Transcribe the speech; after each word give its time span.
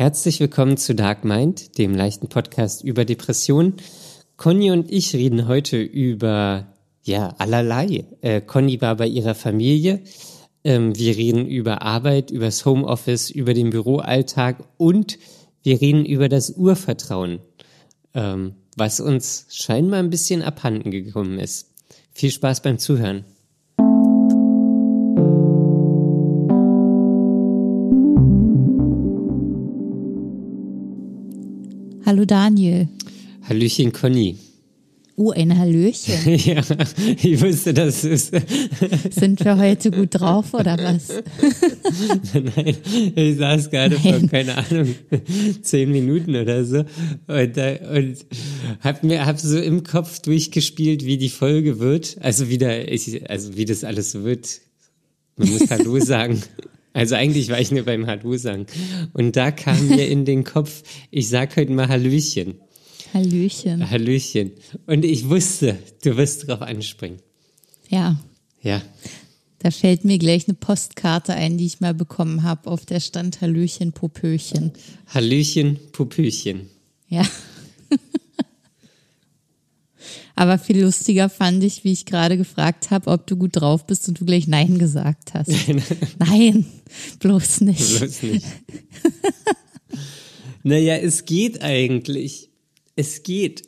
Herzlich 0.00 0.40
willkommen 0.40 0.78
zu 0.78 0.94
Dark 0.94 1.26
Mind, 1.26 1.76
dem 1.76 1.94
leichten 1.94 2.28
Podcast 2.30 2.82
über 2.82 3.04
Depressionen. 3.04 3.74
Conny 4.38 4.70
und 4.70 4.90
ich 4.90 5.12
reden 5.12 5.46
heute 5.46 5.78
über, 5.78 6.72
ja, 7.02 7.34
allerlei. 7.36 8.06
Äh, 8.22 8.40
Conny 8.40 8.80
war 8.80 8.96
bei 8.96 9.06
ihrer 9.06 9.34
Familie. 9.34 10.00
Ähm, 10.64 10.96
wir 10.96 11.18
reden 11.18 11.44
über 11.44 11.82
Arbeit, 11.82 12.30
über 12.30 12.46
das 12.46 12.64
Homeoffice, 12.64 13.28
über 13.28 13.52
den 13.52 13.68
Büroalltag 13.68 14.64
und 14.78 15.18
wir 15.62 15.82
reden 15.82 16.06
über 16.06 16.30
das 16.30 16.48
Urvertrauen, 16.48 17.40
ähm, 18.14 18.54
was 18.78 19.00
uns 19.00 19.48
scheinbar 19.50 19.98
ein 19.98 20.08
bisschen 20.08 20.40
abhanden 20.40 20.90
gekommen 20.92 21.38
ist. 21.38 21.74
Viel 22.14 22.30
Spaß 22.30 22.62
beim 22.62 22.78
Zuhören. 22.78 23.26
Hallo 32.10 32.24
Daniel. 32.24 32.88
Hallöchen 33.48 33.92
Conny. 33.92 34.36
Oh, 35.14 35.30
ein 35.30 35.56
Hallöchen. 35.56 36.16
ja, 36.26 36.60
ich 37.22 37.40
wusste, 37.40 37.72
dass 37.72 38.02
es. 38.02 38.32
Sind 39.10 39.44
wir 39.44 39.56
heute 39.56 39.92
gut 39.92 40.08
drauf 40.10 40.52
oder 40.52 40.76
was? 40.76 41.22
Nein, 42.34 42.76
ich 43.14 43.38
saß 43.38 43.70
gerade 43.70 43.96
vor, 43.96 44.18
keine 44.28 44.56
Ahnung, 44.58 44.92
zehn 45.62 45.92
Minuten 45.92 46.34
oder 46.34 46.64
so 46.64 46.78
und, 47.28 47.56
und 47.56 48.16
hab 48.80 49.04
mir 49.04 49.24
hab 49.24 49.38
so 49.38 49.60
im 49.60 49.84
Kopf 49.84 50.18
durchgespielt, 50.18 51.04
wie 51.04 51.16
die 51.16 51.28
Folge 51.28 51.78
wird. 51.78 52.16
Also 52.22 52.48
wieder, 52.48 52.90
ich, 52.90 53.30
also 53.30 53.56
wie 53.56 53.66
das 53.66 53.84
alles 53.84 54.14
wird. 54.14 54.48
Man 55.36 55.48
muss 55.50 55.70
Hallo 55.70 56.00
sagen. 56.00 56.42
Also 56.92 57.14
eigentlich 57.14 57.48
war 57.50 57.60
ich 57.60 57.70
nur 57.70 57.84
beim 57.84 58.06
Hallo 58.06 58.36
sagen. 58.36 58.66
Und 59.12 59.36
da 59.36 59.50
kam 59.50 59.88
mir 59.88 60.08
in 60.08 60.24
den 60.24 60.44
Kopf, 60.44 60.82
ich 61.10 61.28
sag 61.28 61.56
heute 61.56 61.72
mal 61.72 61.88
Hallöchen. 61.88 62.56
Hallöchen. 63.14 63.88
Hallöchen. 63.90 64.52
Und 64.86 65.04
ich 65.04 65.28
wusste, 65.28 65.78
du 66.02 66.16
wirst 66.16 66.48
drauf 66.48 66.62
anspringen. 66.62 67.20
Ja. 67.88 68.20
Ja. 68.62 68.82
Da 69.58 69.70
fällt 69.70 70.04
mir 70.04 70.18
gleich 70.18 70.48
eine 70.48 70.54
Postkarte 70.54 71.34
ein, 71.34 71.58
die 71.58 71.66
ich 71.66 71.80
mal 71.80 71.94
bekommen 71.94 72.42
habe, 72.42 72.70
auf 72.70 72.86
der 72.86 73.00
stand 73.00 73.40
Hallöchen, 73.40 73.92
Popöchen. 73.92 74.72
Hallöchen, 75.06 75.78
Popöchen. 75.92 76.70
Ja. 77.08 77.26
Aber 80.40 80.56
viel 80.58 80.80
lustiger 80.80 81.28
fand 81.28 81.62
ich, 81.64 81.84
wie 81.84 81.92
ich 81.92 82.06
gerade 82.06 82.38
gefragt 82.38 82.90
habe, 82.90 83.10
ob 83.10 83.26
du 83.26 83.36
gut 83.36 83.56
drauf 83.56 83.86
bist 83.86 84.08
und 84.08 84.18
du 84.18 84.24
gleich 84.24 84.46
Nein 84.46 84.78
gesagt 84.78 85.34
hast. 85.34 85.50
Nein, 86.18 86.64
bloß 87.18 87.60
nicht. 87.60 87.98
Bloß 87.98 88.22
nicht. 88.22 88.46
naja, 90.62 90.96
es 90.96 91.26
geht 91.26 91.60
eigentlich. 91.60 92.48
Es 92.96 93.22
geht. 93.22 93.64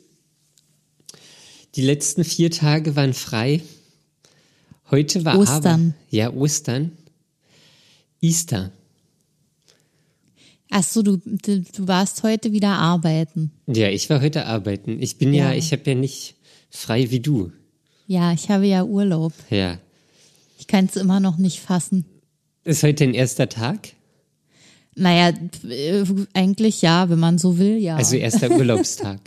Die 1.75 1.83
letzten 1.83 2.23
vier 2.23 2.49
Tage 2.49 2.95
waren 2.95 3.13
frei. 3.13 3.61
Heute 4.89 5.23
war 5.25 5.37
Ostern. 5.37 5.93
Aber, 5.95 6.15
ja, 6.17 6.33
Ostern. 6.33 6.93
Easter. 8.19 8.71
Ach 10.71 10.83
so, 10.83 11.03
du, 11.03 11.17
du, 11.17 11.61
du 11.61 11.87
warst 11.87 12.23
heute 12.23 12.51
wieder 12.51 12.69
arbeiten. 12.69 13.51
Ja, 13.67 13.89
ich 13.89 14.09
war 14.09 14.21
heute 14.21 14.47
arbeiten. 14.47 14.99
Ich 15.03 15.19
bin 15.19 15.35
ja, 15.35 15.51
Ja. 15.51 15.55
ich 15.55 15.71
habe 15.71 15.83
ja 15.85 15.93
nicht 15.93 16.33
frei 16.73 17.09
wie 17.11 17.19
du. 17.19 17.51
Ja, 18.07 18.33
ich 18.33 18.49
habe 18.49 18.65
ja 18.65 18.83
Urlaub. 18.83 19.33
Ja. 19.49 19.77
Ich 20.57 20.67
kann 20.67 20.85
es 20.85 20.95
immer 20.95 21.19
noch 21.19 21.37
nicht 21.37 21.59
fassen. 21.59 22.05
Ist 22.63 22.83
heute 22.83 23.05
dein 23.05 23.13
erster 23.13 23.47
Tag? 23.47 23.89
Naja, 24.95 25.33
äh, 25.69 26.03
eigentlich 26.33 26.81
ja, 26.81 27.09
wenn 27.09 27.19
man 27.19 27.37
so 27.37 27.57
will, 27.57 27.77
ja. 27.77 27.95
Also 27.95 28.15
erster 28.15 28.51
Urlaubstag. 28.57 29.19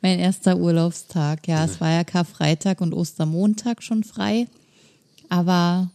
mein 0.00 0.18
erster 0.18 0.56
Urlaubstag, 0.56 1.46
ja. 1.46 1.64
Es 1.64 1.80
war 1.80 1.90
ja 1.90 2.04
Karfreitag 2.04 2.80
und 2.80 2.94
Ostermontag 2.94 3.82
schon 3.82 4.04
frei. 4.04 4.46
Aber 5.28 5.90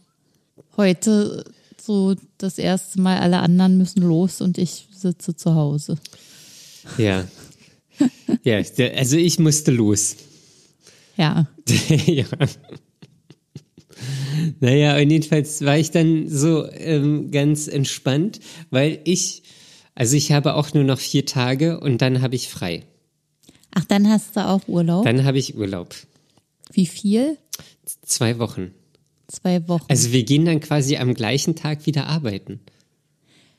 heute 0.76 1.44
so 1.80 2.14
das 2.38 2.58
erste 2.58 3.00
Mal, 3.00 3.18
alle 3.18 3.38
anderen 3.40 3.76
müssen 3.76 4.02
los 4.02 4.40
und 4.40 4.58
ich 4.58 4.88
sitze 4.90 5.36
zu 5.36 5.54
Hause. 5.54 5.98
Ja. 6.96 7.24
Ja, 8.42 8.58
also 8.58 9.16
ich 9.16 9.38
musste 9.38 9.70
los. 9.70 10.16
Ja. 11.16 11.46
ja. 12.06 12.26
Naja, 14.60 14.96
und 14.96 15.10
jedenfalls 15.10 15.64
war 15.64 15.78
ich 15.78 15.90
dann 15.90 16.28
so 16.28 16.70
ähm, 16.70 17.30
ganz 17.30 17.68
entspannt, 17.68 18.40
weil 18.70 19.00
ich, 19.04 19.42
also 19.94 20.16
ich 20.16 20.32
habe 20.32 20.54
auch 20.54 20.74
nur 20.74 20.84
noch 20.84 20.98
vier 20.98 21.24
Tage 21.24 21.80
und 21.80 22.02
dann 22.02 22.20
habe 22.20 22.34
ich 22.34 22.48
frei. 22.48 22.84
Ach, 23.74 23.84
dann 23.84 24.08
hast 24.08 24.36
du 24.36 24.46
auch 24.46 24.68
Urlaub. 24.68 25.04
Dann 25.04 25.24
habe 25.24 25.38
ich 25.38 25.56
Urlaub. 25.56 25.94
Wie 26.72 26.86
viel? 26.86 27.38
Zwei 28.02 28.38
Wochen. 28.38 28.72
Zwei 29.28 29.66
Wochen. 29.68 29.84
Also 29.88 30.12
wir 30.12 30.24
gehen 30.24 30.44
dann 30.44 30.60
quasi 30.60 30.96
am 30.96 31.14
gleichen 31.14 31.56
Tag 31.56 31.86
wieder 31.86 32.06
arbeiten. 32.06 32.60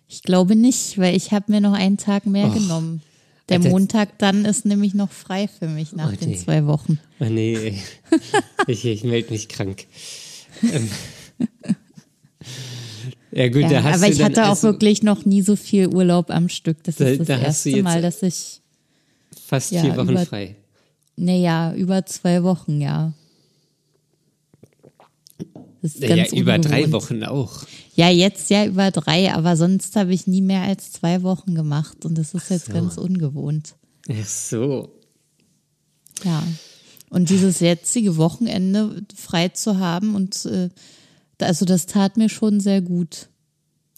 ich 0.07 0.24
glaube 0.24 0.56
nicht, 0.56 0.97
weil 0.97 1.16
ich 1.16 1.31
habe 1.31 1.51
mir 1.51 1.62
noch 1.62 1.74
einen 1.74 1.97
Tag 1.97 2.25
mehr 2.25 2.47
Och. 2.47 2.53
genommen. 2.53 3.01
Der 3.50 3.59
Montag 3.59 4.18
dann 4.19 4.44
ist 4.46 4.66
nämlich 4.66 4.94
noch 4.94 5.12
frei 5.12 5.47
für 5.47 5.68
mich 5.68 5.94
nach 5.94 6.12
Oh, 6.12 6.16
den 6.16 6.30
nee. 6.31 6.38
zwei 6.38 6.66
Wochen. 6.66 7.00
Oh 7.19 7.25
nee, 7.25 7.81
ich, 8.68 8.84
ich 8.85 9.03
melde 9.03 9.31
mich 9.31 9.47
krank. 9.47 9.85
Ähm. 10.63 10.90
Ja 13.31 13.47
gut, 13.50 13.63
da 13.63 13.72
Ja, 13.72 13.84
hast 13.84 14.02
aber 14.02 14.07
du 14.07 14.13
ich 14.18 14.24
hatte 14.24 14.47
auch 14.50 14.62
wirklich 14.63 15.03
noch 15.03 15.25
nie 15.25 15.41
so 15.41 15.56
viel 15.56 15.88
Urlaub 15.88 16.30
am 16.31 16.50
Stück. 16.50 16.84
Das 16.84 16.96
Da- 16.96 17.06
ist 17.07 17.19
das 17.19 17.28
da 17.28 17.40
erste 17.40 17.84
Mal, 17.84 18.02
dass 18.02 18.24
ich, 18.24 18.62
fast 19.46 19.72
ja, 19.72 19.81
vier 19.81 19.96
Wochen 19.97 20.09
über- 20.09 20.25
frei. 20.25 20.56
naja, 21.16 21.74
über 21.75 22.06
zwei 22.06 22.44
Wochen, 22.44 22.81
ja. 22.81 23.13
Das 25.81 25.96
ist 25.96 26.03
Ja, 26.03 26.16
ganz 26.16 26.31
über 26.34 26.57
drei. 26.57 26.91
Wochen 26.91 27.24
auch. 27.24 27.63
Ja, 27.97 28.12
jetzt 28.12 28.52
ja 28.52 28.63
über 28.63 28.91
drei, 28.91 29.34
aber 29.34 29.58
sonst 29.58 29.96
habe 29.96 30.13
ich 30.13 30.28
nie 30.28 30.41
mehr 30.41 30.62
als 30.62 30.91
zwei 30.91 31.24
Wochen 31.24 31.56
gemacht 31.56 32.06
und 32.06 32.16
das 32.16 32.35
ist 32.35 32.52
jetzt 32.52 32.68
so. 32.68 32.74
ganz 32.74 32.96
ungewohnt. 32.96 33.74
Ach 34.08 34.25
so. 34.28 34.91
Ja. 36.24 36.44
Und 37.09 37.31
dieses 37.31 37.59
jetzige 37.59 38.18
Wochenende 38.18 39.03
frei 39.16 39.50
zu 39.50 39.80
haben 39.80 40.13
und 40.13 40.46
äh, 40.46 40.69
also 41.41 41.66
das 41.66 41.88
tat 41.88 42.18
mir 42.18 42.30
schon 42.30 42.59
sehr 42.59 42.81
gut. 42.81 43.30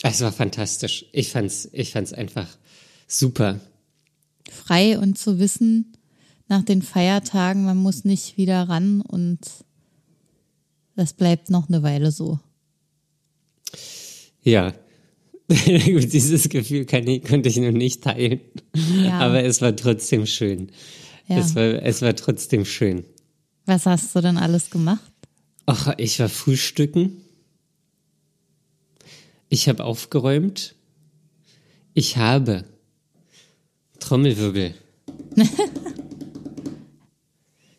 Es 0.02 0.22
war 0.22 0.32
fantastisch. 0.32 1.06
Ich 1.12 1.30
fand's, 1.30 1.68
ich 1.74 1.92
fand's 1.92 2.14
einfach 2.14 2.48
super. 3.06 3.60
Frei 4.50 4.98
und 4.98 5.18
zu 5.18 5.40
wissen, 5.40 5.92
nach 6.48 6.64
den 6.64 6.84
Feiertagen, 6.84 7.66
man 7.66 7.78
muss 7.78 8.06
nicht 8.06 8.38
wieder 8.38 8.70
ran 8.70 9.02
und 9.02 9.40
das 10.96 11.12
bleibt 11.12 11.50
noch 11.50 11.68
eine 11.68 11.84
Weile 11.84 12.14
so. 12.14 12.40
Ja. 14.50 14.74
Dieses 15.50 16.50
Gefühl 16.50 16.86
kann 16.86 17.08
ich, 17.08 17.24
konnte 17.24 17.50
ich 17.50 17.58
noch 17.58 17.72
nicht 17.72 18.04
teilen. 18.04 18.40
Ja. 19.04 19.20
Aber 19.20 19.44
es 19.44 19.62
war 19.62 19.76
trotzdem 19.76 20.26
schön. 20.26 20.72
Ja. 21.28 21.38
Es, 21.38 21.56
war, 21.56 21.84
es 21.84 22.02
war 22.02 22.16
trotzdem 22.16 22.66
schön. 22.66 23.04
Was 23.66 23.86
hast 23.86 24.16
du 24.16 24.22
denn 24.22 24.38
alles 24.38 24.72
gemacht? 24.72 25.12
Ach, 25.68 25.94
ich 25.98 26.20
war 26.20 26.30
frühstücken. 26.30 27.22
Ich 29.50 29.70
habe 29.70 29.84
aufgeräumt. 29.84 30.76
Ich 31.94 32.18
habe 32.18 32.66
Trommelwirbel. 34.00 34.74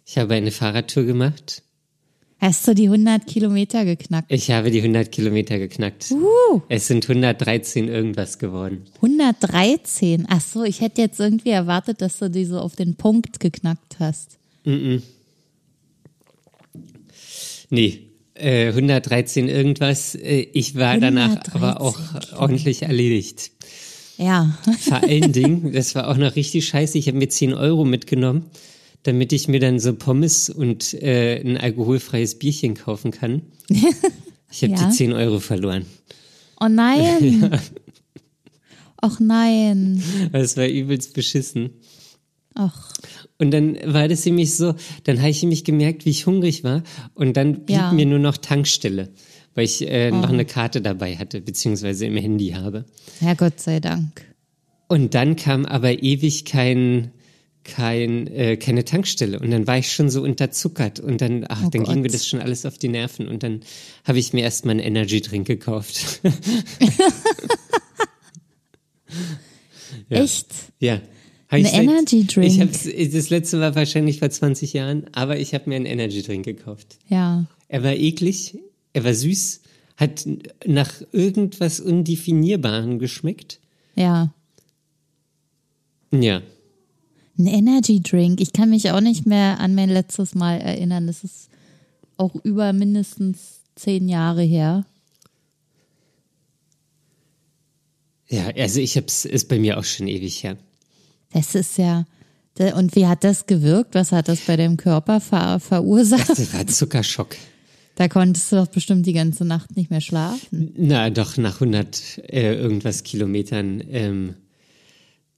ich 0.06 0.18
habe 0.18 0.34
eine 0.34 0.52
Fahrradtour 0.52 1.04
gemacht. 1.04 1.62
Hast 2.40 2.66
du 2.66 2.74
die 2.74 2.86
100 2.86 3.26
Kilometer 3.26 3.84
geknackt? 3.84 4.32
Ich 4.32 4.50
habe 4.50 4.70
die 4.70 4.78
100 4.78 5.12
Kilometer 5.12 5.58
geknackt. 5.58 6.10
Uh, 6.10 6.62
Es 6.70 6.86
sind 6.86 7.04
113 7.04 7.88
irgendwas 7.88 8.38
geworden. 8.38 8.86
113. 8.96 10.26
Ach 10.28 10.40
so, 10.40 10.64
ich 10.64 10.80
hätte 10.80 11.02
jetzt 11.02 11.20
irgendwie 11.20 11.50
erwartet, 11.50 12.00
dass 12.00 12.18
du 12.18 12.30
die 12.30 12.46
so 12.46 12.58
auf 12.58 12.76
den 12.76 12.94
Punkt 12.94 13.40
geknackt 13.40 13.96
hast. 13.98 14.38
Nee, 17.68 18.00
äh, 18.34 18.68
113 18.68 19.48
irgendwas. 19.48 20.14
Äh, 20.14 20.46
ich 20.52 20.76
war 20.76 20.98
danach 20.98 21.36
113 21.36 21.54
aber 21.62 21.80
auch 21.82 21.98
ordentlich 22.38 22.82
erledigt. 22.82 23.50
Ja. 24.16 24.58
Vor 24.80 25.02
allen 25.02 25.32
Dingen, 25.34 25.72
das 25.72 25.94
war 25.94 26.08
auch 26.08 26.16
noch 26.16 26.36
richtig 26.36 26.66
scheiße, 26.66 26.98
ich 26.98 27.08
habe 27.08 27.18
mir 27.18 27.28
10 27.28 27.54
Euro 27.54 27.84
mitgenommen, 27.84 28.46
damit 29.04 29.32
ich 29.32 29.48
mir 29.48 29.60
dann 29.60 29.78
so 29.78 29.94
Pommes 29.94 30.50
und 30.50 30.94
äh, 30.94 31.40
ein 31.40 31.56
alkoholfreies 31.56 32.38
Bierchen 32.38 32.74
kaufen 32.74 33.10
kann. 33.10 33.42
Ich 34.52 34.62
habe 34.64 34.72
Ja. 34.72 34.88
die 34.88 34.96
10 34.96 35.12
Euro 35.12 35.38
verloren. 35.38 35.86
Oh 36.60 36.66
nein. 36.66 37.52
Och 39.02 39.20
nein. 39.20 40.02
Das 40.32 40.56
war 40.56 40.66
übelst 40.66 41.14
beschissen. 41.14 41.70
Ach, 42.54 42.92
Und 43.38 43.52
dann 43.52 43.78
war 43.86 44.08
das 44.08 44.24
nämlich 44.26 44.56
so, 44.56 44.74
dann 45.04 45.18
habe 45.20 45.30
ich 45.30 45.40
nämlich 45.42 45.62
gemerkt, 45.64 46.04
wie 46.04 46.10
ich 46.10 46.26
hungrig 46.26 46.64
war. 46.64 46.82
Und 47.14 47.36
dann 47.36 47.64
blieb 47.64 47.76
Ja. 47.78 47.92
mir 47.92 48.04
nur 48.06 48.18
noch 48.18 48.36
Tankstelle, 48.36 49.10
weil 49.54 49.64
ich 49.64 49.88
äh, 49.88 50.10
Oh. 50.12 50.16
noch 50.16 50.30
eine 50.30 50.44
Karte 50.44 50.82
dabei 50.82 51.16
hatte, 51.16 51.40
beziehungsweise 51.40 52.06
im 52.06 52.16
Handy 52.16 52.48
habe. 52.50 52.84
ja, 53.20 53.34
Gott 53.34 53.60
sei 53.60 53.78
Dank. 53.80 54.22
Und 54.88 55.14
dann 55.14 55.36
kam 55.36 55.64
aber 55.64 56.02
ewig 56.02 56.44
kein, 56.44 57.12
kein, 57.64 58.26
äh, 58.28 58.56
keine 58.56 58.84
Tankstelle. 58.84 59.38
Und 59.38 59.50
dann 59.50 59.66
war 59.66 59.78
ich 59.78 59.92
schon 59.92 60.10
so 60.10 60.22
unterzuckert. 60.22 61.00
Und 61.00 61.20
dann, 61.20 61.44
ach, 61.48 61.64
Oh 61.66 61.70
dann 61.70 61.84
ging 61.84 61.96
mir 61.96 62.08
Gott. 62.08 62.14
das 62.14 62.26
schon 62.26 62.40
alles 62.40 62.66
auf 62.66 62.78
die 62.78 62.88
Nerven. 62.88 63.28
Und 63.28 63.42
dann 63.42 63.60
habe 64.04 64.18
ich 64.18 64.32
mir 64.32 64.42
erstmal 64.42 64.72
einen 64.72 64.80
Energy-Drink 64.80 65.46
gekauft. 65.46 66.20
Ja. 70.08 70.22
Echt? 70.22 70.46
ja. 70.78 71.00
Hab 71.48 71.58
Energy 71.58 72.24
Drink? 72.26 72.46
Ich 72.46 72.60
hab's, 72.60 72.84
das 72.84 73.30
letzte 73.30 73.58
war 73.60 73.74
wahrscheinlich 73.74 74.20
vor 74.20 74.30
20 74.30 74.72
Jahren, 74.72 75.06
aber 75.12 75.38
ich 75.38 75.52
habe 75.52 75.68
mir 75.68 75.76
einen 75.76 75.86
Energy-Drink 75.86 76.44
gekauft. 76.44 76.98
Ja. 77.08 77.46
Er 77.66 77.82
war 77.82 77.92
eklig, 77.92 78.58
er 78.92 79.02
war 79.02 79.14
süß, 79.14 79.60
hat 79.96 80.28
nach 80.64 80.92
irgendwas 81.10 81.80
Undefinierbarem 81.80 83.00
geschmeckt. 83.00 83.58
Ja. 83.96 84.32
Ja. 86.12 86.40
Ein 87.40 87.46
Energy 87.46 88.02
Drink. 88.02 88.38
Ich 88.38 88.52
kann 88.52 88.68
mich 88.68 88.90
auch 88.90 89.00
nicht 89.00 89.24
mehr 89.24 89.60
an 89.60 89.74
mein 89.74 89.88
letztes 89.88 90.34
Mal 90.34 90.60
erinnern. 90.60 91.06
Das 91.06 91.24
ist 91.24 91.48
auch 92.18 92.34
über 92.44 92.74
mindestens 92.74 93.60
zehn 93.76 94.10
Jahre 94.10 94.42
her. 94.42 94.84
Ja, 98.28 98.48
also 98.48 98.80
ich 98.80 98.94
hab's, 98.98 99.24
ist 99.24 99.48
bei 99.48 99.58
mir 99.58 99.78
auch 99.78 99.84
schon 99.84 100.06
ewig 100.06 100.42
her. 100.42 100.58
Das 101.32 101.54
ist 101.54 101.78
ja. 101.78 102.04
Und 102.76 102.94
wie 102.94 103.06
hat 103.06 103.24
das 103.24 103.46
gewirkt? 103.46 103.94
Was 103.94 104.12
hat 104.12 104.28
das 104.28 104.40
bei 104.40 104.58
deinem 104.58 104.76
Körper 104.76 105.18
ver 105.18 105.60
verursacht? 105.60 106.28
Das 106.28 106.52
war 106.52 106.66
Zuckerschock. 106.66 107.36
Da 107.94 108.08
konntest 108.08 108.52
du 108.52 108.56
doch 108.56 108.66
bestimmt 108.66 109.06
die 109.06 109.14
ganze 109.14 109.46
Nacht 109.46 109.76
nicht 109.76 109.90
mehr 109.90 110.02
schlafen. 110.02 110.74
Na, 110.76 111.08
doch, 111.08 111.38
nach 111.38 111.54
100 111.54 112.18
äh, 112.28 112.54
irgendwas 112.54 113.02
Kilometern, 113.02 113.82
ähm, 113.88 114.34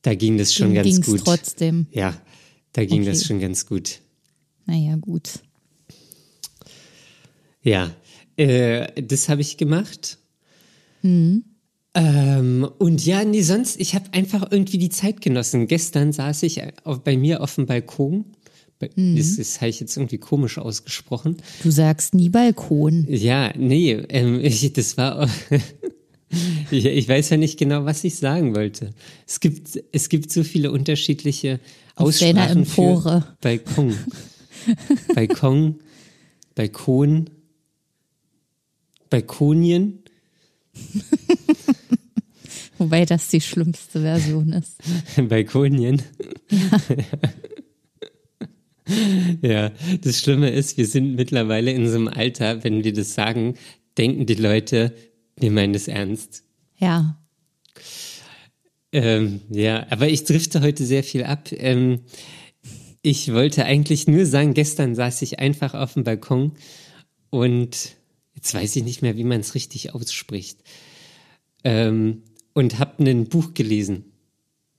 da 0.03 0.15
ging 0.15 0.37
das 0.39 0.53
schon 0.55 0.69
Ging 0.69 0.77
ganz 0.83 0.87
ging's 0.95 1.07
gut. 1.07 1.25
trotzdem. 1.25 1.87
Ja, 1.93 2.21
da 2.73 2.85
ging 2.85 3.03
Okay. 3.03 3.11
das 3.11 3.25
schon 3.25 3.41
ganz 3.41 3.67
gut. 3.67 4.01
Naja, 4.67 4.97
gut. 4.97 5.31
Ja, 7.63 7.91
äh, 8.37 9.03
das 9.03 9.29
habe 9.29 9.41
ich 9.41 9.57
gemacht. 9.57 10.19
Mhm. 11.03 11.45
Ähm, 11.95 12.69
und 12.79 13.05
ja, 13.05 13.23
nee, 13.25 13.43
sonst, 13.43 13.79
ich 13.81 13.95
habe 13.95 14.07
einfach 14.13 14.51
irgendwie 14.51 14.79
die 14.79 14.89
Zeit 14.89 15.21
genossen. 15.21 15.67
Gestern 15.67 16.13
saß 16.13 16.43
ich 16.45 16.61
auf, 16.85 17.05
bei 17.05 17.17
mir 17.17 17.43
auf 17.43 17.55
dem 17.55 17.67
Balkon. 17.67 18.25
Mhm. 18.97 19.17
Das, 19.17 19.37
das 19.37 19.61
habe 19.61 19.69
ich 19.69 19.79
jetzt 19.79 19.97
irgendwie 19.97 20.19
komisch 20.19 20.59
ausgesprochen. 20.59 21.37
Du 21.63 21.71
sagst 21.71 22.15
nie 22.15 22.31
Balkon. 22.31 23.07
Ja, 23.09 23.53
nee, 23.57 23.93
ähm, 23.93 24.41
ich, 24.43 24.73
das 24.73 24.97
war. 24.97 25.29
Ich, 26.71 26.85
ich 26.87 27.09
weiß 27.09 27.31
ja 27.31 27.37
nicht 27.37 27.59
genau, 27.59 27.85
was 27.85 28.05
ich 28.05 28.17
sagen 28.17 28.55
wollte. 28.55 28.91
Es 29.27 29.41
gibt, 29.41 29.83
es 29.93 30.09
gibt 30.09 30.33
so 30.33 30.43
viele 30.45 30.73
unterschiedliche 30.73 31.61
Aussprachen 31.95 32.65
für. 32.65 33.37
Balkon. 33.41 33.95
Balkon, 35.15 35.81
Balkon, 36.55 37.31
Balkonien. 39.11 39.99
Wobei 42.79 43.05
das 43.05 43.29
die 43.29 43.41
schlimmste 43.41 44.01
Version 44.01 44.53
ist. 44.53 44.79
Balkonien. 45.29 46.03
Ja. 49.41 49.71
das 50.03 50.19
Schlimme 50.19 50.51
ist, 50.51 50.77
wir 50.77 50.87
sind 50.87 51.15
mittlerweile 51.15 51.71
in 51.71 51.89
so 51.89 51.95
einem 51.95 52.09
Alter, 52.09 52.65
wenn 52.65 52.83
wir 52.85 52.93
das 52.93 53.15
sagen, 53.15 53.55
denken 53.97 54.27
die 54.27 54.35
Leute, 54.35 54.93
wir 55.37 55.51
meinen 55.51 55.73
das 55.73 55.89
ernst. 55.89 56.45
Ja. 56.77 57.19
Ähm, 58.93 59.41
ja, 59.49 59.87
aber 59.91 60.09
ich 60.09 60.25
drifte 60.25 60.61
heute 60.61 60.85
sehr 60.85 61.03
viel 61.03 61.25
ab. 61.25 61.51
Ähm, 61.53 62.01
ich 63.01 63.33
wollte 63.33 63.65
eigentlich 63.65 64.07
nur 64.07 64.27
sagen, 64.27 64.55
gestern 64.55 64.95
saß 64.95 65.23
ich 65.23 65.39
einfach 65.39 65.75
auf 65.75 65.95
dem 65.95 66.05
Balkon 66.05 66.53
und 67.31 67.97
jetzt 68.35 68.55
weiß 68.55 68.77
ich 68.77 68.85
nicht 68.85 69.03
mehr, 69.03 69.17
wie 69.17 69.25
man 69.25 69.41
es 69.41 69.55
richtig 69.55 69.95
ausspricht. 69.95 70.59
Ähm, 71.65 72.23
und 72.53 72.79
habe 72.79 73.03
ein 73.05 73.29
Buch 73.29 73.55
gelesen. 73.55 74.05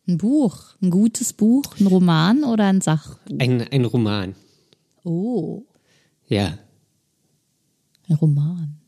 Ein 0.07 0.17
Buch. 0.17 0.75
Ein 0.81 0.91
gutes 0.91 1.33
Buch. 1.33 1.63
Ein 1.79 1.87
Roman 1.87 2.43
oder 2.43 2.65
ein 2.65 2.81
Sachbuch? 2.81 3.39
Ein, 3.39 3.61
ein 3.61 3.85
Roman. 3.85 4.35
Oh. 5.03 5.63
Ja. 6.27 6.57
Ein 8.07 8.15
Roman. 8.15 8.82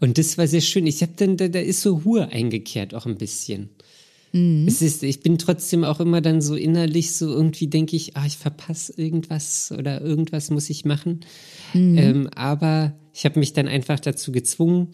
Und 0.00 0.18
das 0.18 0.38
war 0.38 0.46
sehr 0.46 0.60
schön. 0.60 0.86
Ich 0.86 1.02
habe 1.02 1.12
dann, 1.16 1.36
da, 1.36 1.48
da 1.48 1.60
ist 1.60 1.82
so 1.82 1.96
Ruhe 1.98 2.28
eingekehrt, 2.28 2.94
auch 2.94 3.06
ein 3.06 3.16
bisschen. 3.16 3.70
Es 4.66 4.82
ist, 4.82 5.02
ich 5.02 5.20
bin 5.20 5.38
trotzdem 5.38 5.84
auch 5.84 6.00
immer 6.00 6.20
dann 6.20 6.42
so 6.42 6.54
innerlich 6.54 7.12
so 7.12 7.28
irgendwie 7.32 7.66
denke 7.68 7.96
ich, 7.96 8.16
ah, 8.16 8.26
ich 8.26 8.36
verpasse 8.36 8.92
irgendwas 8.96 9.72
oder 9.72 10.00
irgendwas 10.02 10.50
muss 10.50 10.68
ich 10.68 10.84
machen. 10.84 11.20
Ähm, 11.98 12.28
aber 12.34 12.94
ich 13.14 13.24
habe 13.24 13.38
mich 13.38 13.52
dann 13.54 13.68
einfach 13.68 14.00
dazu 14.00 14.30
gezwungen 14.32 14.88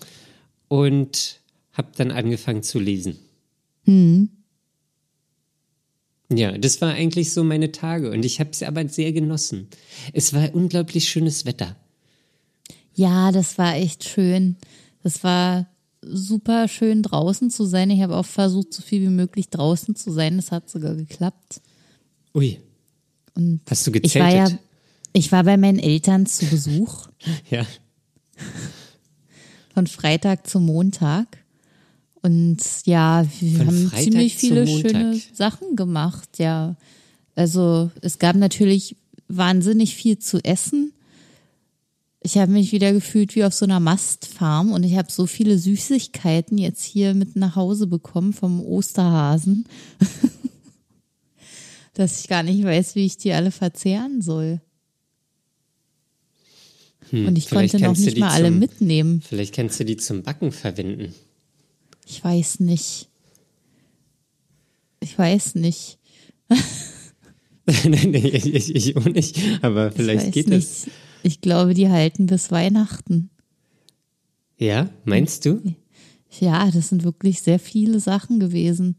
und 0.68 1.40
habe 1.72 1.88
dann 1.96 2.10
angefangen 2.12 2.62
zu 2.62 2.78
lesen. 2.78 3.16
Ja, 6.32 6.56
das 6.56 6.80
war 6.80 6.94
eigentlich 6.94 7.32
so 7.32 7.44
meine 7.44 7.70
Tage 7.72 8.10
und 8.10 8.24
ich 8.24 8.40
habe 8.40 8.50
es 8.50 8.62
aber 8.62 8.88
sehr 8.88 9.12
genossen. 9.12 9.68
Es 10.12 10.32
war 10.32 10.54
unglaublich 10.54 11.08
schönes 11.08 11.44
Wetter. 11.44 11.76
Ja, 12.94 13.32
das 13.32 13.58
war 13.58 13.74
echt 13.74 14.04
schön. 14.04 14.56
Das 15.02 15.22
war 15.24 15.66
super 16.02 16.68
schön 16.68 17.02
draußen 17.02 17.50
zu 17.50 17.64
sein. 17.64 17.90
Ich 17.90 18.02
habe 18.02 18.16
auch 18.16 18.26
versucht, 18.26 18.72
so 18.72 18.82
viel 18.82 19.02
wie 19.02 19.08
möglich 19.08 19.48
draußen 19.48 19.96
zu 19.96 20.12
sein. 20.12 20.36
Das 20.36 20.52
hat 20.52 20.68
sogar 20.68 20.94
geklappt. 20.94 21.60
Ui, 22.34 22.58
Und 23.34 23.60
hast 23.68 23.86
du 23.86 23.90
ich 23.92 24.02
gezeltet? 24.02 24.22
war 24.22 24.48
ja, 24.48 24.58
ich 25.12 25.32
war 25.32 25.44
bei 25.44 25.56
meinen 25.56 25.78
Eltern 25.78 26.26
zu 26.26 26.46
Besuch 26.46 27.08
ja. 27.50 27.66
von 29.72 29.86
Freitag 29.86 30.48
zu 30.48 30.60
Montag. 30.60 31.38
Und 32.22 32.58
ja, 32.84 33.26
wir 33.40 33.58
Von 33.58 33.66
haben 33.66 33.88
Freitag 33.88 34.04
ziemlich 34.04 34.36
viele 34.36 34.66
schöne 34.66 35.20
Sachen 35.34 35.76
gemacht, 35.76 36.38
ja. 36.38 36.76
Also 37.34 37.90
es 38.00 38.18
gab 38.18 38.36
natürlich 38.36 38.96
wahnsinnig 39.28 39.94
viel 39.94 40.18
zu 40.18 40.42
essen. 40.42 40.92
Ich 42.26 42.38
habe 42.38 42.50
mich 42.52 42.72
wieder 42.72 42.90
gefühlt 42.94 43.34
wie 43.36 43.44
auf 43.44 43.52
so 43.52 43.66
einer 43.66 43.80
Mastfarm 43.80 44.72
und 44.72 44.82
ich 44.82 44.96
habe 44.96 45.12
so 45.12 45.26
viele 45.26 45.58
Süßigkeiten 45.58 46.56
jetzt 46.56 46.82
hier 46.82 47.12
mit 47.12 47.36
nach 47.36 47.54
Hause 47.54 47.86
bekommen 47.86 48.32
vom 48.32 48.64
Osterhasen, 48.64 49.66
dass 51.92 52.20
ich 52.20 52.28
gar 52.28 52.42
nicht 52.42 52.64
weiß, 52.64 52.94
wie 52.94 53.04
ich 53.04 53.18
die 53.18 53.32
alle 53.34 53.50
verzehren 53.50 54.22
soll. 54.22 54.60
und 57.12 57.36
ich 57.36 57.50
Hm, 57.50 57.58
konnte 57.58 57.78
noch 57.78 57.94
nicht 57.96 58.18
mal 58.18 58.30
alle 58.30 58.48
zum- 58.48 58.58
mitnehmen. 58.58 59.20
Vielleicht 59.20 59.54
kannst 59.54 59.78
du 59.78 59.84
die 59.84 59.98
zum 59.98 60.22
Backen 60.22 60.50
verwenden. 60.50 61.14
Ich 62.06 62.24
weiß 62.24 62.60
nicht. 62.60 63.08
Ich 65.00 65.18
weiß 65.18 65.56
nicht. 65.56 65.98
nein, 67.66 67.90
nein, 67.90 68.14
ich, 68.14 68.46
ich, 68.46 68.74
ich 68.74 68.96
auch 68.96 69.04
nicht. 69.04 69.38
Aber 69.60 69.88
Ich 69.88 69.94
vielleicht 69.94 70.32
geht 70.32 70.48
nicht. 70.48 70.66
es. 70.66 70.86
Ich 71.26 71.40
glaube, 71.40 71.72
die 71.72 71.88
halten 71.88 72.26
bis 72.26 72.50
Weihnachten. 72.50 73.30
Ja, 74.58 74.90
meinst 75.06 75.46
du? 75.46 75.62
Ja, 76.38 76.70
das 76.70 76.90
sind 76.90 77.02
wirklich 77.02 77.40
sehr 77.40 77.58
viele 77.58 77.98
Sachen 77.98 78.38
gewesen. 78.40 78.96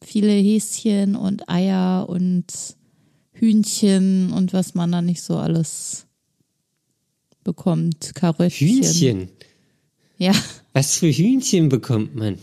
Viele 0.00 0.30
Häschen 0.30 1.16
und 1.16 1.48
Eier 1.48 2.08
und 2.08 2.46
Hühnchen 3.32 4.32
und 4.32 4.52
was 4.52 4.76
man 4.76 4.92
da 4.92 5.02
nicht 5.02 5.22
so 5.22 5.38
alles 5.38 6.06
bekommt. 7.42 8.14
Karöttchen. 8.14 8.68
Hühnchen. 8.68 9.28
Ja, 10.18 10.32
Was 10.72 10.98
für 10.98 11.10
Hühnchen 11.10 11.68
bekommt 11.68 12.14
man? 12.14 12.38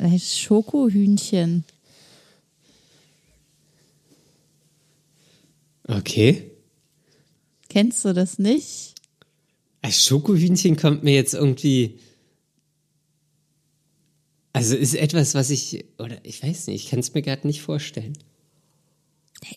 äh, 0.00 0.18
Schokohühnchen. 0.18 1.64
Okay. 5.88 6.50
Kennst 7.74 8.04
du 8.04 8.12
das 8.14 8.38
nicht? 8.38 8.94
Als 9.82 10.06
Schokohühnchen 10.06 10.76
kommt 10.76 11.02
mir 11.02 11.14
jetzt 11.14 11.34
irgendwie. 11.34 11.98
Also 14.52 14.76
ist 14.76 14.94
etwas, 14.94 15.34
was 15.34 15.50
ich. 15.50 15.84
Oder 15.98 16.24
ich 16.24 16.40
weiß 16.40 16.68
nicht, 16.68 16.84
ich 16.84 16.90
kann 16.90 17.00
es 17.00 17.12
mir 17.14 17.22
gerade 17.22 17.48
nicht 17.48 17.62
vorstellen. 17.62 18.16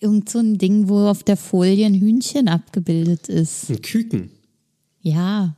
Irgend 0.02 0.32
so 0.32 0.40
ein 0.40 0.58
Ding, 0.58 0.90
wo 0.90 1.08
auf 1.08 1.22
der 1.22 1.38
Folie 1.38 1.86
ein 1.86 1.94
Hühnchen 1.94 2.48
abgebildet 2.48 3.30
ist. 3.30 3.70
Ein 3.70 3.84
Küken. 3.84 4.32
Ja, 5.02 5.56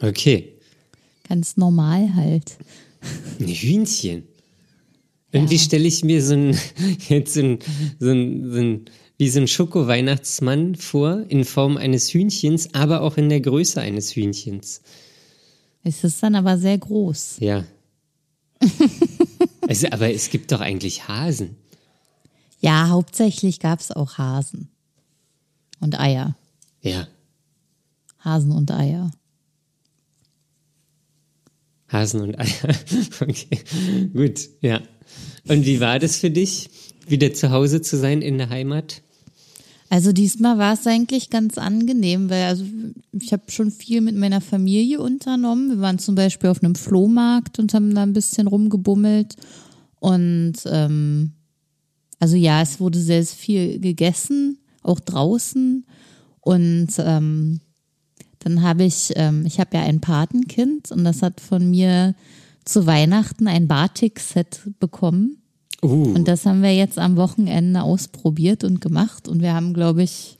Okay. 0.00 0.54
ganz 1.28 1.58
normal 1.58 2.14
halt. 2.14 2.56
Ein 3.38 3.48
Hühnchen. 3.48 4.24
Irgendwie 5.34 5.58
stelle 5.58 5.88
ich 5.88 6.04
mir 6.04 6.22
so 6.22 6.34
ein, 6.34 6.56
jetzt 7.08 7.34
so 7.34 7.40
ein, 7.40 7.58
so 7.98 8.10
ein, 8.10 8.52
so 8.52 8.60
ein, 8.60 8.84
wie 9.18 9.28
so 9.28 9.40
ein 9.40 9.48
Schoko-Weihnachtsmann 9.48 10.76
vor, 10.76 11.24
in 11.28 11.44
Form 11.44 11.76
eines 11.76 12.14
Hühnchens, 12.14 12.72
aber 12.72 13.00
auch 13.00 13.16
in 13.16 13.28
der 13.28 13.40
Größe 13.40 13.80
eines 13.80 14.14
Hühnchens. 14.14 14.80
Es 15.82 16.04
ist 16.04 16.22
dann 16.22 16.36
aber 16.36 16.56
sehr 16.56 16.78
groß. 16.78 17.38
Ja. 17.40 17.64
also, 19.68 19.88
aber 19.90 20.14
es 20.14 20.30
gibt 20.30 20.52
doch 20.52 20.60
eigentlich 20.60 21.08
Hasen. 21.08 21.56
Ja, 22.60 22.88
hauptsächlich 22.88 23.58
gab 23.58 23.80
es 23.80 23.90
auch 23.90 24.18
Hasen. 24.18 24.68
Und 25.80 25.98
Eier. 25.98 26.36
Ja. 26.80 27.08
Hasen 28.20 28.52
und 28.52 28.70
Eier. 28.70 29.10
Hasen 31.88 32.20
und 32.20 32.38
Eier. 32.38 32.74
Okay, 33.20 33.58
gut, 34.12 34.48
ja. 34.60 34.80
Und 35.48 35.66
wie 35.66 35.80
war 35.80 35.98
das 35.98 36.16
für 36.16 36.30
dich, 36.30 36.70
wieder 37.06 37.32
zu 37.34 37.50
Hause 37.50 37.82
zu 37.82 37.96
sein 37.96 38.22
in 38.22 38.38
der 38.38 38.48
Heimat? 38.48 39.02
Also 39.90 40.12
diesmal 40.12 40.58
war 40.58 40.74
es 40.74 40.86
eigentlich 40.86 41.30
ganz 41.30 41.58
angenehm, 41.58 42.30
weil 42.30 42.44
also 42.44 42.64
ich 43.12 43.32
habe 43.32 43.44
schon 43.48 43.70
viel 43.70 44.00
mit 44.00 44.16
meiner 44.16 44.40
Familie 44.40 45.00
unternommen. 45.00 45.70
Wir 45.70 45.80
waren 45.80 45.98
zum 45.98 46.14
Beispiel 46.14 46.50
auf 46.50 46.62
einem 46.62 46.74
Flohmarkt 46.74 47.58
und 47.58 47.74
haben 47.74 47.94
da 47.94 48.02
ein 48.02 48.12
bisschen 48.12 48.48
rumgebummelt. 48.48 49.36
Und 50.00 50.54
ähm, 50.66 51.32
also 52.18 52.36
ja, 52.36 52.62
es 52.62 52.80
wurde 52.80 52.98
sehr 52.98 53.24
viel 53.24 53.78
gegessen, 53.78 54.58
auch 54.82 54.98
draußen. 55.00 55.86
Und 56.40 56.88
ähm, 56.98 57.60
dann 58.40 58.62
habe 58.62 58.84
ich, 58.84 59.12
ähm, 59.16 59.46
ich 59.46 59.60
habe 59.60 59.76
ja 59.76 59.84
ein 59.84 60.00
Patenkind 60.00 60.90
und 60.90 61.04
das 61.04 61.22
hat 61.22 61.40
von 61.40 61.70
mir 61.70 62.14
zu 62.64 62.86
Weihnachten 62.86 63.46
ein 63.48 63.68
Batik-Set 63.68 64.60
bekommen. 64.80 65.42
Uh, 65.82 66.14
Und 66.14 66.28
das 66.28 66.46
haben 66.46 66.62
wir 66.62 66.74
jetzt 66.74 66.98
am 66.98 67.16
Wochenende 67.16 67.82
ausprobiert 67.82 68.64
und 68.64 68.80
gemacht. 68.80 69.28
Und 69.28 69.42
wir 69.42 69.54
haben, 69.54 69.74
glaube 69.74 70.02
ich, 70.02 70.38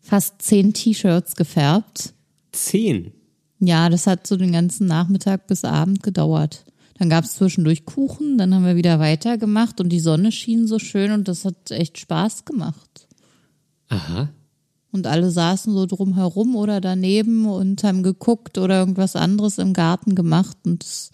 fast 0.00 0.40
zehn 0.40 0.72
T-Shirts 0.72 1.36
gefärbt. 1.36 2.14
zehn. 2.52 3.12
Ja, 3.58 3.88
das 3.88 4.06
hat 4.06 4.26
so 4.26 4.36
den 4.36 4.52
ganzen 4.52 4.86
Nachmittag 4.86 5.46
bis 5.46 5.64
Abend 5.64 6.02
gedauert. 6.02 6.64
Dann 6.98 7.10
gab 7.10 7.24
es 7.24 7.34
zwischendurch 7.34 7.84
Kuchen, 7.84 8.38
dann 8.38 8.54
haben 8.54 8.64
wir 8.64 8.76
wieder 8.76 8.98
weitergemacht 8.98 9.80
und 9.80 9.90
die 9.90 10.00
Sonne 10.00 10.32
schien 10.32 10.66
so 10.66 10.78
schön 10.78 11.10
und 11.12 11.28
das 11.28 11.44
hat 11.44 11.70
echt 11.70 11.98
Spaß 11.98 12.44
gemacht. 12.44 13.08
Aha. 13.88 14.30
Und 14.92 15.06
alle 15.06 15.30
saßen 15.30 15.72
so 15.74 15.84
drumherum 15.86 16.56
oder 16.56 16.80
daneben 16.80 17.46
und 17.46 17.82
haben 17.84 18.02
geguckt 18.02 18.56
oder 18.56 18.78
irgendwas 18.78 19.14
anderes 19.16 19.58
im 19.58 19.72
Garten 19.74 20.14
gemacht 20.14 20.56
und 20.64 20.82
es 20.84 21.10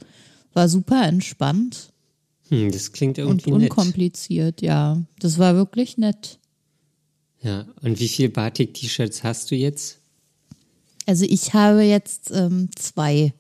war 0.53 0.69
super 0.69 1.03
entspannt 1.07 1.89
Hm, 2.49 2.71
das 2.71 2.93
klingt 2.93 3.19
und 3.19 3.25
irgendwie 3.47 3.51
nett. 3.53 3.71
unkompliziert, 3.71 4.61
ja. 4.61 5.03
Das 5.21 5.39
war 5.39 5.55
wirklich 5.55 5.97
nett. 5.97 6.39
Ja. 7.41 7.65
Und 7.81 7.99
wie 7.99 8.09
viel 8.09 8.29
Batik-T-Shirts 8.29 9.23
hast 9.25 9.51
du 9.51 9.55
jetzt? 9.55 9.99
Also 11.07 11.25
ich 11.25 11.55
habe 11.55 11.81
jetzt 11.83 12.31
ähm, 12.31 12.69
zwei. 12.77 13.33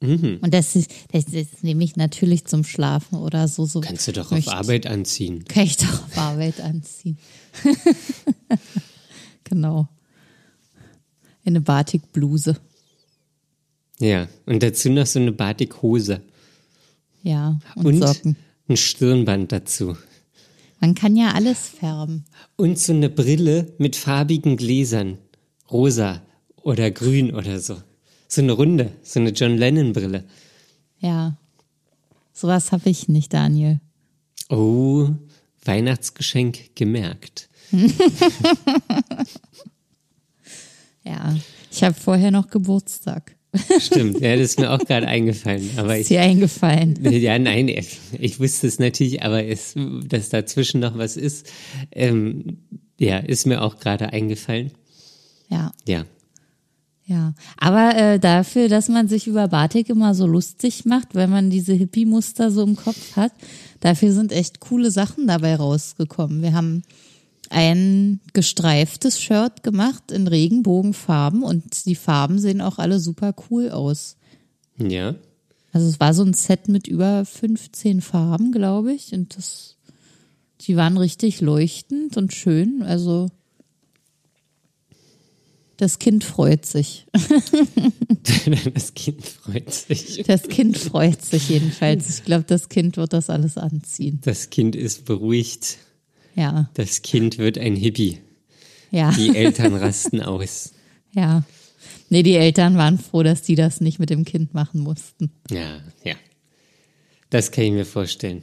Mhm. 0.00 0.38
Und 0.42 0.52
das 0.52 0.74
ist, 0.74 0.90
das, 1.12 1.26
das 1.26 1.62
nehme 1.62 1.84
ich 1.84 1.94
natürlich 1.94 2.44
zum 2.46 2.64
Schlafen 2.64 3.18
oder 3.18 3.46
so. 3.46 3.64
so 3.66 3.80
Kannst 3.80 4.08
du 4.08 4.12
doch 4.12 4.32
möchte- 4.32 4.50
auf 4.50 4.56
Arbeit 4.56 4.86
anziehen. 4.88 5.44
Kann 5.44 5.62
ich 5.64 5.76
doch 5.76 6.04
auf 6.04 6.18
Arbeit 6.18 6.60
anziehen. 6.60 7.16
genau. 9.44 9.88
Eine 11.44 11.60
Batik-Bluse. 11.60 12.56
Ja. 13.98 14.28
Und 14.46 14.62
dazu 14.62 14.90
noch 14.90 15.06
so 15.06 15.18
eine 15.18 15.32
Batik-Hose. 15.32 16.22
Ja, 17.22 17.58
und, 17.76 17.86
Und 17.86 18.02
Socken. 18.02 18.36
ein 18.68 18.76
Stirnband 18.76 19.52
dazu. 19.52 19.96
Man 20.80 20.94
kann 20.96 21.14
ja 21.16 21.32
alles 21.32 21.68
färben. 21.68 22.24
Und 22.56 22.78
so 22.78 22.92
eine 22.92 23.08
Brille 23.08 23.72
mit 23.78 23.94
farbigen 23.94 24.56
Gläsern. 24.56 25.18
Rosa 25.70 26.22
oder 26.56 26.90
grün 26.90 27.32
oder 27.32 27.60
so. 27.60 27.76
So 28.26 28.40
eine 28.42 28.52
runde, 28.52 28.90
so 29.02 29.20
eine 29.20 29.30
John 29.30 29.56
Lennon-Brille. 29.56 30.24
Ja. 30.98 31.36
Sowas 32.32 32.72
habe 32.72 32.90
ich 32.90 33.08
nicht, 33.08 33.32
Daniel. 33.32 33.80
Oh, 34.48 35.10
Weihnachtsgeschenk 35.64 36.74
gemerkt. 36.74 37.48
Ja. 41.04 41.36
Ich 41.70 41.82
habe 41.82 41.94
vorher 41.94 42.30
noch 42.30 42.48
Geburtstag. 42.48 43.36
Stimmt, 43.80 44.20
ja, 44.20 44.34
das 44.34 44.50
ist 44.52 44.58
mir 44.60 44.70
auch 44.70 44.78
gerade 44.78 45.06
eingefallen. 45.08 45.70
Aber 45.76 45.96
Ist 45.96 46.02
ich, 46.02 46.16
dir 46.16 46.22
eingefallen. 46.22 46.98
ja, 47.12 47.38
nein, 47.38 47.68
ich 47.68 48.40
wusste 48.40 48.66
es 48.66 48.78
natürlich, 48.78 49.22
aber 49.22 49.44
es, 49.44 49.74
dass 50.06 50.30
dazwischen 50.30 50.80
noch 50.80 50.96
was 50.96 51.16
ist, 51.16 51.50
ähm, 51.90 52.58
ja, 52.98 53.18
ist 53.18 53.46
mir 53.46 53.62
auch 53.62 53.78
gerade 53.78 54.12
eingefallen. 54.12 54.72
Ja. 55.50 55.72
Ja, 55.86 56.06
Ja, 57.12 57.34
aber 57.58 57.94
äh, 57.94 58.18
dafür, 58.18 58.70
dass 58.70 58.88
man 58.88 59.06
sich 59.06 59.26
über 59.26 59.46
Batik 59.48 59.90
immer 59.90 60.14
so 60.14 60.26
lustig 60.26 60.86
macht, 60.86 61.14
weil 61.14 61.28
man 61.28 61.50
diese 61.50 61.74
Hippie-Muster 61.74 62.50
so 62.50 62.62
im 62.62 62.74
Kopf 62.74 63.16
hat, 63.16 63.32
dafür 63.80 64.14
sind 64.14 64.32
echt 64.32 64.60
coole 64.60 64.90
Sachen 64.90 65.26
dabei 65.26 65.56
rausgekommen. 65.56 66.40
Wir 66.40 66.54
haben 66.54 66.84
ein 67.50 68.20
gestreiftes 68.32 69.20
Shirt 69.20 69.62
gemacht 69.62 70.10
in 70.10 70.26
Regenbogenfarben 70.26 71.42
und 71.42 71.84
die 71.84 71.96
Farben 71.96 72.38
sehen 72.38 72.62
auch 72.62 72.78
alle 72.78 72.98
super 72.98 73.34
cool 73.50 73.70
aus. 73.70 74.16
ja. 74.78 75.14
Also 75.74 75.88
es 75.88 76.00
war 76.00 76.12
so 76.12 76.22
ein 76.22 76.34
Set 76.34 76.68
mit 76.68 76.86
über 76.86 77.24
15 77.24 78.02
Farben, 78.02 78.52
glaube 78.52 78.92
ich, 78.92 79.14
und 79.14 79.36
das, 79.38 79.78
die 80.60 80.76
waren 80.76 80.98
richtig 80.98 81.40
leuchtend 81.40 82.18
und 82.18 82.34
schön. 82.34 82.82
Also 82.82 83.30
das 85.82 85.98
Kind 85.98 86.24
freut 86.24 86.64
sich. 86.64 87.06
Das 88.74 88.94
Kind 88.94 89.24
freut 89.26 89.72
sich. 89.72 90.22
Das 90.26 90.44
Kind 90.44 90.78
freut 90.78 91.20
sich 91.24 91.48
jedenfalls. 91.48 92.08
Ich 92.08 92.24
glaube, 92.24 92.44
das 92.44 92.68
Kind 92.68 92.96
wird 92.96 93.12
das 93.12 93.28
alles 93.30 93.58
anziehen. 93.58 94.20
Das 94.22 94.48
Kind 94.50 94.76
ist 94.76 95.04
beruhigt. 95.04 95.78
Ja, 96.36 96.70
Das 96.74 97.02
Kind 97.02 97.36
wird 97.38 97.58
ein 97.58 97.74
Hippie. 97.74 98.18
ja, 98.92 99.10
Die 99.10 99.34
Eltern 99.36 99.74
rasten 99.74 100.20
aus. 100.22 100.72
ja. 101.12 101.42
Nee, 102.10 102.22
die 102.22 102.34
Eltern 102.36 102.76
waren 102.76 102.98
froh, 102.98 103.22
dass 103.22 103.42
die 103.42 103.54
das 103.54 103.80
nicht 103.80 103.98
mit 103.98 104.10
dem 104.10 104.24
Kind 104.26 104.52
machen 104.54 104.80
mussten. 104.82 105.32
Ja, 105.50 105.80
ja. 106.04 106.14
Das 107.30 107.50
kann 107.50 107.64
ich 107.64 107.72
mir 107.72 107.86
vorstellen. 107.86 108.42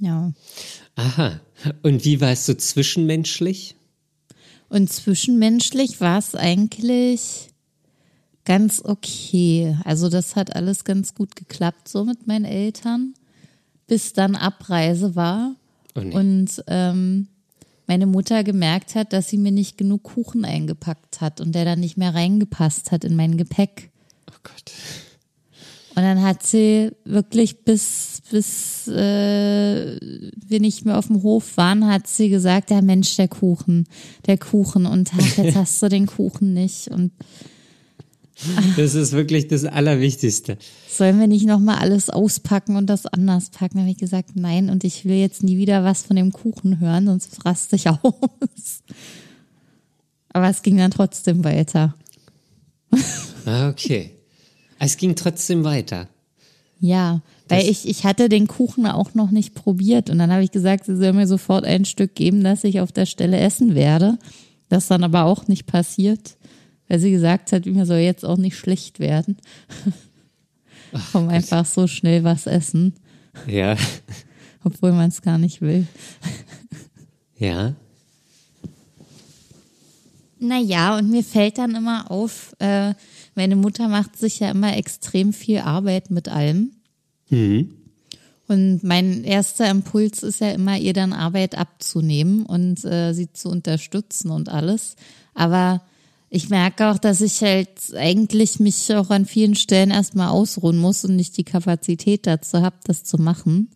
Ja. 0.00 0.32
Aha. 0.96 1.40
Und 1.82 2.04
wie 2.04 2.20
war 2.20 2.32
es 2.32 2.44
so 2.44 2.54
zwischenmenschlich? 2.54 3.76
Und 4.68 4.92
zwischenmenschlich 4.92 6.00
war 6.00 6.18
es 6.18 6.34
eigentlich 6.34 7.50
ganz 8.44 8.82
okay. 8.84 9.76
Also 9.84 10.08
das 10.08 10.36
hat 10.36 10.54
alles 10.56 10.84
ganz 10.84 11.14
gut 11.14 11.36
geklappt 11.36 11.88
so 11.88 12.04
mit 12.04 12.26
meinen 12.26 12.44
Eltern, 12.44 13.14
bis 13.86 14.12
dann 14.12 14.36
Abreise 14.36 15.16
war 15.16 15.54
Oh 15.98 16.00
nee. 16.00 16.14
und 16.14 16.62
ähm, 16.66 17.28
meine 17.86 18.06
Mutter 18.06 18.44
gemerkt 18.44 18.94
hat, 18.94 19.12
dass 19.12 19.28
sie 19.28 19.38
mir 19.38 19.52
nicht 19.52 19.78
genug 19.78 20.02
Kuchen 20.02 20.44
eingepackt 20.44 21.20
hat 21.20 21.40
und 21.40 21.54
der 21.54 21.64
dann 21.64 21.80
nicht 21.80 21.96
mehr 21.96 22.14
reingepasst 22.14 22.92
hat 22.92 23.04
in 23.04 23.16
mein 23.16 23.36
Gepäck. 23.36 23.90
oh 24.30 24.38
Gott. 24.42 24.72
Und 25.98 26.04
dann 26.04 26.22
hat 26.22 26.46
sie 26.46 26.92
wirklich 27.04 27.64
bis, 27.64 28.22
bis 28.30 28.86
äh, 28.86 29.98
wir 30.46 30.60
nicht 30.60 30.84
mehr 30.84 30.96
auf 30.96 31.08
dem 31.08 31.24
Hof 31.24 31.56
waren, 31.56 31.88
hat 31.88 32.06
sie 32.06 32.28
gesagt, 32.28 32.70
ja 32.70 32.80
Mensch, 32.82 33.16
der 33.16 33.26
Kuchen, 33.26 33.84
der 34.26 34.38
Kuchen 34.38 34.86
und 34.86 35.10
ach, 35.18 35.36
jetzt 35.38 35.56
hast 35.56 35.82
du 35.82 35.88
den 35.88 36.06
Kuchen 36.06 36.54
nicht 36.54 36.86
und 36.86 37.10
Das 38.76 38.94
ist 38.94 39.10
wirklich 39.10 39.48
das 39.48 39.64
Allerwichtigste. 39.64 40.56
sollen 40.88 41.18
wir 41.18 41.26
nicht 41.26 41.46
nochmal 41.46 41.78
alles 41.78 42.10
auspacken 42.10 42.76
und 42.76 42.86
das 42.86 43.06
anders 43.06 43.50
packen? 43.50 43.78
Da 43.78 43.80
habe 43.80 43.90
ich 43.90 43.98
gesagt, 43.98 44.36
nein 44.36 44.70
und 44.70 44.84
ich 44.84 45.04
will 45.04 45.16
jetzt 45.16 45.42
nie 45.42 45.58
wieder 45.58 45.82
was 45.82 46.02
von 46.04 46.14
dem 46.14 46.30
Kuchen 46.30 46.78
hören, 46.78 47.06
sonst 47.06 47.44
raste 47.44 47.74
ich 47.74 47.88
aus. 47.90 48.84
Aber 50.28 50.48
es 50.48 50.62
ging 50.62 50.76
dann 50.76 50.92
trotzdem 50.92 51.42
weiter. 51.42 51.96
Ah, 53.46 53.68
okay. 53.70 54.12
Es 54.78 54.96
ging 54.96 55.14
trotzdem 55.16 55.64
weiter. 55.64 56.08
Ja, 56.80 57.22
weil 57.48 57.60
Das- 57.60 57.68
ich, 57.70 57.88
ich 57.88 58.04
hatte 58.04 58.28
den 58.28 58.46
Kuchen 58.46 58.86
auch 58.86 59.14
noch 59.14 59.30
nicht 59.30 59.54
probiert 59.54 60.10
und 60.10 60.18
dann 60.18 60.30
habe 60.32 60.44
ich 60.44 60.52
gesagt, 60.52 60.84
sie 60.86 60.96
soll 60.96 61.12
mir 61.12 61.26
sofort 61.26 61.64
ein 61.64 61.84
Stück 61.84 62.14
geben, 62.14 62.44
das 62.44 62.62
ich 62.64 62.80
auf 62.80 62.92
der 62.92 63.06
Stelle 63.06 63.38
essen 63.38 63.74
werde. 63.74 64.18
Das 64.68 64.86
dann 64.86 65.02
aber 65.02 65.24
auch 65.24 65.48
nicht 65.48 65.66
passiert, 65.66 66.36
weil 66.88 67.00
sie 67.00 67.10
gesagt 67.10 67.50
hat, 67.52 67.66
mir 67.66 67.86
soll 67.86 67.98
jetzt 67.98 68.24
auch 68.24 68.36
nicht 68.36 68.56
schlecht 68.56 69.00
werden. 69.00 69.36
Komm 71.12 71.28
einfach 71.28 71.66
so 71.66 71.86
schnell 71.86 72.22
was 72.24 72.46
essen, 72.46 72.94
Ja. 73.46 73.76
obwohl 74.64 74.92
man 74.92 75.08
es 75.08 75.20
gar 75.22 75.38
nicht 75.38 75.60
will. 75.60 75.86
Ja. 77.40 77.74
Naja, 80.40 80.96
und 80.98 81.08
mir 81.10 81.22
fällt 81.24 81.58
dann 81.58 81.74
immer 81.74 82.10
auf, 82.10 82.54
äh, 82.58 82.94
meine 83.38 83.54
Mutter 83.54 83.86
macht 83.86 84.18
sich 84.18 84.40
ja 84.40 84.50
immer 84.50 84.76
extrem 84.76 85.32
viel 85.32 85.58
Arbeit 85.58 86.10
mit 86.10 86.28
allem. 86.28 86.72
Mhm. 87.30 87.72
Und 88.48 88.82
mein 88.82 89.22
erster 89.22 89.70
Impuls 89.70 90.24
ist 90.24 90.40
ja 90.40 90.50
immer, 90.50 90.76
ihr 90.76 90.92
dann 90.92 91.12
Arbeit 91.12 91.56
abzunehmen 91.56 92.44
und 92.44 92.84
äh, 92.84 93.12
sie 93.12 93.32
zu 93.32 93.48
unterstützen 93.48 94.32
und 94.32 94.48
alles. 94.48 94.96
Aber 95.34 95.82
Ich 96.30 96.50
merke 96.50 96.90
auch, 96.90 96.98
dass 96.98 97.20
ich 97.22 97.40
halt 97.42 97.70
eigentlich 97.96 98.60
mich 98.60 98.94
auch 98.94 99.10
an 99.10 99.24
vielen 99.24 99.54
Stellen 99.54 99.90
erstmal 99.90 100.28
ausruhen 100.28 100.76
muss 100.76 101.04
und 101.04 101.16
nicht 101.16 101.36
die 101.38 101.44
Kapazität 101.44 102.26
dazu 102.26 102.60
habe, 102.60 102.76
das 102.84 103.02
zu 103.02 103.16
machen. 103.16 103.70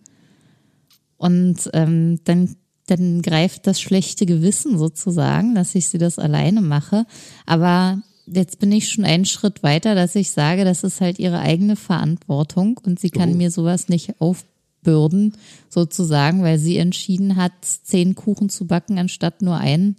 Und 1.17 1.71
ähm, 1.73 2.21
dann, 2.25 2.57
dann 2.87 3.23
greift 3.23 3.67
das 3.67 3.81
schlechte 3.81 4.27
Gewissen 4.27 4.77
sozusagen, 4.77 5.55
dass 5.55 5.75
ich 5.75 5.89
sie 5.89 5.99
das 5.99 6.19
alleine 6.19 6.61
mache. 6.61 7.07
Aber 7.47 8.03
jetzt 8.35 8.59
bin 8.59 8.73
ich 8.73 8.89
schon 8.89 9.05
einen 9.05 9.25
Schritt 9.25 9.63
weiter, 9.63 9.95
dass 9.95 10.15
ich 10.15 10.31
sage, 10.31 10.65
das 10.65 10.85
ist 10.85 11.01
halt 11.01 11.19
ihre 11.19 11.39
eigene 11.41 11.77
Verantwortung 11.77 12.79
und 12.85 12.99
sie 13.01 13.11
kann 13.11 13.33
Oh. 13.33 13.37
mir 13.37 13.51
sowas 13.51 13.89
nicht 13.89 14.21
aufbürden, 14.21 15.35
sozusagen, 15.69 16.43
weil 16.43 16.59
sie 16.59 16.77
entschieden 16.79 17.37
hat, 17.37 17.53
zehn 17.63 18.15
Kuchen 18.15 18.49
zu 18.49 18.67
backen 18.67 18.99
anstatt 18.99 19.43
nur 19.43 19.57
einen 19.57 19.97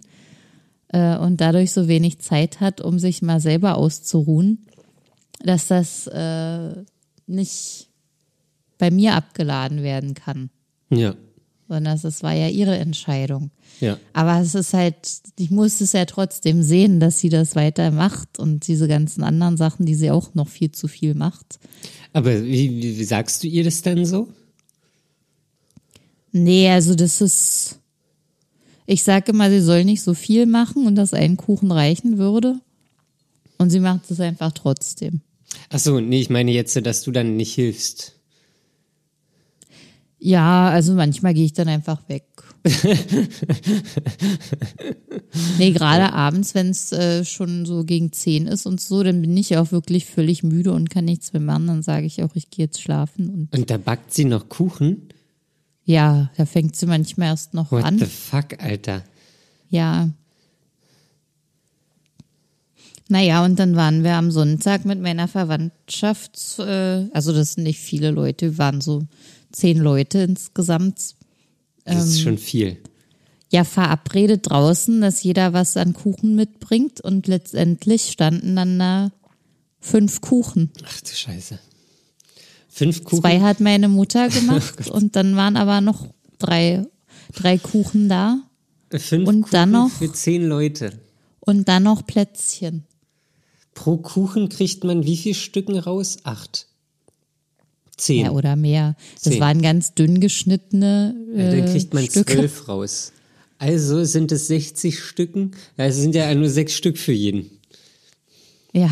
äh, 0.88 1.16
und 1.16 1.40
dadurch 1.40 1.72
so 1.72 1.88
wenig 1.88 2.18
Zeit 2.20 2.60
hat, 2.60 2.80
um 2.80 2.98
sich 2.98 3.22
mal 3.22 3.40
selber 3.40 3.76
auszuruhen, 3.76 4.66
dass 5.42 5.66
das 5.68 6.06
äh, 6.06 6.74
nicht 7.26 7.88
bei 8.78 8.90
mir 8.90 9.14
abgeladen 9.14 9.82
werden 9.82 10.14
kann. 10.14 10.50
Ja, 10.90 11.14
Sondern 11.68 11.98
das 12.00 12.22
war 12.22 12.34
ja 12.34 12.48
ihre 12.48 12.76
Entscheidung. 12.76 13.50
ja. 13.80 13.98
Aber 14.12 14.40
es 14.40 14.54
ist 14.54 14.74
halt, 14.74 14.96
ich 15.38 15.50
muss 15.50 15.80
es 15.80 15.92
ja 15.92 16.04
trotzdem 16.04 16.62
sehen, 16.62 17.00
dass 17.00 17.20
sie 17.20 17.30
das 17.30 17.56
weiter 17.56 17.90
macht 17.90 18.38
und 18.38 18.68
diese 18.68 18.86
ganzen 18.86 19.22
anderen 19.22 19.56
Sachen, 19.56 19.86
die 19.86 19.94
sie 19.94 20.10
auch 20.10 20.34
noch 20.34 20.48
viel 20.48 20.72
zu 20.72 20.88
viel 20.88 21.14
macht. 21.14 21.58
Aber 22.12 22.44
wie, 22.44 22.82
wie, 22.82 23.04
sagst 23.04 23.42
du 23.42 23.48
ihr 23.48 23.64
das 23.64 23.82
dann 23.82 24.04
so? 24.04 24.28
Nee, 26.32 26.68
also 26.68 26.94
das 26.94 27.20
ist, 27.20 27.80
ich 28.86 29.02
sage 29.02 29.32
immer, 29.32 29.50
sie 29.50 29.60
soll 29.60 29.84
nicht 29.84 30.02
so 30.02 30.14
viel 30.14 30.46
machen 30.46 30.86
und 30.86 30.96
dass 30.96 31.14
ein 31.14 31.36
Kuchen 31.36 31.72
reichen 31.72 32.18
würde. 32.18 32.60
Und 33.56 33.70
sie 33.70 33.80
macht 33.80 34.10
es 34.10 34.20
einfach 34.20 34.52
trotzdem. 34.52 35.22
Ach 35.70 35.78
so, 35.78 36.00
nee, 36.00 36.20
ich 36.20 36.30
meine 36.30 36.50
jetzt, 36.50 36.74
dass 36.84 37.02
du 37.02 37.12
dann 37.12 37.36
nicht 37.36 37.54
hilfst. 37.54 38.13
Ja, 40.26 40.70
also 40.70 40.94
manchmal 40.94 41.34
gehe 41.34 41.44
ich 41.44 41.52
dann 41.52 41.68
einfach 41.68 42.00
weg. 42.08 42.24
nee, 45.58 45.72
gerade 45.72 46.14
abends, 46.14 46.54
wenn 46.54 46.70
es 46.70 46.92
äh, 46.92 47.26
schon 47.26 47.66
so 47.66 47.84
gegen 47.84 48.10
zehn 48.10 48.46
ist 48.46 48.64
und 48.64 48.80
so, 48.80 49.02
dann 49.02 49.20
bin 49.20 49.36
ich 49.36 49.58
auch 49.58 49.70
wirklich 49.70 50.06
völlig 50.06 50.42
müde 50.42 50.72
und 50.72 50.88
kann 50.88 51.04
nichts 51.04 51.34
mehr 51.34 51.42
machen. 51.42 51.66
Dann 51.66 51.82
sage 51.82 52.06
ich 52.06 52.22
auch, 52.22 52.34
ich 52.36 52.48
gehe 52.48 52.64
jetzt 52.64 52.80
schlafen. 52.80 53.28
Und 53.28 53.54
Und 53.54 53.68
da 53.68 53.76
backt 53.76 54.14
sie 54.14 54.24
noch 54.24 54.48
Kuchen? 54.48 55.08
ja, 55.84 56.30
da 56.38 56.46
fängt 56.46 56.74
sie 56.74 56.86
manchmal 56.86 57.28
erst 57.28 57.52
noch 57.52 57.70
What 57.70 57.84
an. 57.84 57.98
the 57.98 58.06
fuck, 58.06 58.62
Alter? 58.62 59.04
Ja. 59.68 60.08
Naja, 63.10 63.44
und 63.44 63.58
dann 63.58 63.76
waren 63.76 64.02
wir 64.02 64.14
am 64.14 64.30
Sonntag 64.30 64.86
mit 64.86 65.02
meiner 65.02 65.28
Verwandtschaft, 65.28 66.58
äh, 66.60 67.10
also 67.12 67.34
das 67.34 67.52
sind 67.52 67.64
nicht 67.64 67.78
viele 67.80 68.10
Leute, 68.10 68.52
wir 68.52 68.58
waren 68.58 68.80
so 68.80 69.02
zehn 69.54 69.78
Leute 69.78 70.18
insgesamt, 70.18 71.14
Das 71.84 71.94
Ähm. 71.96 72.00
ist 72.00 72.20
schon 72.20 72.38
viel. 72.38 72.78
ja 73.52 73.64
verabredet 73.64 74.50
draußen, 74.50 75.00
dass 75.00 75.22
jeder 75.22 75.52
was 75.52 75.76
an 75.76 75.92
Kuchen 75.92 76.34
mitbringt 76.34 77.00
und 77.00 77.26
letztendlich 77.26 78.10
standen 78.10 78.56
dann 78.56 78.78
da 78.78 79.12
fünf 79.80 80.20
Kuchen. 80.20 80.70
Ach 80.84 81.00
du 81.00 81.10
Scheiße. 81.14 81.58
Fünf 82.68 83.04
Kuchen? 83.04 83.20
Zwei 83.20 83.40
hat 83.40 83.60
meine 83.60 83.88
Mutter 83.88 84.28
gemacht 84.30 84.90
und 84.90 85.14
dann 85.14 85.36
waren 85.36 85.56
aber 85.56 85.80
noch 85.80 86.08
drei, 86.38 86.84
drei 87.32 87.58
Kuchen 87.58 88.08
da 88.08 88.38
Fünf 88.90 89.28
und 89.28 89.42
Kuchen 89.42 89.52
dann 89.52 89.70
noch- 89.72 89.90
für 89.90 90.12
zehn 90.12 90.46
Leute. 90.46 90.98
und 91.40 91.68
dann 91.68 91.82
noch 91.84 92.06
Plätzchen. 92.06 92.84
Pro 93.74 93.96
Kuchen 93.98 94.48
kriegt 94.48 94.84
man 94.84 95.04
wie 95.04 95.16
viel 95.16 95.34
Stücken 95.34 95.78
raus? 95.78 96.18
Acht. 96.24 96.68
Zehn. 97.96 98.26
Ja, 98.26 98.30
oder 98.32 98.56
mehr. 98.56 98.96
Das 99.14 99.32
Zehn. 99.32 99.40
waren 99.40 99.62
ganz 99.62 99.94
dünn 99.94 100.20
geschnittene 100.20 101.14
Ja, 101.34 101.42
äh, 101.42 101.60
dann 101.60 101.70
kriegt 101.70 101.94
man 101.94 102.04
Stücke. 102.04 102.34
zwölf 102.34 102.68
raus. 102.68 103.12
Also 103.58 104.04
sind 104.04 104.32
es 104.32 104.48
60 104.48 104.98
Stücken. 105.00 105.52
Ja, 105.78 105.86
Es 105.86 105.96
sind 105.96 106.14
ja 106.14 106.34
nur 106.34 106.48
sechs 106.48 106.74
Stück 106.74 106.98
für 106.98 107.12
jeden. 107.12 107.50
Ja. 108.72 108.90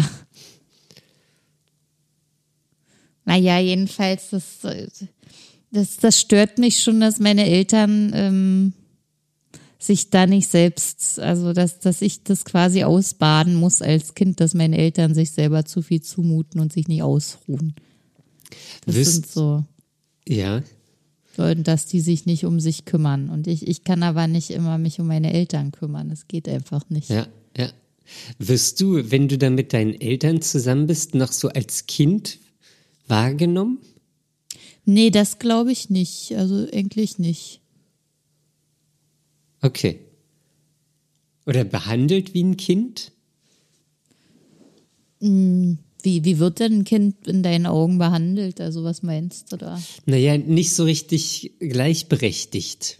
Naja, 3.25 3.59
jedenfalls, 3.59 4.31
das, 4.31 4.65
äh, 4.65 4.89
das, 5.71 5.97
das 5.99 6.21
stört 6.21 6.59
mich 6.59 6.83
schon, 6.83 7.01
dass 7.01 7.19
meine 7.19 7.47
Eltern 7.47 8.13
ähm, 8.15 8.73
sich 9.79 10.11
da 10.11 10.27
nicht 10.27 10.49
selbst, 10.49 11.19
also 11.19 11.53
dass, 11.53 11.81
dass 11.81 12.03
ich 12.03 12.23
das 12.25 12.45
quasi 12.45 12.85
ausbaden 12.85 13.55
muss 13.55 13.83
als 13.83 14.15
Kind, 14.15 14.41
dass 14.41 14.55
meine 14.55 14.79
Eltern 14.79 15.15
sich 15.15 15.33
selber 15.33 15.65
zu 15.65 15.83
viel 15.83 16.03
zumuten 16.03 16.61
und 16.61 16.73
sich 16.73 16.89
nicht 16.89 17.03
ausruhen. 17.03 17.75
Das 18.87 18.95
Wisst- 18.97 19.13
sind 19.13 19.27
so. 19.29 19.65
Ja. 20.29 20.63
Und 21.39 21.67
dass 21.67 21.87
die 21.87 22.01
sich 22.01 22.27
nicht 22.27 22.45
um 22.45 22.61
sich 22.61 22.85
kümmern. 22.85 23.31
Und 23.31 23.47
ich, 23.47 23.67
ich 23.67 23.85
kann 23.85 24.03
aber 24.03 24.27
nicht 24.27 24.51
immer 24.51 24.77
mich 24.79 25.01
um 25.01 25.07
meine 25.07 25.33
Eltern 25.33 25.73
kümmern. 25.73 26.11
Das 26.11 26.29
geht 26.29 26.47
einfach 26.49 26.89
nicht. 26.91 27.09
Ja, 27.09 27.27
ja. 27.57 27.71
Wirst 28.39 28.81
du, 28.81 29.11
wenn 29.11 29.29
du 29.29 29.39
dann 29.39 29.55
mit 29.55 29.73
deinen 29.73 29.99
Eltern 29.99 30.43
zusammen 30.43 30.87
bist, 30.87 31.15
noch 31.15 31.33
so 31.33 31.49
als 31.49 31.87
Kind 31.87 32.39
wahrgenommen? 33.09 33.79
Nee, 34.85 35.11
das 35.11 35.39
glaube 35.39 35.73
ich 35.73 35.89
nicht. 35.89 36.33
Also 36.37 36.67
eigentlich 36.73 37.19
nicht. 37.19 37.61
Okay. 39.63 40.01
Oder 41.47 41.65
behandelt 41.65 42.35
wie 42.35 42.43
ein 42.43 42.57
Kind? 42.57 43.13
Wie, 46.03 46.25
wie 46.25 46.39
wird 46.39 46.61
denn 46.61 46.81
ein 46.81 46.85
Kind 46.85 47.29
in 47.29 47.43
deinen 47.43 47.67
Augen 47.67 47.99
behandelt? 47.99 48.61
Also 48.61 48.83
was 48.83 49.03
meinst 49.03 49.53
du 49.53 49.57
da? 49.57 49.81
Naja, 50.05 50.37
nicht 50.37 50.73
so 50.73 50.85
richtig 50.85 51.53
gleichberechtigt. 51.61 52.99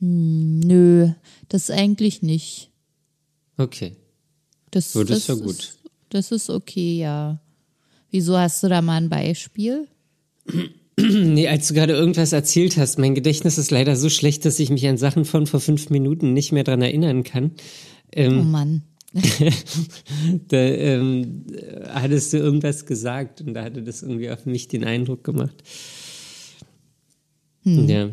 Nö, 0.00 1.10
das 1.48 1.70
eigentlich 1.70 2.22
nicht. 2.22 2.70
Okay. 3.56 3.96
Das, 4.70 4.92
Ja, 4.94 5.04
das 5.04 5.18
ist 5.18 5.28
ja 5.28 5.34
gut. 5.34 5.58
Ist, 5.58 5.78
das 6.10 6.32
ist 6.32 6.50
okay, 6.50 6.98
ja. 6.98 7.40
Wieso 8.10 8.36
hast 8.36 8.62
du 8.62 8.68
da 8.68 8.82
mal 8.82 8.96
ein 8.96 9.08
Beispiel? 9.08 9.88
Nee, 10.96 11.48
als 11.48 11.66
du 11.66 11.74
gerade 11.74 11.92
irgendwas 11.92 12.32
erzählt 12.32 12.76
hast, 12.76 13.00
mein 13.00 13.16
Gedächtnis 13.16 13.58
ist 13.58 13.72
leider 13.72 13.96
so 13.96 14.08
schlecht, 14.08 14.44
dass 14.44 14.60
ich 14.60 14.70
mich 14.70 14.86
an 14.86 14.96
Sachen 14.96 15.24
von 15.24 15.48
vor 15.48 15.58
fünf 15.58 15.90
Minuten 15.90 16.32
nicht 16.32 16.52
mehr 16.52 16.62
dran 16.62 16.82
erinnern 16.82 17.24
kann. 17.24 17.50
Ähm, 18.12 18.38
Oh 18.38 18.44
Mann. 18.44 18.82
Da 20.48 20.56
ähm, 20.56 21.44
hattest 21.88 22.32
du 22.32 22.38
irgendwas 22.38 22.84
gesagt 22.86 23.40
und 23.40 23.54
da 23.54 23.64
hatte 23.64 23.82
das 23.82 24.02
irgendwie 24.02 24.30
auf 24.30 24.46
mich 24.46 24.68
den 24.68 24.84
Eindruck 24.84 25.22
gemacht. 25.24 25.54
Ja. 27.64 28.10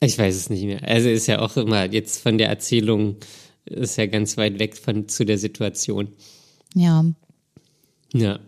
Ich 0.00 0.18
weiß 0.18 0.36
es 0.36 0.50
nicht 0.50 0.64
mehr. 0.64 0.82
Also 0.84 1.08
ist 1.08 1.26
ja 1.26 1.40
auch 1.40 1.56
immer 1.56 1.90
jetzt 1.90 2.22
von 2.22 2.38
der 2.38 2.48
Erzählung 2.48 3.16
ist 3.64 3.96
ja 3.96 4.06
ganz 4.06 4.36
weit 4.36 4.58
weg 4.58 4.76
von 4.76 5.08
zu 5.08 5.24
der 5.24 5.38
Situation. 5.38 6.08
Ja. 6.74 7.04
Ja. 8.12 8.38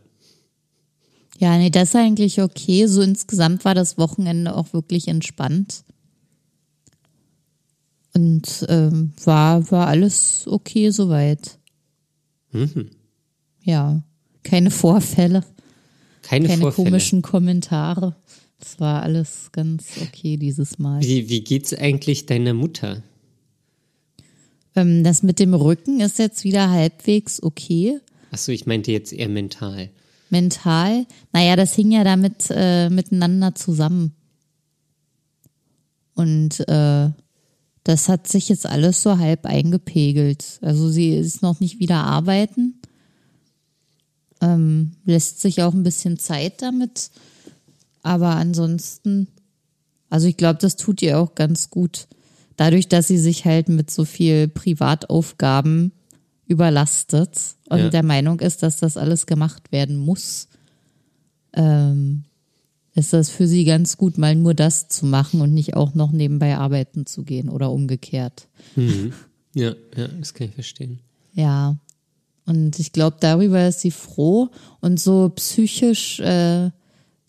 Ja, 1.38 1.58
nee, 1.58 1.70
das 1.70 1.90
ist 1.90 1.96
eigentlich 1.96 2.40
okay. 2.40 2.86
So 2.86 3.02
insgesamt 3.02 3.64
war 3.64 3.74
das 3.74 3.98
Wochenende 3.98 4.54
auch 4.54 4.72
wirklich 4.72 5.08
entspannt. 5.08 5.84
Und 8.16 8.64
ähm, 8.70 9.12
war, 9.24 9.70
war 9.70 9.88
alles 9.88 10.44
okay 10.46 10.88
soweit. 10.88 11.58
Mhm. 12.50 12.88
Ja. 13.62 14.02
Keine 14.42 14.70
Vorfälle, 14.70 15.44
Keine, 16.22 16.48
keine 16.48 16.62
Vorfälle. 16.62 16.86
komischen 16.88 17.20
Kommentare. 17.20 18.16
Es 18.58 18.80
war 18.80 19.02
alles 19.02 19.50
ganz 19.52 19.98
okay 20.00 20.38
dieses 20.38 20.78
Mal. 20.78 21.02
Wie, 21.02 21.28
wie 21.28 21.42
geht's 21.42 21.74
eigentlich 21.74 22.24
deiner 22.24 22.54
Mutter? 22.54 23.02
Ähm, 24.74 25.04
das 25.04 25.22
mit 25.22 25.38
dem 25.38 25.52
Rücken 25.52 26.00
ist 26.00 26.18
jetzt 26.18 26.42
wieder 26.42 26.70
halbwegs 26.70 27.42
okay. 27.42 27.98
Achso, 28.30 28.50
ich 28.50 28.64
meinte 28.64 28.92
jetzt 28.92 29.12
eher 29.12 29.28
mental. 29.28 29.90
Mental, 30.30 31.04
naja, 31.34 31.54
das 31.54 31.74
hing 31.74 31.92
ja 31.92 32.02
damit 32.02 32.46
äh, 32.48 32.88
miteinander 32.88 33.54
zusammen. 33.54 34.14
Und 36.14 36.66
äh, 36.66 37.10
das 37.86 38.08
hat 38.08 38.26
sich 38.26 38.48
jetzt 38.48 38.66
alles 38.66 39.00
so 39.00 39.18
halb 39.18 39.46
eingepegelt. 39.46 40.58
Also 40.60 40.88
sie 40.88 41.14
ist 41.16 41.40
noch 41.40 41.60
nicht 41.60 41.78
wieder 41.78 41.98
arbeiten. 42.02 42.80
Ähm, 44.40 44.94
lässt 45.04 45.40
sich 45.40 45.62
auch 45.62 45.72
ein 45.72 45.84
bisschen 45.84 46.18
Zeit 46.18 46.62
damit. 46.62 47.10
Aber 48.02 48.30
ansonsten, 48.30 49.28
also 50.10 50.26
ich 50.26 50.36
glaube, 50.36 50.58
das 50.60 50.74
tut 50.74 51.00
ihr 51.00 51.16
auch 51.20 51.36
ganz 51.36 51.70
gut. 51.70 52.08
Dadurch, 52.56 52.88
dass 52.88 53.06
sie 53.06 53.18
sich 53.18 53.44
halt 53.44 53.68
mit 53.68 53.88
so 53.92 54.04
viel 54.04 54.48
Privataufgaben 54.48 55.92
überlastet 56.48 57.38
und 57.68 57.78
Ja. 57.78 57.88
der 57.90 58.02
Meinung 58.02 58.40
ist, 58.40 58.64
dass 58.64 58.78
das 58.78 58.96
alles 58.96 59.26
gemacht 59.26 59.70
werden 59.70 59.96
muss, 59.96 60.48
ähm, 61.52 62.24
ist 62.96 63.12
das 63.12 63.28
für 63.28 63.46
sie 63.46 63.64
ganz 63.64 63.98
gut, 63.98 64.16
mal 64.16 64.34
nur 64.34 64.54
das 64.54 64.88
zu 64.88 65.04
machen 65.04 65.42
und 65.42 65.52
nicht 65.52 65.74
auch 65.74 65.94
noch 65.94 66.12
nebenbei 66.12 66.56
arbeiten 66.56 67.04
zu 67.04 67.24
gehen 67.24 67.50
oder 67.50 67.70
umgekehrt. 67.70 68.48
Ja, 69.54 69.74
ja, 69.96 70.08
das 70.08 70.34
kann 70.34 70.48
ich 70.48 70.54
verstehen. 70.54 71.00
Ja. 71.32 71.78
Und 72.44 72.78
ich 72.78 72.92
glaube, 72.92 73.16
darüber 73.20 73.66
ist 73.66 73.80
sie 73.80 73.90
froh. 73.90 74.50
Und 74.80 75.00
so 75.00 75.30
psychisch, 75.30 76.20
äh, 76.20 76.70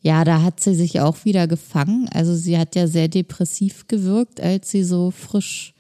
ja, 0.02 0.24
da 0.24 0.42
hat 0.42 0.60
sie 0.60 0.76
sich 0.76 1.00
auch 1.00 1.26
wieder 1.26 1.48
gefangen. 1.48 2.08
Also 2.12 2.36
sie 2.36 2.58
hat 2.58 2.76
ja 2.76 2.88
sehr 2.88 3.08
depressiv 3.08 3.88
gewirkt, 3.88 4.42
als 4.42 4.72
sie 4.72 4.84
so 4.84 5.12
frisch, 5.12 5.74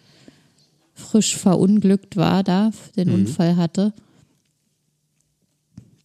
frisch 0.94 1.36
verunglückt 1.36 2.18
war, 2.18 2.44
da 2.44 2.72
den 2.96 3.10
Unfall 3.10 3.56
hatte. 3.56 3.94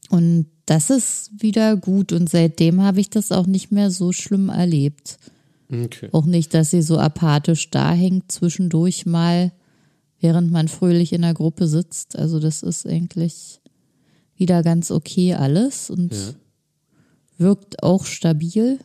Und 0.09 0.47
das 0.67 0.91
ist 0.91 1.31
wieder 1.43 1.77
gut. 1.77 2.13
Und 2.13 2.29
seitdem 2.29 2.83
habe 2.83 3.01
ich 3.01 3.11
das 3.11 3.33
auch 3.33 3.47
nicht 3.47 3.73
mehr 3.73 3.91
so 3.91 4.13
schlimm 4.13 4.49
erlebt. 4.49 5.19
Okay. 5.71 6.09
Auch 6.13 6.27
nicht, 6.27 6.55
dass 6.55 6.71
sie 6.71 6.83
so 6.83 6.99
apathisch 6.99 7.71
da 7.71 7.93
hängt, 7.93 8.31
zwischendurch 8.31 9.07
mal, 9.07 9.53
während 10.21 10.53
man 10.53 10.69
fröhlich 10.69 11.13
in 11.13 11.23
der 11.23 11.35
Gruppe 11.35 11.67
sitzt. 11.67 12.17
Also 12.17 12.39
das 12.39 12.63
ist 12.63 12.87
eigentlich 12.87 13.61
wieder 14.37 14.63
ganz 14.63 14.91
okay 14.91 15.35
alles 15.35 15.89
und 15.91 16.13
Ja. 16.13 16.35
wirkt 17.39 17.83
auch 17.83 18.05
stabil. 18.05 18.79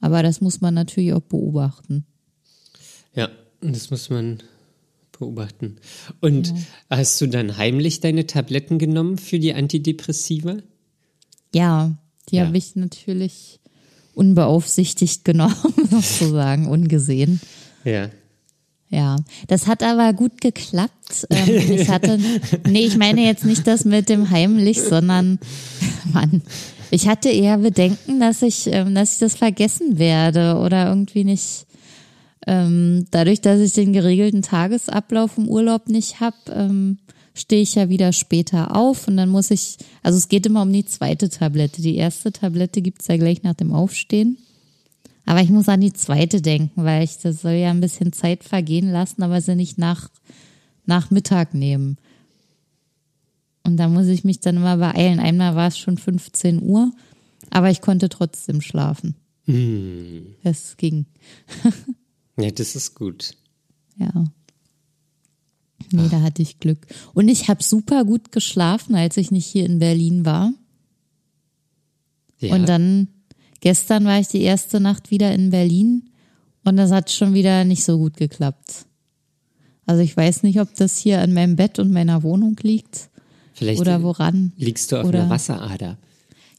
Aber 0.00 0.22
das 0.22 0.40
muss 0.40 0.60
man 0.60 0.74
natürlich 0.74 1.12
auch 1.14 1.20
beobachten. 1.22 2.04
Ja, 3.14 3.28
das 3.60 3.90
muss 3.90 4.10
man 4.10 4.42
beobachten. 5.22 5.76
Und 6.20 6.52
hast 6.90 7.20
du 7.20 7.26
dann 7.26 7.56
heimlich 7.56 8.00
deine 8.00 8.26
Tabletten 8.26 8.78
genommen 8.78 9.18
für 9.18 9.38
die 9.38 9.54
Antidepressiva? 9.54 10.56
Ja, 11.54 11.92
die 12.28 12.36
Ja. 12.36 12.46
habe 12.46 12.58
ich 12.58 12.74
natürlich 12.76 13.60
unbeaufsichtigt 14.14 15.24
genommen, 15.24 15.54
sozusagen, 15.90 16.66
ungesehen. 16.68 17.40
Ja. 17.84 18.10
Ja, 18.90 19.16
das 19.48 19.66
hat 19.68 19.82
aber 19.82 20.12
gut 20.12 20.40
geklappt. 20.42 21.26
Ähm, 21.30 21.48
ich 21.74 21.88
hatte, 21.88 22.18
nee, 22.68 22.84
ich 22.84 22.98
meine 22.98 23.24
jetzt 23.24 23.44
nicht 23.46 23.66
das 23.66 23.84
mit 23.86 24.08
dem 24.10 24.28
heimlich, 24.30 24.82
sondern, 24.82 25.38
Mann, 26.12 26.42
ich 26.90 27.08
hatte 27.08 27.30
eher 27.30 27.56
Bedenken, 27.58 28.20
dass 28.20 28.42
ich, 28.42 28.66
ähm, 28.66 28.94
dass 28.94 29.14
ich 29.14 29.18
das 29.20 29.34
vergessen 29.36 29.98
werde 29.98 30.56
oder 30.58 30.88
irgendwie 30.88 31.24
nicht. 31.24 31.64
Ähm, 32.46 33.06
dadurch, 33.10 33.40
dass 33.40 33.60
ich 33.60 33.72
den 33.72 33.92
geregelten 33.92 34.42
Tagesablauf 34.42 35.38
im 35.38 35.48
Urlaub 35.48 35.88
nicht 35.88 36.20
habe, 36.20 36.36
ähm, 36.50 36.98
stehe 37.34 37.62
ich 37.62 37.74
ja 37.76 37.88
wieder 37.88 38.12
später 38.12 38.76
auf 38.76 39.08
und 39.08 39.16
dann 39.16 39.28
muss 39.28 39.50
ich, 39.50 39.78
also 40.02 40.18
es 40.18 40.28
geht 40.28 40.46
immer 40.46 40.62
um 40.62 40.72
die 40.72 40.84
zweite 40.84 41.28
Tablette. 41.30 41.80
Die 41.80 41.96
erste 41.96 42.32
Tablette 42.32 42.82
gibt's 42.82 43.06
ja 43.08 43.16
gleich 43.16 43.42
nach 43.42 43.54
dem 43.54 43.72
Aufstehen. 43.72 44.38
Aber 45.24 45.40
ich 45.40 45.50
muss 45.50 45.68
an 45.68 45.80
die 45.80 45.92
zweite 45.92 46.42
denken, 46.42 46.84
weil 46.84 47.04
ich 47.04 47.18
das 47.18 47.42
soll 47.42 47.52
ja 47.52 47.70
ein 47.70 47.80
bisschen 47.80 48.12
Zeit 48.12 48.42
vergehen 48.42 48.90
lassen, 48.90 49.22
aber 49.22 49.40
sie 49.40 49.54
nicht 49.54 49.78
nach, 49.78 50.08
nach 50.84 51.10
Mittag 51.10 51.54
nehmen. 51.54 51.96
Und 53.62 53.76
da 53.76 53.88
muss 53.88 54.08
ich 54.08 54.24
mich 54.24 54.40
dann 54.40 54.56
immer 54.56 54.76
beeilen. 54.76 55.20
Einmal 55.20 55.54
war 55.54 55.68
es 55.68 55.78
schon 55.78 55.96
15 55.96 56.60
Uhr, 56.60 56.90
aber 57.50 57.70
ich 57.70 57.80
konnte 57.80 58.08
trotzdem 58.08 58.60
schlafen. 58.60 59.14
Es 60.42 60.76
ging. 60.76 61.06
Ja, 62.38 62.50
das 62.50 62.74
ist 62.76 62.94
gut. 62.94 63.34
Ja. 63.96 64.24
Nee, 65.90 66.08
da 66.10 66.22
hatte 66.22 66.40
ich 66.42 66.58
Glück. 66.58 66.86
Und 67.12 67.28
ich 67.28 67.48
habe 67.48 67.62
super 67.62 68.04
gut 68.04 68.32
geschlafen, 68.32 68.94
als 68.94 69.16
ich 69.16 69.30
nicht 69.30 69.46
hier 69.46 69.66
in 69.66 69.78
Berlin 69.78 70.24
war. 70.24 70.52
Ja. 72.38 72.54
Und 72.54 72.68
dann, 72.68 73.08
gestern 73.60 74.04
war 74.04 74.18
ich 74.18 74.28
die 74.28 74.42
erste 74.42 74.80
Nacht 74.80 75.10
wieder 75.10 75.32
in 75.34 75.50
Berlin 75.50 76.10
und 76.64 76.76
das 76.76 76.90
hat 76.90 77.10
schon 77.10 77.34
wieder 77.34 77.64
nicht 77.64 77.84
so 77.84 77.98
gut 77.98 78.16
geklappt. 78.16 78.86
Also 79.86 80.02
ich 80.02 80.16
weiß 80.16 80.42
nicht, 80.44 80.60
ob 80.60 80.74
das 80.76 80.96
hier 80.96 81.20
an 81.20 81.32
meinem 81.34 81.56
Bett 81.56 81.78
und 81.78 81.92
meiner 81.92 82.22
Wohnung 82.22 82.56
liegt 82.62 83.10
Vielleicht 83.52 83.80
oder 83.80 84.02
woran. 84.02 84.52
liegst 84.56 84.90
du 84.92 84.96
auf 85.00 85.06
oder- 85.08 85.20
einer 85.22 85.30
Wasserader. 85.30 85.98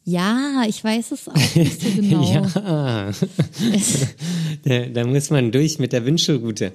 Ja, 0.06 0.64
ich 0.68 0.84
weiß 0.84 1.12
es 1.14 1.30
auch 1.30 1.56
nicht 1.56 1.82
so 1.82 1.90
genau. 1.96 2.24
Ja. 2.56 3.12
da, 4.64 4.86
da 4.88 5.08
muss 5.08 5.30
man 5.30 5.52
durch 5.52 5.80
mit 5.80 5.94
der 5.94 6.06
Wünschelrute. 6.06 6.74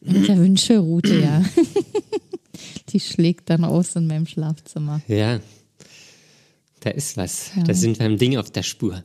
Mit 0.00 0.28
der 0.28 0.38
Wünschelrute, 0.38 1.20
ja. 1.20 1.44
Die 2.90 3.00
schlägt 3.00 3.50
dann 3.50 3.64
aus 3.64 3.96
in 3.96 4.06
meinem 4.06 4.26
Schlafzimmer. 4.26 5.00
Ja. 5.08 5.40
Da 6.80 6.90
ist 6.90 7.16
was. 7.16 7.50
Ja. 7.56 7.64
Da 7.64 7.74
sind 7.74 7.98
wir 7.98 8.06
im 8.06 8.16
Ding 8.18 8.36
auf 8.36 8.50
der 8.50 8.62
Spur. 8.62 9.02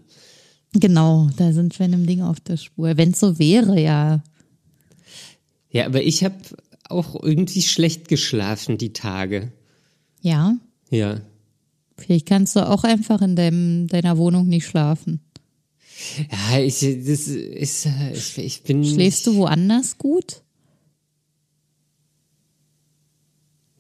Genau, 0.74 1.30
da 1.38 1.52
sind 1.52 1.78
wir 1.80 1.86
in 1.88 1.94
einem 1.94 2.06
Ding 2.06 2.22
auf 2.22 2.40
der 2.40 2.58
Spur. 2.58 2.96
Wenn 2.98 3.12
es 3.12 3.20
so 3.20 3.40
wäre, 3.40 3.80
ja. 3.82 4.24
Ja, 5.72 5.86
aber 5.88 6.04
ich 6.04 6.24
habe 6.24 6.36
auch 6.90 7.22
irgendwie 7.22 7.64
schlecht 7.64 8.08
geschlafen 8.08 8.78
die 8.78 8.94
Tage. 8.94 9.52
Ja, 10.22 10.56
Ja. 10.90 11.22
Vielleicht 12.04 12.28
kannst 12.28 12.56
du 12.56 12.68
auch 12.68 12.84
einfach 12.84 13.22
in 13.22 13.36
deinem, 13.36 13.88
deiner 13.88 14.18
Wohnung 14.18 14.48
nicht 14.48 14.66
schlafen. 14.68 15.22
Ja, 16.32 16.60
ich, 16.60 16.80
das 16.82 17.28
ist, 17.28 17.86
ich, 18.14 18.38
ich 18.38 18.64
bin. 18.64 18.84
Schläfst 18.84 19.26
du 19.28 19.36
woanders 19.36 19.98
gut? 19.98 20.42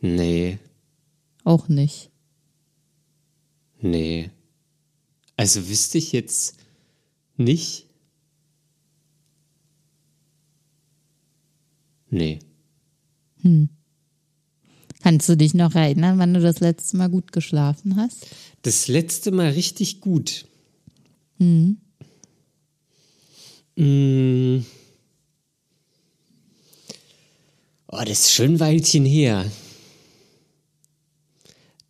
Nee, 0.01 0.59
Auch 1.43 1.67
nicht. 1.69 2.11
nee. 3.81 4.29
Also 5.35 5.67
wüsste 5.67 5.97
ich 5.97 6.11
jetzt 6.11 6.57
nicht. 7.37 7.87
Nee. 12.09 12.39
Kannst 15.03 15.27
du 15.27 15.35
dich 15.35 15.53
noch 15.53 15.75
erinnern, 15.75 16.17
wann 16.17 16.33
du 16.33 16.39
das 16.39 16.61
letzte 16.61 16.95
Mal 16.95 17.09
gut 17.09 17.33
geschlafen 17.33 17.97
hast? 17.97 18.25
Das 18.61 18.87
letzte 18.87 19.31
Mal 19.31 19.49
richtig 19.49 19.99
gut. 19.99 20.45
Mm. 21.39 21.73
Oh, 27.87 27.99
das 28.05 28.21
ist 28.21 28.33
schon 28.33 28.53
ein 28.53 28.59
Weilchen 28.61 29.03
her. 29.03 29.51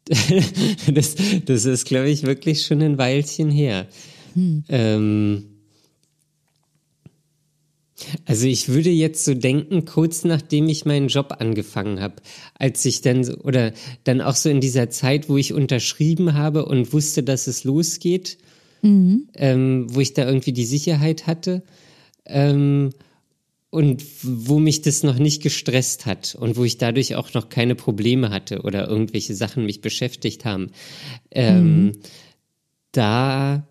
das, 0.92 1.16
das 1.46 1.66
ist, 1.66 1.86
glaube 1.86 2.10
ich, 2.10 2.24
wirklich 2.24 2.66
schon 2.66 2.82
ein 2.82 2.98
Weilchen 2.98 3.52
her. 3.52 3.88
Ähm, 4.70 5.53
also 8.26 8.48
ich 8.48 8.70
würde 8.70 8.90
jetzt 8.90 9.26
so 9.26 9.34
denken, 9.34 9.86
kurz 9.86 10.24
nachdem 10.24 10.70
ich 10.70 10.86
meinen 10.86 11.08
Job 11.08 11.36
angefangen 11.40 12.00
habe, 12.00 12.16
als 12.58 12.86
ich 12.86 13.02
dann 13.02 13.24
so, 13.24 13.36
oder 13.38 13.74
dann 14.04 14.22
auch 14.22 14.36
so 14.36 14.50
in 14.50 14.62
dieser 14.62 14.90
Zeit, 14.90 15.30
wo 15.30 15.38
ich 15.38 15.54
unterschrieben 15.54 16.34
habe 16.34 16.66
und 16.66 16.94
wusste, 16.94 17.24
dass 17.24 17.48
es 17.48 17.64
losgeht, 17.64 18.38
ähm, 19.36 19.88
wo 19.90 20.00
ich 20.00 20.14
da 20.14 20.26
irgendwie 20.28 20.54
die 20.54 20.66
Sicherheit 20.66 21.28
hatte 21.28 21.64
ähm, 22.26 22.92
und 23.70 24.04
wo 24.22 24.60
mich 24.60 24.82
das 24.82 25.04
noch 25.04 25.18
nicht 25.18 25.42
gestresst 25.42 26.06
hat 26.06 26.36
und 26.36 26.58
wo 26.58 26.64
ich 26.64 26.78
dadurch 26.78 27.16
auch 27.16 27.34
noch 27.34 27.50
keine 27.50 27.76
Probleme 27.76 28.30
hatte 28.30 28.62
oder 28.62 28.88
irgendwelche 28.88 29.36
Sachen 29.36 29.66
mich 29.66 29.82
beschäftigt 29.82 30.46
haben. 30.46 30.72
Ähm, 31.32 31.94
Da 32.92 33.68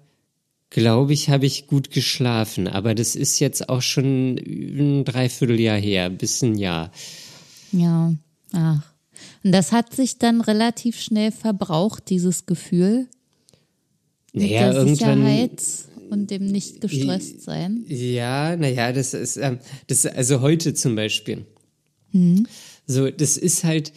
glaube 0.72 1.12
ich, 1.12 1.28
habe 1.28 1.44
ich 1.44 1.66
gut 1.66 1.90
geschlafen, 1.90 2.66
aber 2.66 2.94
das 2.94 3.14
ist 3.14 3.38
jetzt 3.40 3.68
auch 3.68 3.82
schon 3.82 4.36
ein 4.38 5.04
Dreivierteljahr 5.04 5.78
her, 5.78 6.08
bis 6.08 6.42
ein 6.42 6.56
Jahr. 6.56 6.90
Ja, 7.72 8.14
ach. 8.52 8.82
Und 9.44 9.52
das 9.52 9.70
hat 9.72 9.94
sich 9.94 10.18
dann 10.18 10.40
relativ 10.40 10.98
schnell 11.00 11.30
verbraucht, 11.30 12.08
dieses 12.08 12.46
Gefühl 12.46 13.06
mit 14.32 14.44
Naja, 14.44 14.72
der 14.72 14.72
irgendwann. 14.72 15.18
Sicherheit 15.18 15.62
und 16.10 16.30
dem 16.30 16.46
nicht 16.46 16.80
gestresst 16.80 17.42
sein. 17.42 17.84
Ja, 17.88 18.56
naja, 18.56 18.92
das 18.92 19.12
ist, 19.12 19.36
ähm, 19.36 19.58
das, 19.88 20.06
also 20.06 20.40
heute 20.40 20.72
zum 20.72 20.96
Beispiel. 20.96 21.44
So, 22.86 23.10
das 23.10 23.36
ist 23.36 23.64
halt, 23.64 23.92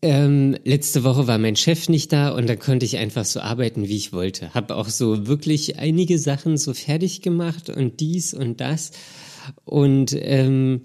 ähm, 0.00 0.56
letzte 0.64 1.02
Woche 1.02 1.26
war 1.26 1.38
mein 1.38 1.56
Chef 1.56 1.88
nicht 1.88 2.12
da 2.12 2.30
und 2.30 2.48
da 2.48 2.54
konnte 2.56 2.86
ich 2.86 2.98
einfach 2.98 3.24
so 3.24 3.40
arbeiten, 3.40 3.88
wie 3.88 3.96
ich 3.96 4.12
wollte. 4.12 4.54
Hab 4.54 4.70
auch 4.70 4.88
so 4.88 5.26
wirklich 5.26 5.78
einige 5.78 6.18
Sachen 6.18 6.56
so 6.56 6.72
fertig 6.72 7.20
gemacht 7.22 7.68
und 7.68 8.00
dies 8.00 8.32
und 8.32 8.60
das. 8.60 8.92
Und 9.64 10.16
ähm, 10.18 10.82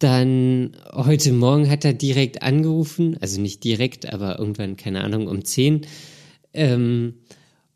dann 0.00 0.76
heute 0.92 1.32
Morgen 1.32 1.70
hat 1.70 1.84
er 1.84 1.92
direkt 1.92 2.42
angerufen, 2.42 3.16
also 3.20 3.40
nicht 3.40 3.62
direkt, 3.62 4.12
aber 4.12 4.38
irgendwann, 4.38 4.76
keine 4.76 5.04
Ahnung, 5.04 5.28
um 5.28 5.44
10. 5.44 5.82
Ähm, 6.52 7.14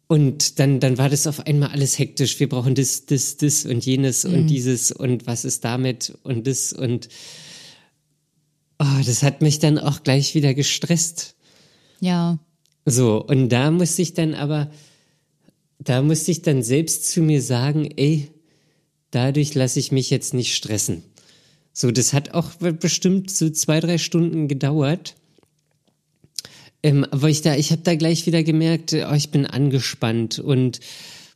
und 0.08 0.58
dann, 0.58 0.80
dann 0.80 0.98
war 0.98 1.08
das 1.08 1.26
auf 1.26 1.46
einmal 1.46 1.70
alles 1.70 1.98
hektisch. 1.98 2.40
Wir 2.40 2.48
brauchen 2.48 2.74
das, 2.74 3.06
das, 3.06 3.36
das 3.36 3.64
und 3.64 3.84
jenes 3.84 4.24
und 4.24 4.46
dieses 4.48 4.90
und 4.90 5.26
was 5.26 5.44
ist 5.44 5.64
damit 5.64 6.18
und 6.24 6.46
das 6.46 6.72
und 6.72 7.08
oh, 8.78 9.02
das 9.04 9.22
hat 9.22 9.42
mich 9.42 9.58
dann 9.58 9.78
auch 9.78 10.02
gleich 10.02 10.34
wieder 10.34 10.54
gestresst. 10.54 11.34
Ja, 12.00 12.38
So, 12.90 13.22
und 13.22 13.50
da 13.50 13.70
musste 13.70 14.00
ich 14.00 14.14
dann 14.14 14.34
aber, 14.34 14.70
da 15.78 16.00
musste 16.00 16.30
ich 16.30 16.40
dann 16.40 16.62
selbst 16.62 17.10
zu 17.10 17.20
mir 17.20 17.42
sagen, 17.42 17.90
ey, 17.96 18.30
dadurch 19.10 19.54
lasse 19.54 19.78
ich 19.78 19.92
mich 19.92 20.08
jetzt 20.08 20.32
nicht 20.32 20.54
stressen. 20.54 21.02
So, 21.74 21.90
das 21.90 22.14
hat 22.14 22.32
auch 22.32 22.54
bestimmt 22.54 23.30
so 23.30 23.50
zwei, 23.50 23.80
drei 23.80 23.98
Stunden 23.98 24.48
gedauert. 24.48 25.16
Ähm, 26.82 27.04
aber 27.10 27.28
ich 27.28 27.42
da, 27.42 27.56
ich 27.56 27.72
habe 27.72 27.82
da 27.82 27.94
gleich 27.94 28.24
wieder 28.24 28.42
gemerkt, 28.42 28.94
oh, 28.94 29.14
ich 29.14 29.30
bin 29.30 29.44
angespannt 29.44 30.38
und 30.38 30.80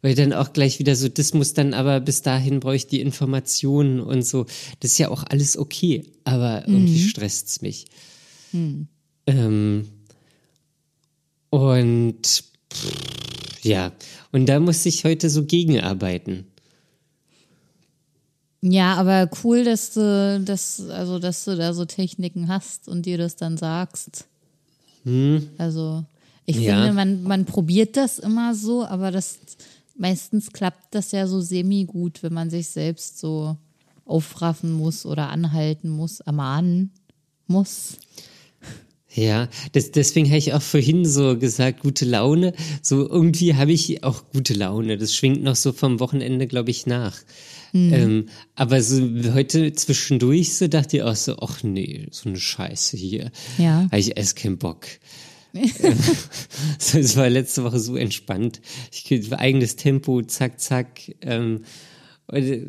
weil 0.02 0.16
dann 0.16 0.32
auch 0.32 0.52
gleich 0.52 0.80
wieder 0.80 0.96
so, 0.96 1.08
das 1.08 1.32
muss 1.32 1.54
dann 1.54 1.74
aber 1.74 2.00
bis 2.00 2.22
dahin 2.22 2.60
brauche 2.60 2.76
ich 2.76 2.88
die 2.88 3.00
Informationen 3.00 4.00
und 4.00 4.26
so. 4.26 4.46
Das 4.80 4.92
ist 4.92 4.98
ja 4.98 5.08
auch 5.08 5.24
alles 5.28 5.56
okay, 5.56 6.04
aber 6.24 6.66
irgendwie 6.66 7.00
mhm. 7.00 7.08
stresst's 7.08 7.62
mich. 7.62 7.86
Mhm. 8.50 8.88
Ähm, 9.26 9.88
und 11.50 12.44
pff, 12.72 13.62
ja, 13.62 13.92
und 14.32 14.46
da 14.46 14.58
muss 14.58 14.84
ich 14.86 15.04
heute 15.04 15.30
so 15.30 15.44
gegenarbeiten. 15.44 16.46
Ja, 18.60 18.94
aber 18.94 19.28
cool, 19.42 19.64
dass 19.64 19.92
du 19.94 20.42
das, 20.44 20.80
also 20.88 21.18
dass 21.18 21.44
du 21.44 21.56
da 21.56 21.74
so 21.74 21.84
Techniken 21.84 22.48
hast 22.48 22.88
und 22.88 23.06
dir 23.06 23.18
das 23.18 23.36
dann 23.36 23.56
sagst. 23.56 24.26
Hm. 25.04 25.48
Also 25.58 26.04
ich 26.46 26.56
ja. 26.56 26.76
finde, 26.76 26.92
man, 26.92 27.22
man 27.24 27.44
probiert 27.44 27.96
das 27.96 28.18
immer 28.18 28.54
so, 28.54 28.84
aber 28.84 29.10
das 29.10 29.38
meistens 29.96 30.52
klappt 30.52 30.94
das 30.94 31.12
ja 31.12 31.26
so 31.26 31.40
semi 31.40 31.84
gut, 31.84 32.22
wenn 32.22 32.32
man 32.32 32.50
sich 32.50 32.68
selbst 32.68 33.18
so 33.18 33.56
aufraffen 34.04 34.72
muss 34.72 35.06
oder 35.06 35.28
anhalten 35.30 35.88
muss, 35.88 36.20
ermahnen 36.20 36.92
muss. 37.46 37.98
Ja, 39.14 39.48
das, 39.72 39.90
deswegen 39.90 40.26
habe 40.26 40.38
ich 40.38 40.54
auch 40.54 40.62
vorhin 40.62 41.04
so 41.04 41.36
gesagt, 41.38 41.80
gute 41.80 42.06
Laune. 42.06 42.54
So 42.80 43.08
irgendwie 43.08 43.54
habe 43.54 43.72
ich 43.72 44.02
auch 44.04 44.24
gute 44.32 44.54
Laune. 44.54 44.96
Das 44.96 45.14
schwingt 45.14 45.42
noch 45.42 45.56
so 45.56 45.72
vom 45.72 46.00
Wochenende, 46.00 46.46
glaube 46.46 46.70
ich, 46.70 46.86
nach. 46.86 47.18
Mhm. 47.72 47.92
Ähm, 47.92 48.28
aber 48.54 48.82
so 48.82 49.02
heute 49.34 49.72
zwischendurch 49.74 50.54
so 50.54 50.66
dachte 50.68 50.98
ich 50.98 51.02
auch 51.02 51.16
so, 51.16 51.36
ach 51.40 51.62
nee, 51.62 52.06
so 52.10 52.28
eine 52.28 52.38
Scheiße 52.38 52.96
hier. 52.96 53.30
Ja. 53.58 53.82
Habe 53.84 53.98
ich 53.98 54.16
erst 54.16 54.36
keinen 54.36 54.58
Bock. 54.58 54.86
es 56.78 57.16
war 57.16 57.28
letzte 57.28 57.64
Woche 57.64 57.78
so 57.78 57.96
entspannt. 57.96 58.60
Ich 58.90 59.04
eigenes 59.38 59.76
Tempo, 59.76 60.22
zack, 60.22 60.60
zack. 60.60 61.00
Ähm, 61.20 61.64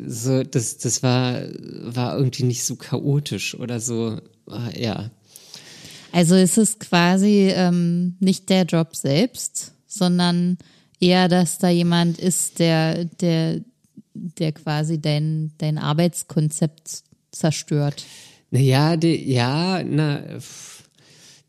so, 0.06 0.42
das, 0.42 0.78
das 0.78 1.02
war, 1.02 1.42
war 1.58 2.16
irgendwie 2.16 2.44
nicht 2.44 2.64
so 2.64 2.76
chaotisch 2.76 3.58
oder 3.58 3.80
so, 3.80 4.20
ah, 4.46 4.70
ja. 4.76 5.10
Also 6.12 6.34
ist 6.36 6.58
es 6.58 6.78
quasi 6.78 7.50
ähm, 7.54 8.16
nicht 8.20 8.48
der 8.50 8.64
Job 8.64 8.94
selbst, 8.94 9.72
sondern 9.86 10.58
eher, 11.00 11.28
dass 11.28 11.58
da 11.58 11.70
jemand 11.70 12.18
ist, 12.18 12.58
der, 12.58 13.04
der 13.04 13.62
der 14.14 14.52
quasi 14.52 15.00
dein, 15.00 15.52
dein 15.58 15.78
Arbeitskonzept 15.78 17.02
zerstört. 17.30 18.04
Naja, 18.50 18.96
der, 18.96 19.16
ja, 19.16 19.82
na, 19.82 20.22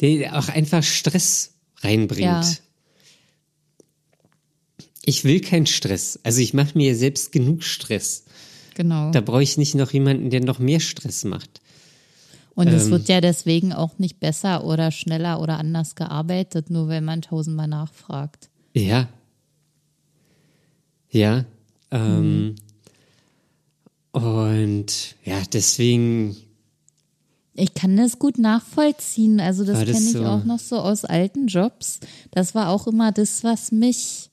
der 0.01 0.37
auch 0.37 0.49
einfach 0.49 0.83
Stress 0.83 1.53
reinbringt. 1.81 2.21
Ja. 2.21 2.43
Ich 5.05 5.23
will 5.23 5.39
keinen 5.39 5.67
Stress. 5.67 6.19
Also 6.23 6.41
ich 6.41 6.53
mache 6.53 6.77
mir 6.77 6.95
selbst 6.95 7.31
genug 7.31 7.63
Stress. 7.63 8.25
Genau. 8.73 9.11
Da 9.11 9.21
brauche 9.21 9.43
ich 9.43 9.57
nicht 9.57 9.75
noch 9.75 9.91
jemanden, 9.91 10.29
der 10.29 10.41
noch 10.41 10.59
mehr 10.59 10.79
Stress 10.79 11.23
macht. 11.23 11.61
Und 12.55 12.67
es 12.69 12.85
ähm, 12.85 12.91
wird 12.91 13.09
ja 13.09 13.21
deswegen 13.21 13.73
auch 13.73 13.99
nicht 13.99 14.19
besser 14.19 14.63
oder 14.63 14.91
schneller 14.91 15.41
oder 15.41 15.59
anders 15.59 15.95
gearbeitet, 15.95 16.69
nur 16.69 16.87
wenn 16.87 17.03
man 17.03 17.21
tausendmal 17.21 17.67
nachfragt. 17.67 18.49
Ja. 18.73 19.09
Ja. 21.09 21.45
Ähm, 21.91 22.47
mhm. 22.47 22.55
Und 24.19 25.15
ja, 25.23 25.41
deswegen. 25.51 26.37
Ich 27.55 27.73
kann 27.73 27.95
das 27.95 28.19
gut 28.19 28.37
nachvollziehen. 28.37 29.39
Also 29.39 29.63
das, 29.63 29.79
das 29.79 29.85
kenne 29.85 30.05
ich 30.05 30.11
so? 30.11 30.25
auch 30.25 30.43
noch 30.43 30.59
so 30.59 30.77
aus 30.77 31.05
alten 31.05 31.47
Jobs. 31.47 31.99
Das 32.31 32.53
war 32.53 32.69
auch 32.69 32.85
immer 32.85 33.13
das, 33.13 33.45
was 33.45 33.71
mich, 33.71 34.29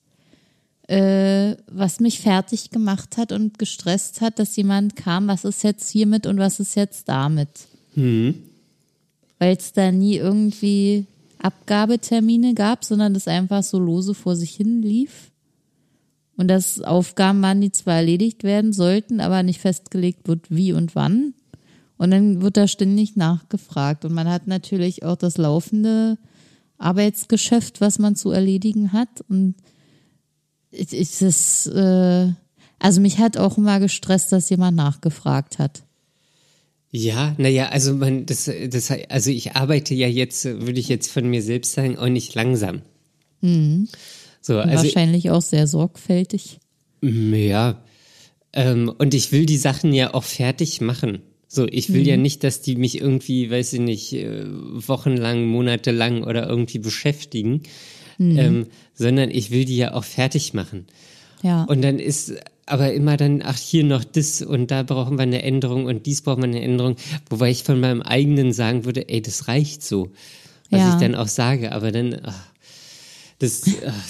äh, 0.87 1.55
was 1.71 2.01
mich 2.01 2.19
fertig 2.19 2.69
gemacht 2.69 3.17
hat 3.17 3.31
und 3.31 3.57
gestresst 3.57 4.19
hat, 4.19 4.39
dass 4.39 4.55
jemand 4.57 4.97
kam, 4.97 5.27
was 5.27 5.45
ist 5.45 5.63
jetzt 5.63 5.89
hiermit 5.89 6.25
und 6.25 6.37
was 6.37 6.59
ist 6.59 6.75
jetzt 6.75 7.07
damit. 7.07 7.49
Mhm. 7.95 8.35
Weil 9.39 9.55
es 9.55 9.71
da 9.71 9.91
nie 9.91 10.17
irgendwie 10.17 11.05
Abgabetermine 11.39 12.53
gab, 12.53 12.83
sondern 12.83 13.13
das 13.13 13.29
einfach 13.29 13.63
so 13.63 13.79
lose 13.79 14.13
vor 14.13 14.35
sich 14.35 14.51
hin 14.55 14.81
lief. 14.81 15.31
Und 16.35 16.49
dass 16.49 16.81
Aufgaben 16.81 17.41
waren, 17.41 17.61
die 17.61 17.71
zwar 17.71 17.95
erledigt 17.95 18.43
werden 18.43 18.73
sollten, 18.73 19.21
aber 19.21 19.43
nicht 19.43 19.61
festgelegt 19.61 20.27
wird, 20.27 20.49
wie 20.49 20.73
und 20.73 20.95
wann. 20.95 21.35
Und 22.03 22.11
dann 22.11 22.41
wird 22.41 22.57
da 22.57 22.67
ständig 22.67 23.15
nachgefragt. 23.15 24.03
Und 24.03 24.11
man 24.11 24.27
hat 24.27 24.45
natürlich 24.45 25.03
auch 25.03 25.15
das 25.15 25.37
laufende 25.37 26.17
Arbeitsgeschäft, 26.77 27.79
was 27.79 27.97
man 27.97 28.17
zu 28.17 28.31
erledigen 28.31 28.91
hat. 28.91 29.07
Und 29.29 29.55
ist 30.69 31.21
es, 31.21 31.65
äh, 31.67 32.27
also 32.77 32.99
mich 32.99 33.19
hat 33.19 33.37
auch 33.37 33.57
immer 33.57 33.79
gestresst, 33.79 34.33
dass 34.33 34.49
jemand 34.49 34.75
nachgefragt 34.75 35.59
hat. 35.59 35.83
Ja, 36.91 37.35
naja, 37.37 37.69
also 37.69 37.95
man, 37.95 38.25
das, 38.25 38.51
das, 38.67 38.91
also 39.07 39.29
ich 39.29 39.55
arbeite 39.55 39.95
ja 39.95 40.09
jetzt, 40.09 40.43
würde 40.43 40.81
ich 40.81 40.89
jetzt 40.89 41.09
von 41.09 41.29
mir 41.29 41.41
selbst 41.41 41.71
sagen, 41.71 41.97
auch 41.97 42.09
nicht 42.09 42.35
langsam. 42.35 42.81
Mhm. 43.39 43.87
So, 44.41 44.57
also, 44.57 44.83
Wahrscheinlich 44.83 45.29
auch 45.29 45.41
sehr 45.41 45.67
sorgfältig. 45.67 46.59
Ja. 47.01 47.81
Ähm, 48.51 48.93
und 48.97 49.13
ich 49.13 49.31
will 49.31 49.45
die 49.45 49.57
Sachen 49.57 49.93
ja 49.93 50.13
auch 50.13 50.25
fertig 50.25 50.81
machen. 50.81 51.21
So, 51.53 51.67
ich 51.69 51.93
will 51.93 52.01
mhm. 52.01 52.07
ja 52.07 52.17
nicht, 52.17 52.43
dass 52.43 52.61
die 52.61 52.75
mich 52.75 52.99
irgendwie, 52.99 53.51
weiß 53.51 53.73
ich 53.73 53.79
nicht, 53.79 54.11
äh, 54.13 54.43
wochenlang, 54.47 55.45
monatelang 55.45 56.23
oder 56.23 56.49
irgendwie 56.49 56.79
beschäftigen, 56.79 57.61
mhm. 58.17 58.39
ähm, 58.39 58.67
sondern 58.95 59.29
ich 59.29 59.51
will 59.51 59.63
die 59.63 59.77
ja 59.77 59.93
auch 59.93 60.03
fertig 60.03 60.55
machen. 60.55 60.87
Ja. 61.43 61.65
Und 61.65 61.83
dann 61.83 61.99
ist 61.99 62.33
aber 62.65 62.91
immer 62.93 63.17
dann, 63.17 63.43
ach, 63.45 63.59
hier 63.59 63.83
noch 63.83 64.03
das 64.03 64.41
und 64.41 64.71
da 64.71 64.81
brauchen 64.81 65.17
wir 65.17 65.21
eine 65.21 65.43
Änderung 65.43 65.85
und 65.85 66.07
dies 66.07 66.23
brauchen 66.23 66.41
wir 66.41 66.49
eine 66.49 66.63
Änderung, 66.63 66.95
wobei 67.29 67.51
ich 67.51 67.63
von 67.63 67.79
meinem 67.79 68.01
eigenen 68.01 68.51
sagen 68.51 68.85
würde, 68.85 69.07
ey, 69.09 69.21
das 69.21 69.47
reicht 69.47 69.83
so. 69.83 70.09
Was 70.71 70.79
ja. 70.79 70.93
ich 70.95 71.01
dann 71.01 71.13
auch 71.13 71.27
sage, 71.27 71.71
aber 71.71 71.91
dann, 71.91 72.19
ach, 72.23 72.47
das, 73.37 73.61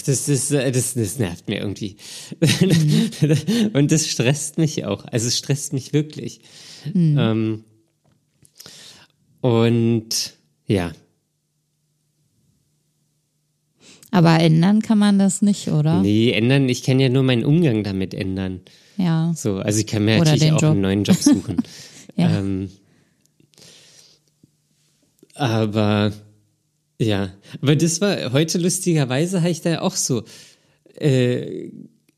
das, 0.06 0.24
das, 0.24 0.48
das, 0.48 0.94
das 0.94 1.18
nervt 1.18 1.46
mir 1.46 1.58
irgendwie. 1.58 1.96
Mhm. 2.40 3.70
Und 3.74 3.92
das 3.92 4.06
stresst 4.06 4.56
mich 4.56 4.86
auch. 4.86 5.04
Also 5.04 5.28
es 5.28 5.36
stresst 5.36 5.74
mich 5.74 5.92
wirklich. 5.92 6.40
Mhm. 6.92 7.16
Ähm, 7.18 7.64
und 9.40 10.34
ja. 10.66 10.92
Aber 14.10 14.38
ändern 14.40 14.80
kann 14.80 14.98
man 14.98 15.18
das 15.18 15.42
nicht, 15.42 15.68
oder? 15.68 16.00
Nee, 16.00 16.30
ändern, 16.30 16.68
ich 16.68 16.82
kann 16.82 17.00
ja 17.00 17.08
nur 17.08 17.24
meinen 17.24 17.44
Umgang 17.44 17.82
damit 17.82 18.14
ändern. 18.14 18.60
Ja. 18.96 19.32
So, 19.36 19.56
also 19.56 19.80
ich 19.80 19.86
kann 19.86 20.04
mir 20.04 20.20
oder 20.20 20.32
natürlich 20.32 20.52
auch 20.52 20.62
Job. 20.62 20.70
einen 20.72 20.80
neuen 20.82 21.04
Job 21.04 21.16
suchen. 21.16 21.56
ja. 22.16 22.38
Ähm, 22.38 22.70
aber 25.34 26.12
ja, 27.00 27.30
aber 27.60 27.74
das 27.76 28.00
war 28.00 28.32
heute 28.32 28.58
lustigerweise 28.58 29.40
habe 29.40 29.50
ich 29.50 29.62
da 29.62 29.80
auch 29.80 29.96
so 29.96 30.22
äh, 30.96 31.70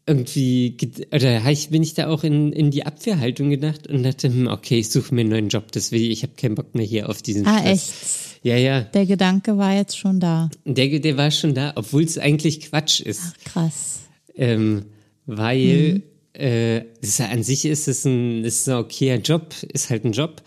irgendwie 0.06 0.76
oder 1.12 1.50
ich, 1.50 1.70
bin 1.70 1.82
ich 1.82 1.94
da 1.94 2.06
auch 2.06 2.22
in, 2.22 2.52
in 2.52 2.70
die 2.70 2.86
Abwehrhaltung 2.86 3.50
gedacht 3.50 3.88
und 3.88 4.04
dachte, 4.04 4.28
hm, 4.28 4.46
okay, 4.46 4.78
ich 4.78 4.90
suche 4.90 5.14
mir 5.14 5.22
einen 5.22 5.30
neuen 5.30 5.48
Job, 5.48 5.72
deswegen 5.72 6.10
ich 6.10 6.22
habe 6.22 6.34
keinen 6.36 6.54
Bock 6.54 6.74
mehr 6.74 6.86
hier 6.86 7.08
auf 7.08 7.22
diesen 7.22 7.46
Ah, 7.46 7.58
Stress. 7.58 7.72
echt? 7.72 8.44
Ja, 8.44 8.56
ja. 8.56 8.82
Der 8.82 9.06
Gedanke 9.06 9.58
war 9.58 9.74
jetzt 9.74 9.98
schon 9.98 10.20
da. 10.20 10.48
Der, 10.64 11.00
der 11.00 11.16
war 11.16 11.32
schon 11.32 11.54
da, 11.54 11.72
obwohl 11.74 12.04
es 12.04 12.18
eigentlich 12.18 12.60
Quatsch 12.60 13.00
ist. 13.00 13.20
Ach, 13.24 13.52
krass. 13.52 14.00
Ähm, 14.36 14.84
weil 15.26 15.94
mhm. 15.94 16.40
äh, 16.40 16.78
ist, 17.00 17.20
an 17.20 17.42
sich 17.42 17.64
ist 17.64 17.88
es 17.88 18.04
ein, 18.04 18.44
ist 18.44 18.68
ein 18.68 18.76
okayer 18.76 19.18
Job, 19.18 19.54
ist 19.72 19.90
halt 19.90 20.04
ein 20.04 20.12
Job. 20.12 20.42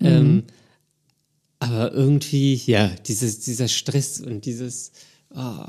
Mhm. 0.00 0.06
Ähm, 0.06 0.42
aber 1.60 1.92
irgendwie, 1.92 2.54
ja, 2.66 2.88
dieses, 3.06 3.40
dieser 3.40 3.68
Stress 3.68 4.20
und 4.20 4.44
dieses, 4.44 4.90
oh, 5.32 5.66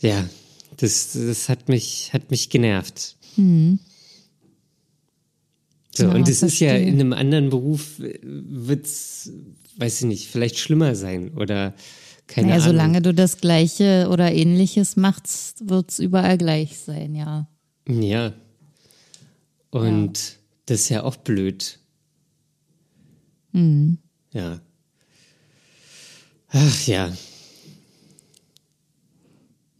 ja, 0.00 0.28
das, 0.76 1.12
das 1.12 1.48
hat 1.48 1.68
mich, 1.68 2.12
hat 2.12 2.30
mich 2.30 2.50
genervt. 2.50 3.16
Mhm. 3.36 3.78
So, 5.94 6.04
ja, 6.04 6.12
und 6.12 6.28
es 6.28 6.42
ist 6.42 6.58
ja 6.58 6.74
in 6.74 6.94
einem 6.94 7.12
anderen 7.12 7.50
Beruf 7.50 8.00
wird's, 8.22 9.30
weiß 9.76 10.00
ich 10.02 10.06
nicht, 10.06 10.28
vielleicht 10.28 10.58
schlimmer 10.58 10.96
sein 10.96 11.34
oder 11.34 11.74
keine 12.26 12.48
naja, 12.48 12.62
Ahnung. 12.62 12.72
solange 12.72 13.02
du 13.02 13.14
das 13.14 13.38
Gleiche 13.38 14.08
oder 14.10 14.32
Ähnliches 14.32 14.96
machst, 14.96 15.68
wird's 15.68 15.98
überall 15.98 16.38
gleich 16.38 16.78
sein, 16.78 17.14
ja. 17.14 17.48
Ja. 17.88 18.32
Und 19.70 20.18
ja. 20.18 20.34
das 20.66 20.80
ist 20.80 20.88
ja 20.88 21.02
auch 21.04 21.16
blöd. 21.16 21.78
Mhm. 23.52 23.98
Ja. 24.32 24.60
Ach 26.48 26.86
ja. 26.86 27.12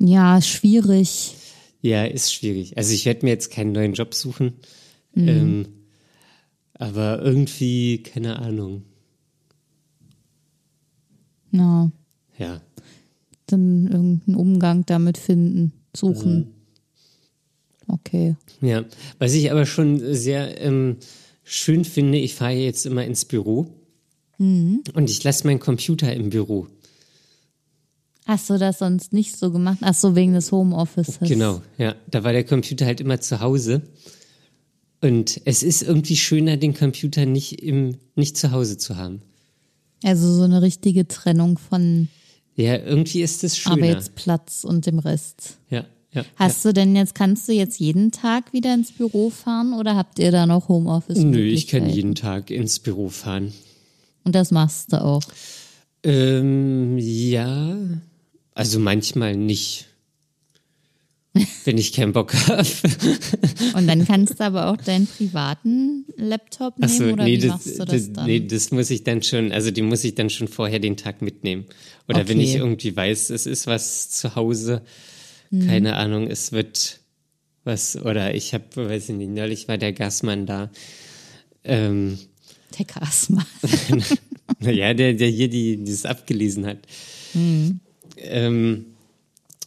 Ja, 0.05 0.43
schwierig. 0.43 1.35
Ja, 1.81 2.05
ist 2.05 2.33
schwierig. 2.35 2.77
Also 2.77 2.93
ich 2.93 3.07
werde 3.07 3.25
mir 3.25 3.31
jetzt 3.33 3.51
keinen 3.51 3.73
neuen 3.73 3.95
Job 3.95 4.15
suchen. 4.15 4.55
Mhm. 5.15 5.29
Ähm, 5.29 5.67
Aber 6.75 7.23
irgendwie, 7.23 8.03
keine 8.03 8.39
Ahnung. 8.39 8.83
Na, 11.51 11.91
Ja. 12.39 12.61
dann 13.47 13.87
irgendeinen 13.87 14.37
Umgang 14.37 14.85
damit 14.87 15.19
finden, 15.19 15.73
suchen. 15.95 16.53
Okay. 17.87 18.35
Ja. 18.61 18.85
Was 19.19 19.35
ich 19.35 19.53
aber 19.53 19.65
schon 19.67 20.01
sehr 20.15 20.61
ähm, 20.61 20.97
schön 21.45 21.85
finde, 21.85 22.19
ich 22.19 22.35
fahre 22.35 22.55
jetzt 22.55 22.87
immer 22.87 23.05
ins 23.05 23.25
Büro 23.25 23.69
und 24.39 25.09
ich 25.09 25.23
lasse 25.23 25.47
meinen 25.47 25.61
Computer 25.61 26.13
im 26.13 26.31
Büro. 26.31 26.67
Hast 28.27 28.49
du 28.49 28.59
das 28.59 28.79
sonst 28.79 29.13
nicht 29.13 29.37
so 29.37 29.51
gemacht? 29.51 29.79
Ach 29.83 29.95
so, 29.95 30.17
wegen 30.17 30.33
des 30.33 30.51
Homeoffices. 30.51 31.29
Genau, 31.29 31.61
ja. 31.77 31.95
Da 32.11 32.25
war 32.25 32.33
der 32.33 32.45
Computer 32.45 32.87
halt 32.87 33.01
immer 33.01 33.21
zu 33.21 33.41
Hause. 33.41 33.83
Und 35.03 35.43
es 35.45 35.63
ist 35.63 35.83
irgendwie 35.83 36.17
schöner, 36.17 36.57
den 36.57 36.73
Computer 36.73 37.27
nicht 37.27 37.63
im, 37.63 37.99
nicht 38.15 38.39
zu 38.39 38.53
Hause 38.53 38.79
zu 38.79 38.97
haben. 38.97 39.21
Also 40.03 40.33
so 40.33 40.43
eine 40.45 40.63
richtige 40.63 41.07
Trennung 41.07 41.59
von 41.59 42.09
Ja, 42.57 42.79
irgendwie 42.79 43.21
ist 43.21 43.45
es 43.45 43.59
schöner. 43.59 43.89
Arbeitsplatz 43.89 44.65
und 44.65 44.87
dem 44.87 44.99
Rest. 44.99 45.59
Ja, 45.69 45.85
ja. 46.13 46.25
Hast 46.37 46.65
du 46.65 46.73
denn 46.73 46.97
jetzt, 46.97 47.15
kannst 47.15 47.47
du 47.49 47.53
jetzt 47.53 47.79
jeden 47.79 48.11
Tag 48.13 48.55
wieder 48.55 48.73
ins 48.73 48.93
Büro 48.93 49.29
fahren 49.29 49.75
oder 49.75 49.97
habt 49.97 50.19
ihr 50.19 50.33
da 50.33 50.47
noch 50.47 50.69
Homeoffice? 50.69 51.19
ja. 51.19 51.25
Nö, 51.25 51.43
ich 51.43 51.67
kann 51.67 51.87
jeden 51.89 52.15
Tag 52.15 52.51
ins 52.51 52.79
Büro 52.79 53.11
fahren. 53.11 53.53
Und 54.25 54.35
das 54.35 54.51
machst 54.51 54.95
du 54.95 55.05
auch. 55.05 55.23
Ähm, 56.03 56.97
ja. 56.99 57.77
Also 58.55 58.79
manchmal 58.79 59.37
nicht. 59.37 59.87
Wenn 61.65 61.79
ich 61.79 61.93
keinen 61.93 62.13
Bock 62.13 62.33
habe. 62.47 62.65
Und 63.75 63.89
dann 63.89 64.07
kannst 64.07 64.39
du 64.39 64.45
aber 64.45 64.69
auch 64.71 64.77
deinen 64.77 65.09
privaten 65.09 66.05
Laptop 66.17 66.79
nehmen 66.79 66.89
Achso, 66.93 67.05
oder 67.13 67.25
nee 67.25 67.33
wie 67.33 67.39
das, 67.39 67.51
machst 67.51 67.67
du 67.81 67.85
das, 67.85 67.87
das, 67.87 68.13
dann? 68.13 68.27
nee, 68.27 68.47
das 68.47 68.71
muss 68.71 68.89
ich 68.91 69.03
dann 69.03 69.21
schon, 69.25 69.51
also 69.51 69.73
die 69.73 69.83
muss 69.83 70.05
ich 70.05 70.15
dann 70.15 70.31
schon 70.31 70.47
vorher 70.47 70.79
den 70.79 70.97
Tag 70.97 71.23
mitnehmen. 71.23 71.65
Oder 72.07 72.29
wenn 72.29 72.39
Okay. 72.39 72.47
ich 72.47 72.55
irgendwie 72.55 72.95
weiß, 72.95 73.31
es 73.31 73.47
ist 73.47 73.67
was 73.67 74.11
zu 74.11 74.37
Hause, 74.37 74.83
Mhm. 75.51 75.67
keine 75.67 75.97
Ahnung, 75.97 76.29
es 76.29 76.53
wird 76.53 77.01
was, 77.65 77.97
oder 77.97 78.35
ich 78.35 78.55
habe, 78.55 78.65
weiß 78.89 79.09
ich 79.09 79.17
nicht, 79.17 79.31
neulich 79.31 79.67
war 79.67 79.77
der 79.79 79.93
Gasmann 79.93 80.47
da. 80.47 80.71
Ähm, 81.65 82.17
Der 82.79 82.85
Gasmann. 82.87 83.45
naja, 84.61 84.95
der, 84.95 85.15
der 85.15 85.29
hier 85.29 85.49
die, 85.49 85.83
das 85.85 86.05
abgelesen 86.07 86.65
hat. 86.67 86.79
Mhm. 87.35 87.81
Ähm, 88.19 88.87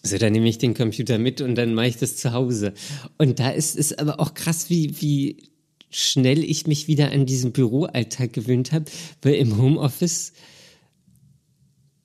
so, 0.04 0.18
dann 0.18 0.32
nehme 0.34 0.48
ich 0.48 0.58
den 0.58 0.74
Computer 0.74 1.18
mit 1.18 1.42
und 1.42 1.56
dann 1.56 1.74
mache 1.74 1.88
ich 1.88 1.98
das 1.98 2.16
zu 2.18 2.32
Hause. 2.32 2.74
Und 3.18 3.40
da 3.40 3.50
ist 3.50 3.78
es 3.78 3.98
aber 3.98 4.20
auch 4.20 4.34
krass, 4.34 4.70
wie, 4.70 5.02
wie 5.02 5.50
schnell 5.90 6.44
ich 6.44 6.68
mich 6.68 6.88
wieder 6.88 7.12
an 7.12 7.26
diesen 7.26 7.52
Büroalltag 7.52 8.34
gewöhnt 8.34 8.72
habe, 8.72 8.86
weil 9.22 9.36
im 9.36 9.58
Homeoffice, 9.58 10.34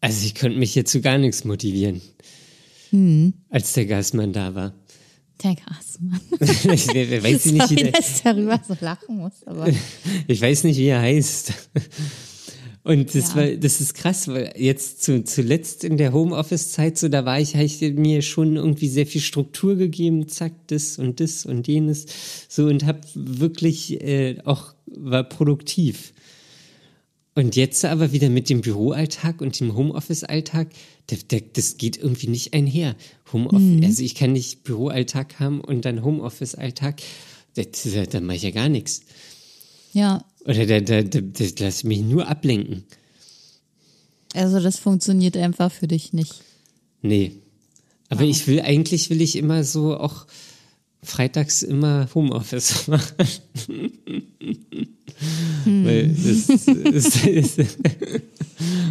also 0.00 0.24
ich 0.26 0.34
konnte 0.34 0.58
mich 0.58 0.74
jetzt 0.74 0.90
zu 0.92 1.00
gar 1.00 1.18
nichts 1.18 1.44
motivieren, 1.44 2.00
Mhm. 2.90 3.32
als 3.48 3.72
der 3.72 3.86
Gasmann 3.86 4.32
da 4.32 4.54
war. 4.54 4.74
Der 5.42 5.54
Gasmann. 5.56 6.20
ich 6.74 6.88
we- 6.88 7.22
weiß 7.22 7.46
nicht, 7.46 7.70
wie 7.70 7.74
Sorry, 7.74 7.82
der, 7.84 7.92
dass 7.92 8.16
ich 8.16 8.22
darüber 8.22 8.60
so 8.66 8.76
lachen 8.80 9.16
muss, 9.18 9.42
aber 9.46 9.68
ich 10.28 10.40
weiß 10.40 10.64
nicht, 10.64 10.76
wie 10.78 10.86
er 10.86 11.00
heißt. 11.00 11.52
Und 12.84 13.14
das 13.14 13.30
Ja. 13.30 13.36
war, 13.36 13.46
das 13.56 13.80
ist 13.80 13.94
krass, 13.94 14.26
weil 14.26 14.54
jetzt 14.56 15.04
zu, 15.04 15.22
zuletzt 15.22 15.84
in 15.84 15.98
der 15.98 16.12
Homeoffice-Zeit, 16.12 16.98
so 16.98 17.08
da 17.08 17.24
war 17.24 17.38
ich, 17.40 17.54
habe 17.54 17.64
ich 17.64 17.80
mir 17.80 18.22
schon 18.22 18.56
irgendwie 18.56 18.88
sehr 18.88 19.06
viel 19.06 19.20
Struktur 19.20 19.76
gegeben, 19.76 20.26
zack, 20.28 20.52
das 20.66 20.98
und 20.98 21.20
das 21.20 21.46
und 21.46 21.68
jenes, 21.68 22.06
so 22.48 22.64
und 22.66 22.84
habe 22.84 23.00
wirklich 23.14 24.00
äh, 24.02 24.38
auch 24.44 24.74
war 24.86 25.22
produktiv. 25.24 26.12
Und 27.34 27.56
jetzt 27.56 27.84
aber 27.84 28.12
wieder 28.12 28.28
mit 28.28 28.50
dem 28.50 28.60
Büroalltag 28.60 29.40
und 29.40 29.58
dem 29.58 29.74
Homeoffice-Alltag, 29.74 30.68
das 31.54 31.78
geht 31.78 31.96
irgendwie 31.96 32.28
nicht 32.28 32.52
einher. 32.52 32.94
Homeoffice, 33.32 33.84
also 33.84 34.02
ich 34.02 34.14
kann 34.16 34.32
nicht 34.32 34.64
Büroalltag 34.64 35.40
haben 35.40 35.60
und 35.62 35.84
dann 35.86 36.04
Homeoffice-Alltag, 36.04 37.00
da 37.54 38.20
mache 38.20 38.36
ich 38.36 38.42
ja 38.42 38.50
gar 38.50 38.68
nichts. 38.68 39.02
ja, 39.94 40.24
Oder 40.44 40.66
da, 40.66 40.80
da, 40.80 41.02
da, 41.02 41.20
da 41.20 41.44
lass 41.58 41.78
ich 41.78 41.84
mich 41.84 42.00
nur 42.00 42.26
ablenken. 42.28 42.84
also 44.34 44.58
das 44.60 44.78
funktioniert 44.78 45.36
einfach 45.36 45.70
für 45.70 45.86
dich 45.86 46.12
nicht. 46.12 46.42
Nee. 47.02 47.32
Aber 48.08 48.24
ich 48.24 48.46
will, 48.46 48.60
eigentlich 48.60 49.08
will 49.10 49.22
ich 49.22 49.36
immer 49.36 49.64
so 49.64 49.96
auch 49.96 50.26
freitags 51.02 51.62
immer 51.62 52.08
Homeoffice 52.14 52.86
machen. 52.88 53.12
weil, 55.64 56.08
das, 56.08 56.48
ist, 56.48 57.26
ist, 57.26 57.58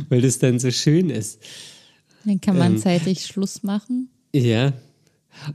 weil 0.09 0.21
das 0.21 0.39
dann 0.39 0.59
so 0.59 0.71
schön 0.71 1.09
ist. 1.09 1.39
Dann 2.25 2.39
kann 2.41 2.57
man 2.57 2.73
Ähm. 2.73 2.79
zeitig 2.79 3.25
Schluss 3.25 3.63
machen. 3.63 4.09
Ja. 4.33 4.73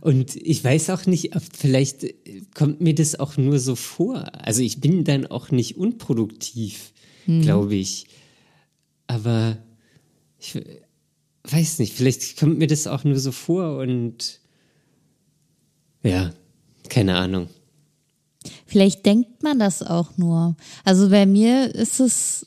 Und 0.00 0.36
ich 0.36 0.62
weiß 0.64 0.90
auch 0.90 1.06
nicht, 1.06 1.32
vielleicht 1.52 2.04
äh, 2.04 2.42
kommt 2.54 2.80
mir 2.80 2.94
das 2.94 3.18
auch 3.18 3.36
nur 3.36 3.58
so 3.58 3.76
vor. 3.76 4.24
Also 4.34 4.62
ich 4.62 4.80
bin 4.80 5.04
dann 5.04 5.26
auch 5.26 5.50
nicht 5.50 5.76
unproduktiv, 5.76 6.92
glaube 7.26 7.74
ich. 7.74 8.06
Aber 9.06 9.56
ich 10.38 10.54
weiß 11.44 11.78
nicht, 11.78 11.94
vielleicht 11.94 12.38
kommt 12.38 12.58
mir 12.58 12.66
das 12.66 12.86
auch 12.86 13.04
nur 13.04 13.18
so 13.18 13.32
vor 13.32 13.78
und 13.78 14.40
ja, 16.02 16.32
keine 16.88 17.16
Ahnung. 17.16 17.48
Vielleicht 18.66 19.06
denkt 19.06 19.42
man 19.42 19.58
das 19.58 19.82
auch 19.82 20.16
nur. 20.16 20.56
Also 20.84 21.10
bei 21.10 21.26
mir 21.26 21.74
ist 21.74 22.00
es, 22.00 22.46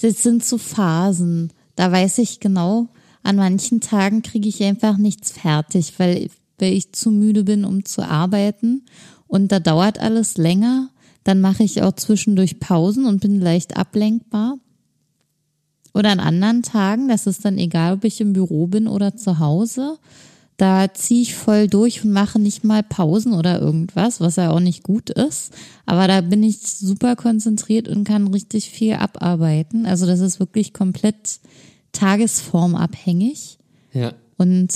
es 0.00 0.22
sind 0.22 0.44
so 0.44 0.58
Phasen. 0.58 1.52
Da 1.74 1.90
weiß 1.90 2.18
ich 2.18 2.40
genau, 2.40 2.88
an 3.22 3.36
manchen 3.36 3.80
Tagen 3.80 4.22
kriege 4.22 4.48
ich 4.48 4.62
einfach 4.62 4.96
nichts 4.96 5.32
fertig, 5.32 5.94
weil, 5.98 6.28
weil 6.58 6.72
ich 6.72 6.92
zu 6.92 7.10
müde 7.10 7.44
bin, 7.44 7.64
um 7.64 7.84
zu 7.84 8.02
arbeiten. 8.02 8.84
Und 9.26 9.52
da 9.52 9.60
dauert 9.60 10.00
alles 10.00 10.36
länger. 10.36 10.90
Dann 11.24 11.40
mache 11.40 11.62
ich 11.62 11.82
auch 11.82 11.92
zwischendurch 11.92 12.58
Pausen 12.58 13.04
und 13.04 13.20
bin 13.20 13.40
leicht 13.40 13.76
ablenkbar. 13.76 14.58
Oder 15.94 16.10
an 16.10 16.20
anderen 16.20 16.62
Tagen, 16.62 17.08
das 17.08 17.26
ist 17.26 17.44
dann 17.44 17.58
egal, 17.58 17.94
ob 17.94 18.04
ich 18.04 18.20
im 18.20 18.32
Büro 18.32 18.66
bin 18.66 18.88
oder 18.88 19.16
zu 19.16 19.38
Hause, 19.38 19.98
da 20.56 20.92
ziehe 20.92 21.22
ich 21.22 21.34
voll 21.34 21.66
durch 21.66 22.04
und 22.04 22.12
mache 22.12 22.38
nicht 22.38 22.62
mal 22.62 22.82
Pausen 22.82 23.32
oder 23.32 23.60
irgendwas, 23.60 24.20
was 24.20 24.36
ja 24.36 24.50
auch 24.50 24.60
nicht 24.60 24.82
gut 24.82 25.10
ist. 25.10 25.52
Aber 25.86 26.06
da 26.06 26.20
bin 26.20 26.42
ich 26.42 26.60
super 26.60 27.16
konzentriert 27.16 27.88
und 27.88 28.04
kann 28.04 28.28
richtig 28.28 28.70
viel 28.70 28.94
abarbeiten. 28.94 29.86
Also 29.86 30.06
das 30.06 30.20
ist 30.20 30.40
wirklich 30.40 30.72
komplett 30.72 31.40
tagesformabhängig. 31.92 33.58
Ja, 33.92 34.12
Und 34.38 34.68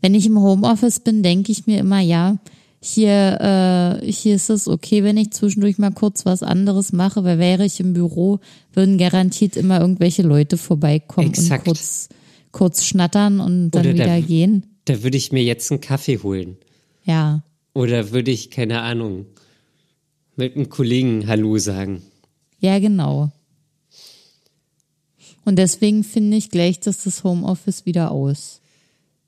wenn 0.00 0.14
ich 0.14 0.26
im 0.26 0.38
Homeoffice 0.40 1.00
bin, 1.00 1.22
denke 1.22 1.52
ich 1.52 1.66
mir 1.66 1.78
immer, 1.78 2.00
ja, 2.00 2.38
hier, 2.82 4.00
äh, 4.02 4.10
hier 4.10 4.36
ist 4.36 4.48
es 4.48 4.66
okay, 4.66 5.04
wenn 5.04 5.16
ich 5.18 5.32
zwischendurch 5.32 5.76
mal 5.76 5.90
kurz 5.90 6.24
was 6.24 6.42
anderes 6.42 6.92
mache, 6.92 7.24
weil 7.24 7.38
wäre 7.38 7.64
ich 7.66 7.78
im 7.80 7.92
Büro, 7.92 8.40
würden 8.72 8.96
garantiert 8.96 9.56
immer 9.56 9.80
irgendwelche 9.80 10.22
Leute 10.22 10.56
vorbeikommen 10.56 11.28
Exakt. 11.28 11.66
und 11.68 11.74
kurz, 11.74 12.08
kurz 12.52 12.84
schnattern 12.84 13.40
und 13.40 13.72
dann 13.72 13.82
Oder 13.86 13.92
der- 13.94 14.06
wieder 14.16 14.26
gehen. 14.26 14.66
da 14.86 15.02
würde 15.02 15.18
ich 15.18 15.30
mir 15.32 15.42
jetzt 15.42 15.70
einen 15.70 15.80
Kaffee 15.82 16.18
holen. 16.22 16.56
Ja, 17.04 17.42
Oder 17.74 18.12
würde 18.12 18.30
ich, 18.30 18.50
keine 18.50 18.80
Ahnung, 18.80 19.26
mit 20.36 20.56
einem 20.56 20.70
Kollegen 20.70 21.26
Hallo 21.26 21.58
sagen. 21.58 22.02
ja, 22.60 22.78
genau. 22.78 23.30
Und 25.50 25.56
deswegen 25.56 26.04
finde 26.04 26.36
ich, 26.36 26.50
gleicht 26.50 26.86
das 26.86 27.02
das 27.02 27.24
Homeoffice 27.24 27.84
wieder 27.84 28.12
aus. 28.12 28.60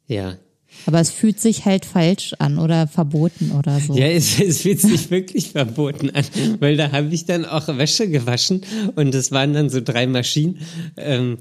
Ja. 0.06 0.36
Aber 0.86 1.00
es 1.00 1.10
fühlt 1.10 1.40
sich 1.40 1.64
halt 1.64 1.84
falsch 1.84 2.32
an 2.38 2.60
oder 2.60 2.86
verboten 2.86 3.50
oder 3.50 3.80
so. 3.80 3.98
Ja, 3.98 4.06
es, 4.06 4.38
es 4.38 4.62
fühlt 4.62 4.80
sich 4.80 5.10
wirklich 5.10 5.48
verboten 5.50 6.10
an, 6.10 6.24
weil 6.60 6.76
da 6.76 6.92
habe 6.92 7.12
ich 7.12 7.24
dann 7.24 7.44
auch 7.44 7.66
Wäsche 7.66 8.08
gewaschen 8.08 8.60
und 8.94 9.12
es 9.16 9.32
waren 9.32 9.52
dann 9.52 9.68
so 9.68 9.80
drei 9.80 10.06
Maschinen 10.06 10.60
ähm, 10.96 11.38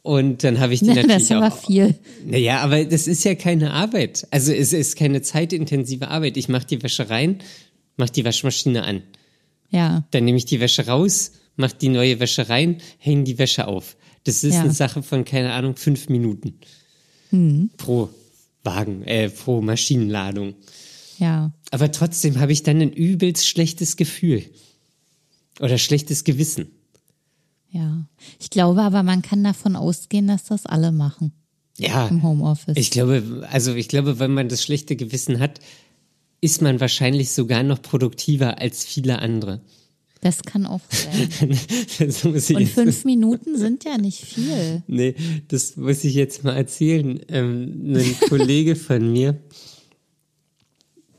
und 0.00 0.44
dann 0.44 0.60
habe 0.60 0.72
ich 0.72 0.80
die 0.80 0.86
das 0.94 0.96
natürlich 0.96 1.22
ist 1.24 1.32
aber 1.32 1.48
auch. 1.48 1.66
viel. 1.66 1.94
Naja, 2.24 2.60
aber 2.60 2.86
das 2.86 3.08
ist 3.08 3.24
ja 3.24 3.34
keine 3.34 3.74
Arbeit. 3.74 4.26
Also 4.30 4.50
es 4.50 4.72
ist 4.72 4.96
keine 4.96 5.20
zeitintensive 5.20 6.08
Arbeit. 6.08 6.38
Ich 6.38 6.48
mache 6.48 6.68
die 6.68 6.82
Wäsche 6.82 7.10
rein, 7.10 7.42
mache 7.98 8.12
die 8.12 8.24
Waschmaschine 8.24 8.82
an. 8.82 9.02
Ja, 9.68 10.04
Dann 10.10 10.24
nehme 10.24 10.38
ich 10.38 10.46
die 10.46 10.60
Wäsche 10.60 10.86
raus, 10.86 11.32
mache 11.56 11.76
die 11.78 11.90
neue 11.90 12.18
Wäsche 12.18 12.48
rein, 12.48 12.78
hänge 12.96 13.24
die 13.24 13.36
Wäsche 13.36 13.68
auf. 13.68 13.98
Das 14.24 14.44
ist 14.44 14.54
Ja. 14.54 14.60
eine 14.62 14.72
Sache 14.72 15.02
von, 15.02 15.24
keine 15.24 15.52
Ahnung, 15.52 15.76
fünf 15.76 16.08
Minuten 16.08 16.54
pro 17.78 18.10
Wagen, 18.64 19.02
äh, 19.04 19.30
pro 19.30 19.60
Maschinenladung. 19.62 20.54
ja. 21.18 21.52
Aber 21.70 21.90
trotzdem 21.90 22.38
habe 22.38 22.52
ich 22.52 22.62
dann 22.62 22.80
ein 22.82 22.92
übelst 22.92 23.48
schlechtes 23.48 23.96
Gefühl. 23.96 24.44
Oder 25.60 25.78
schlechtes 25.78 26.24
Gewissen. 26.24 26.66
Ja, 27.70 28.06
ich 28.38 28.50
glaube 28.50 28.82
aber, 28.82 29.02
man 29.02 29.22
kann 29.22 29.42
davon 29.42 29.74
ausgehen, 29.76 30.26
dass 30.28 30.44
das 30.44 30.66
alle 30.66 30.92
machen 30.92 31.32
Ja. 31.78 32.08
im 32.08 32.22
Homeoffice. 32.22 32.76
Ich 32.76 32.90
glaube, 32.90 33.48
also 33.50 33.74
ich 33.74 33.88
glaube, 33.88 34.18
wenn 34.18 34.34
man 34.34 34.50
das 34.50 34.62
schlechte 34.62 34.94
Gewissen 34.96 35.40
hat, 35.40 35.60
ist 36.42 36.60
man 36.60 36.80
wahrscheinlich 36.80 37.30
sogar 37.30 37.62
noch 37.62 37.80
produktiver 37.80 38.58
als 38.58 38.84
viele 38.84 39.20
andere. 39.20 39.62
Das 40.22 40.42
kann 40.42 40.64
auch 40.66 40.80
sein. 40.88 41.28
das 41.98 42.22
muss 42.24 42.48
ich 42.48 42.56
Und 42.56 42.62
jetzt, 42.62 42.74
fünf 42.74 43.04
Minuten 43.04 43.58
sind 43.58 43.84
ja 43.84 43.98
nicht 43.98 44.24
viel. 44.24 44.82
nee, 44.86 45.14
das 45.48 45.76
muss 45.76 46.02
ich 46.04 46.14
jetzt 46.14 46.44
mal 46.44 46.54
erzählen. 46.56 47.20
Ähm, 47.28 47.92
ein 47.94 48.16
Kollege 48.28 48.74
von 48.76 49.12
mir, 49.12 49.38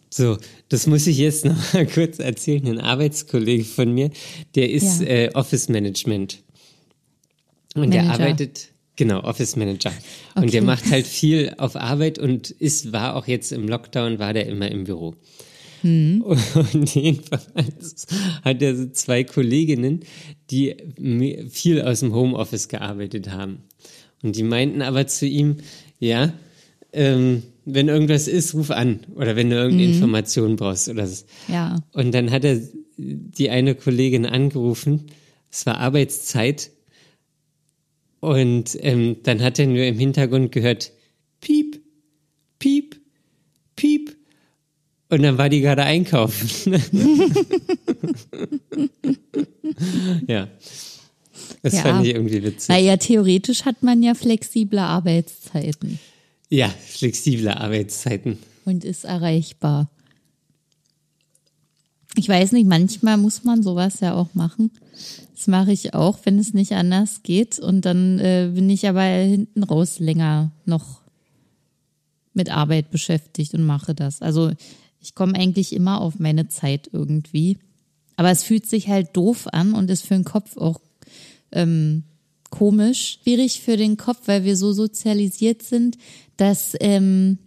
so, 0.09 0.37
das 0.69 0.85
muss 0.87 1.07
ich 1.07 1.17
jetzt 1.17 1.43
noch 1.43 1.73
mal 1.73 1.85
kurz 1.87 2.19
erzählen. 2.19 2.65
Ein 2.67 2.79
Arbeitskollege 2.79 3.63
von 3.65 3.91
mir, 3.93 4.11
der 4.55 4.69
ist 4.71 5.01
Ja. 5.01 5.07
äh, 5.07 5.29
Office 5.33 5.69
Management. 5.69 6.43
Und 7.75 7.91
der 7.91 8.03
Manager. 8.03 8.23
arbeitet, 8.23 8.67
genau, 8.95 9.21
Office 9.23 9.55
Manager. 9.55 9.91
Und 10.35 10.43
Okay. 10.43 10.51
der 10.51 10.61
macht 10.61 10.89
halt 10.91 11.07
viel 11.07 11.53
auf 11.57 11.75
Arbeit 11.75 12.19
und 12.19 12.51
ist, 12.51 12.91
war 12.93 13.15
auch 13.15 13.27
jetzt 13.27 13.51
im 13.51 13.67
Lockdown, 13.67 14.19
war 14.19 14.33
der 14.33 14.45
immer 14.45 14.69
im 14.69 14.83
Büro. 14.83 15.15
Hm. 15.83 16.21
Und 16.73 16.95
jedenfalls 16.95 18.07
hat 18.43 18.61
er 18.61 18.75
so 18.75 18.89
zwei 18.89 19.23
Kolleginnen, 19.23 20.01
die 20.49 20.75
viel 21.49 21.81
aus 21.81 21.99
dem 21.99 22.13
Homeoffice 22.13 22.67
gearbeitet 22.67 23.29
haben. 23.31 23.59
Und 24.23 24.35
die 24.35 24.43
meinten 24.43 24.81
aber 24.81 25.05
zu 25.07 25.27
ihm, 25.27 25.57
ja, 25.99 26.33
ähm, 26.93 27.43
wenn 27.65 27.87
irgendwas 27.89 28.27
ist, 28.27 28.53
ruf 28.53 28.71
an. 28.71 29.01
Oder 29.15 29.35
wenn 29.35 29.49
du 29.49 29.57
irgendeine 29.57 29.87
Mhm. 29.89 29.93
Information 29.95 30.55
brauchst 30.55 30.89
oder 30.89 31.05
so. 31.07 31.25
Ja. 31.47 31.75
Und 31.93 32.13
dann 32.13 32.31
hat 32.31 32.43
er 32.45 32.59
die 32.97 33.49
eine 33.49 33.75
Kollegin 33.75 34.25
angerufen. 34.25 35.07
Es 35.51 35.65
war 35.65 35.77
Arbeitszeit. 35.77 36.71
Und 38.19 38.77
ähm, 38.81 39.17
dann 39.23 39.41
hat 39.41 39.59
er 39.59 39.67
nur 39.67 39.83
im 39.83 39.99
Hintergrund 39.99 40.51
gehört, 40.51 40.91
piep, 41.41 41.81
piep, 42.59 42.95
piep. 43.75 44.12
Und 45.13 45.21
dann 45.21 45.37
war 45.37 45.47
die 45.47 45.61
gerade 45.61 45.83
einkaufen. 45.83 46.49
ja. 50.27 50.47
Das 51.61 51.73
Ja. 51.73 51.81
fand 51.81 52.05
ich 52.05 52.15
irgendwie 52.15 52.41
witzig. 52.43 52.69
Naja, 52.69 52.97
theoretisch 52.97 53.65
hat 53.65 53.83
man 53.83 54.01
ja 54.01 54.15
flexible 54.15 54.79
Arbeitszeiten 54.79 55.99
Ja, 56.49 56.67
flexible 56.69 57.49
Arbeitszeiten. 57.49 58.39
und 58.65 58.83
ist 58.83 59.03
erreichbar. 59.05 59.87
Ich 62.15 62.27
weiß 62.27 62.51
nicht, 62.53 62.65
manchmal 62.67 63.17
muss 63.17 63.43
man 63.43 63.61
sowas 63.61 63.99
ja 63.99 64.15
auch 64.15 64.33
machen. 64.33 64.71
Das 65.35 65.45
mache 65.47 65.71
ich 65.71 65.93
auch, 65.93 66.17
wenn 66.23 66.39
es 66.39 66.53
nicht 66.55 66.71
anders 66.73 67.21
geht. 67.23 67.59
Und 67.59 67.81
dann 67.85 68.17
äh, 68.19 68.49
bin 68.53 68.67
ich 68.69 68.87
aber 68.87 69.03
hinten 69.03 69.63
raus 69.63 69.99
länger 69.99 70.51
noch 70.65 71.01
mit 72.33 72.49
Arbeit 72.49 72.89
beschäftigt 72.89 73.53
und 73.53 73.63
mache 73.63 73.93
das. 73.93 74.21
Also 74.23 74.51
ich 75.03 75.15
komme 75.15 75.35
eigentlich 75.35 75.73
immer 75.73 75.99
auf 75.99 76.17
meine 76.17 76.47
Zeit 76.47 76.89
irgendwie. 76.93 77.57
Aber 78.15 78.31
es 78.31 78.43
fühlt 78.43 78.65
sich 78.65 78.87
halt 78.87 79.09
doof 79.13 79.47
an 79.51 79.73
und 79.73 79.91
ist 79.91 80.05
für 80.07 80.13
den 80.13 80.23
Kopf 80.23 80.55
auch 80.55 80.79
ähm, 81.51 82.03
komisch. 82.49 83.19
Schwierig 83.21 83.61
für 83.61 83.75
den 83.75 83.97
Kopf, 83.97 84.21
weil 84.27 84.45
wir 84.45 84.55
so 84.55 84.71
sozialisiert 84.71 85.61
sind, 85.61 85.97
dass, 86.37 86.75
ähm, 86.79 87.37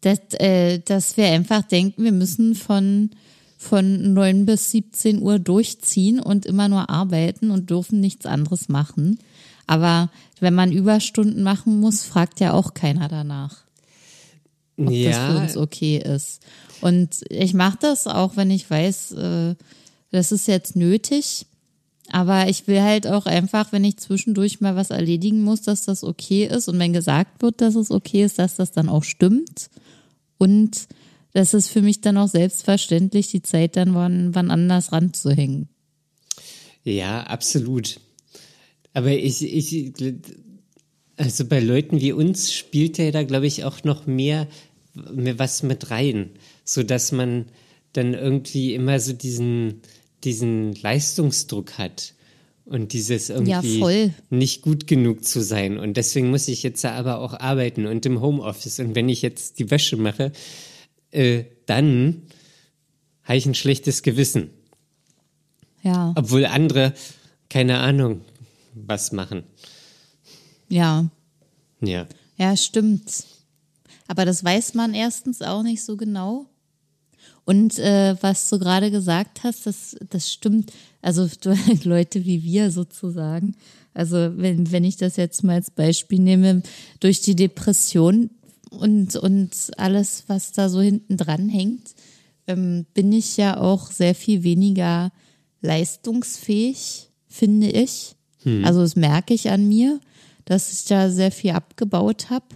dass, 0.00 0.18
äh, 0.40 0.80
dass 0.80 1.16
wir 1.16 1.26
einfach 1.26 1.62
denken, 1.62 2.02
wir 2.02 2.12
müssen 2.12 2.56
von, 2.56 3.10
von 3.56 4.12
9 4.12 4.46
bis 4.46 4.72
17 4.72 5.22
Uhr 5.22 5.38
durchziehen 5.38 6.18
und 6.18 6.44
immer 6.44 6.68
nur 6.68 6.90
arbeiten 6.90 7.52
und 7.52 7.70
dürfen 7.70 8.00
nichts 8.00 8.26
anderes 8.26 8.68
machen. 8.68 9.20
Aber 9.68 10.10
wenn 10.40 10.54
man 10.54 10.72
Überstunden 10.72 11.44
machen 11.44 11.78
muss, 11.78 12.02
fragt 12.02 12.40
ja 12.40 12.52
auch 12.52 12.74
keiner 12.74 13.08
danach 13.08 13.65
ob 14.84 15.00
das 15.02 15.20
für 15.20 15.32
Ja, 15.32 15.36
uns 15.36 15.56
okay 15.56 15.98
ist. 15.98 16.40
Und 16.80 17.22
ich 17.30 17.54
mache 17.54 17.78
das 17.80 18.06
auch, 18.06 18.36
wenn 18.36 18.50
ich 18.50 18.68
weiß, 18.68 19.12
äh, 19.12 19.54
das 20.10 20.32
ist 20.32 20.48
jetzt 20.48 20.76
nötig. 20.76 21.46
Aber 22.12 22.48
ich 22.48 22.68
will 22.68 22.82
halt 22.82 23.06
auch 23.06 23.26
einfach, 23.26 23.72
wenn 23.72 23.82
ich 23.84 23.96
zwischendurch 23.96 24.60
mal 24.60 24.76
was 24.76 24.90
erledigen 24.90 25.42
muss, 25.42 25.62
dass 25.62 25.84
das 25.86 26.04
okay 26.04 26.46
ist. 26.46 26.68
Und 26.68 26.78
wenn 26.78 26.92
gesagt 26.92 27.42
wird, 27.42 27.60
dass 27.60 27.74
es 27.74 27.90
okay 27.90 28.24
ist, 28.24 28.38
dass 28.38 28.56
das 28.56 28.70
dann 28.70 28.88
auch 28.88 29.02
stimmt. 29.02 29.70
Und 30.38 30.86
das 31.32 31.52
ist 31.52 31.68
für 31.68 31.82
mich 31.82 32.00
dann 32.00 32.16
auch 32.16 32.28
selbstverständlich, 32.28 33.28
die 33.28 33.42
Zeit 33.42 33.76
dann 33.76 33.94
wann, 33.94 34.34
wann 34.34 34.50
anders 34.50 34.92
ranzuhängen. 34.92 35.68
Ja, 36.84 37.22
absolut. 37.24 38.00
Aber 38.94 39.10
ich, 39.10 39.42
ich, 39.42 39.92
also 41.16 41.44
bei 41.44 41.60
Leuten 41.60 42.00
wie 42.00 42.12
uns 42.12 42.52
spielt 42.52 42.98
ja 42.98 43.10
da, 43.10 43.24
glaube 43.24 43.46
ich, 43.46 43.64
auch 43.64 43.84
noch 43.84 44.06
mehr 44.06 44.46
was 44.96 45.62
mit 45.62 45.90
rein, 45.90 46.30
so 46.64 46.82
dass 46.82 47.12
man 47.12 47.46
dann 47.92 48.14
irgendwie 48.14 48.74
immer 48.74 49.00
so 49.00 49.12
diesen, 49.12 49.80
diesen 50.24 50.74
Leistungsdruck 50.74 51.78
hat 51.78 52.14
und 52.64 52.92
dieses 52.92 53.30
irgendwie 53.30 53.78
voll. 53.78 54.14
nicht 54.28 54.62
gut 54.62 54.86
genug 54.86 55.24
zu 55.24 55.40
sein. 55.40 55.78
Und 55.78 55.96
deswegen 55.96 56.30
muss 56.30 56.48
ich 56.48 56.62
jetzt 56.62 56.84
aber 56.84 57.20
auch 57.20 57.32
arbeiten 57.34 57.86
und 57.86 58.04
im 58.06 58.20
Homeoffice. 58.20 58.80
Und 58.80 58.94
wenn 58.94 59.08
ich 59.08 59.22
jetzt 59.22 59.58
die 59.58 59.70
Wäsche 59.70 59.96
mache, 59.96 60.32
äh, 61.12 61.44
dann 61.66 62.22
habe 63.22 63.38
ich 63.38 63.46
ein 63.46 63.54
schlechtes 63.54 64.02
Gewissen. 64.02 64.50
Ja, 65.82 66.12
Obwohl 66.16 66.46
andere, 66.46 66.92
keine 67.48 67.78
Ahnung, 67.78 68.22
was 68.74 69.12
machen. 69.12 69.44
ja, 70.68 71.08
Ja. 71.80 72.06
ja, 72.36 72.56
stimmt. 72.56 73.24
Aber 74.08 74.24
das 74.24 74.44
weiß 74.44 74.74
man 74.74 74.94
erstens 74.94 75.42
auch 75.42 75.62
nicht 75.62 75.82
so 75.82 75.96
genau. 75.96 76.46
Und 77.44 77.78
äh, 77.78 78.16
was 78.20 78.48
du 78.48 78.58
gerade 78.58 78.90
gesagt 78.90 79.44
hast, 79.44 79.66
das, 79.66 79.96
das 80.10 80.32
stimmt. 80.32 80.72
Also 81.00 81.28
du, 81.40 81.56
Leute 81.84 82.24
wie 82.24 82.42
wir 82.42 82.70
sozusagen. 82.70 83.56
Also 83.94 84.16
wenn, 84.36 84.70
wenn 84.72 84.84
ich 84.84 84.96
das 84.96 85.16
jetzt 85.16 85.42
mal 85.42 85.54
als 85.54 85.70
Beispiel 85.70 86.18
nehme, 86.18 86.62
durch 87.00 87.22
die 87.22 87.36
Depression 87.36 88.30
und, 88.70 89.16
und 89.16 89.70
alles, 89.78 90.24
was 90.26 90.52
da 90.52 90.68
so 90.68 90.80
hinten 90.80 91.16
dran 91.16 91.48
hängt, 91.48 91.94
ähm, 92.46 92.84
bin 92.94 93.12
ich 93.12 93.36
ja 93.36 93.58
auch 93.58 93.90
sehr 93.90 94.14
viel 94.14 94.42
weniger 94.42 95.12
leistungsfähig, 95.62 97.10
finde 97.26 97.68
ich. 97.68 98.16
Also 98.64 98.80
das 98.80 98.94
merke 98.94 99.34
ich 99.34 99.50
an 99.50 99.66
mir, 99.66 100.00
dass 100.44 100.72
ich 100.72 100.84
da 100.84 101.10
sehr 101.10 101.32
viel 101.32 101.50
abgebaut 101.50 102.30
habe, 102.30 102.46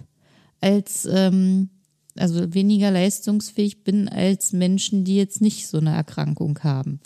als 0.61 1.05
ähm, 1.05 1.69
also 2.17 2.53
weniger 2.53 2.91
leistungsfähig 2.91 3.83
bin 3.83 4.09
als 4.09 4.53
Menschen, 4.53 5.03
die 5.03 5.15
jetzt 5.15 5.41
nicht 5.41 5.67
so 5.67 5.77
eine 5.77 5.93
Erkrankung 5.93 6.59
haben. 6.63 6.99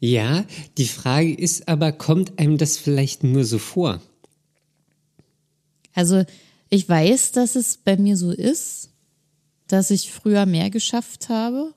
Ja, 0.00 0.44
die 0.78 0.88
Frage 0.88 1.34
ist 1.34 1.68
aber, 1.68 1.92
kommt 1.92 2.38
einem 2.38 2.58
das 2.58 2.76
vielleicht 2.76 3.22
nur 3.22 3.44
so 3.44 3.58
vor? 3.58 4.00
Also 5.94 6.24
ich 6.68 6.88
weiß, 6.88 7.32
dass 7.32 7.54
es 7.54 7.76
bei 7.76 7.96
mir 7.96 8.16
so 8.16 8.30
ist, 8.30 8.90
dass 9.68 9.90
ich 9.90 10.10
früher 10.10 10.46
mehr 10.46 10.70
geschafft 10.70 11.28
habe 11.28 11.72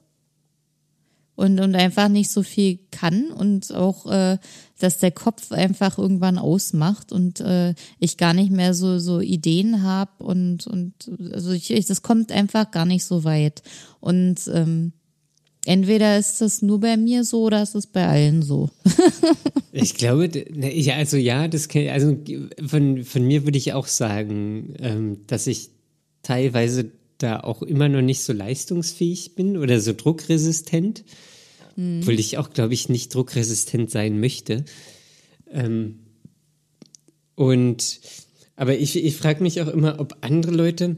und, 1.36 1.60
und 1.60 1.76
einfach 1.76 2.08
nicht 2.08 2.30
so 2.30 2.44
viel 2.44 2.80
kann 2.92 3.32
und 3.32 3.74
auch, 3.74 4.06
äh, 4.12 4.38
dass 4.80 5.00
der 5.00 5.12
Kopf 5.12 5.52
einfach 5.52 5.98
irgendwann 5.98 6.38
ausmacht 6.38 7.12
und 7.12 7.40
äh, 7.42 7.74
ich 8.00 8.18
gar 8.18 8.34
nicht 8.34 8.52
mehr 8.52 8.74
so, 8.74 9.00
so 9.00 9.20
Ideen 9.20 9.84
habe 9.84 10.24
und, 10.24 10.68
und 10.68 10.94
also 11.32 11.52
ich, 11.52 11.72
ich, 11.72 11.86
das 11.86 12.02
kommt 12.02 12.32
einfach 12.32 12.72
gar 12.72 12.86
nicht 12.86 13.06
so 13.06 13.24
weit. 13.24 13.64
Und 14.00 14.40
ähm, 14.54 14.94
entweder 15.66 16.18
ist 16.18 16.42
das 16.42 16.62
nur 16.62 16.80
bei 16.80 16.96
mir 16.98 17.24
so 17.24 17.44
oder 17.44 17.62
ist 17.64 17.76
es 17.76 17.88
bei 17.88 18.08
allen 18.08 18.42
so. 18.42 18.70
Ich 19.78 19.96
glaube, 19.96 20.30
d- 20.30 20.46
ne, 20.54 20.74
ja, 20.74 20.96
also 20.96 21.18
ja, 21.18 21.50
das 21.50 21.68
kann, 21.68 21.90
also 21.90 22.16
von, 22.66 23.04
von 23.04 23.28
mir 23.28 23.44
würde 23.44 23.58
ich 23.58 23.74
auch 23.74 23.88
sagen, 23.88 24.74
ähm, 24.80 25.18
dass 25.28 25.48
ich 25.48 25.70
teilweise 26.24 26.92
da 27.18 27.40
auch 27.40 27.62
immer 27.62 27.90
noch 27.90 28.02
nicht 28.02 28.22
so 28.22 28.34
leistungsfähig 28.34 29.36
bin 29.36 29.58
oder 29.58 29.80
so 29.80 29.94
druckresistent, 29.94 31.04
obwohl 31.78 32.20
ich 32.20 32.38
auch, 32.38 32.52
glaube 32.52 32.74
ich, 32.74 32.90
nicht 32.90 33.14
druckresistent 33.14 33.92
sein 33.92 34.20
möchte. 34.20 34.66
Ähm, 35.52 36.00
und 37.36 38.00
aber 38.56 38.78
ich, 38.78 38.96
ich 38.96 39.16
frage 39.18 39.44
mich 39.44 39.62
auch 39.62 39.68
immer, 39.68 40.00
ob 40.00 40.18
andere 40.22 40.54
Leute 40.54 40.98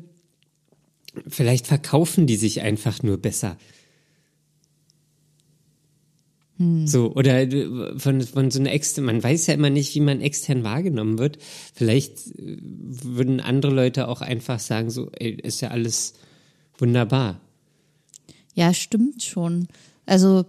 vielleicht 1.28 1.68
verkaufen 1.68 2.28
die 2.28 2.36
sich 2.36 2.62
einfach 2.62 3.02
nur 3.02 3.18
besser. 3.18 3.58
So, 6.60 7.14
oder 7.14 7.42
äh, 7.42 8.00
von, 8.00 8.22
von 8.22 8.50
so 8.50 8.60
einer 8.60 8.72
extern, 8.72 9.06
man 9.06 9.24
weiß 9.24 9.46
ja 9.48 9.54
immer 9.54 9.70
nicht, 9.70 9.94
wie 9.94 10.00
man 10.00 10.22
extern 10.22 10.64
wahrgenommen 10.64 11.20
wird. 11.20 11.38
Vielleicht 11.74 12.28
äh, 12.40 12.58
würden 12.62 13.40
andere 13.40 13.72
Leute 13.74 14.08
auch 14.08 14.22
einfach 14.22 14.60
sagen, 14.60 14.90
so, 14.90 15.12
ey, 15.12 15.32
ist 15.32 15.62
ja 15.62 15.70
alles 15.70 16.14
wunderbar. 16.78 17.40
Ja, 18.56 18.74
stimmt 18.74 19.22
schon. 19.22 19.68
Also 20.08 20.46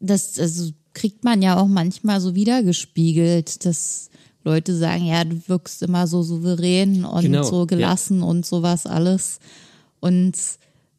das 0.00 0.38
also 0.38 0.72
kriegt 0.94 1.22
man 1.22 1.42
ja 1.42 1.58
auch 1.58 1.68
manchmal 1.68 2.20
so 2.20 2.34
wiedergespiegelt, 2.34 3.64
dass 3.66 4.10
Leute 4.44 4.74
sagen, 4.74 5.04
ja, 5.04 5.24
du 5.24 5.40
wirkst 5.46 5.82
immer 5.82 6.06
so 6.06 6.22
souverän 6.22 7.04
und 7.04 7.22
Genau, 7.22 7.42
so 7.42 7.60
ja. 7.60 7.66
gelassen 7.66 8.22
und 8.22 8.46
sowas 8.46 8.86
alles. 8.86 9.38
Und 10.00 10.34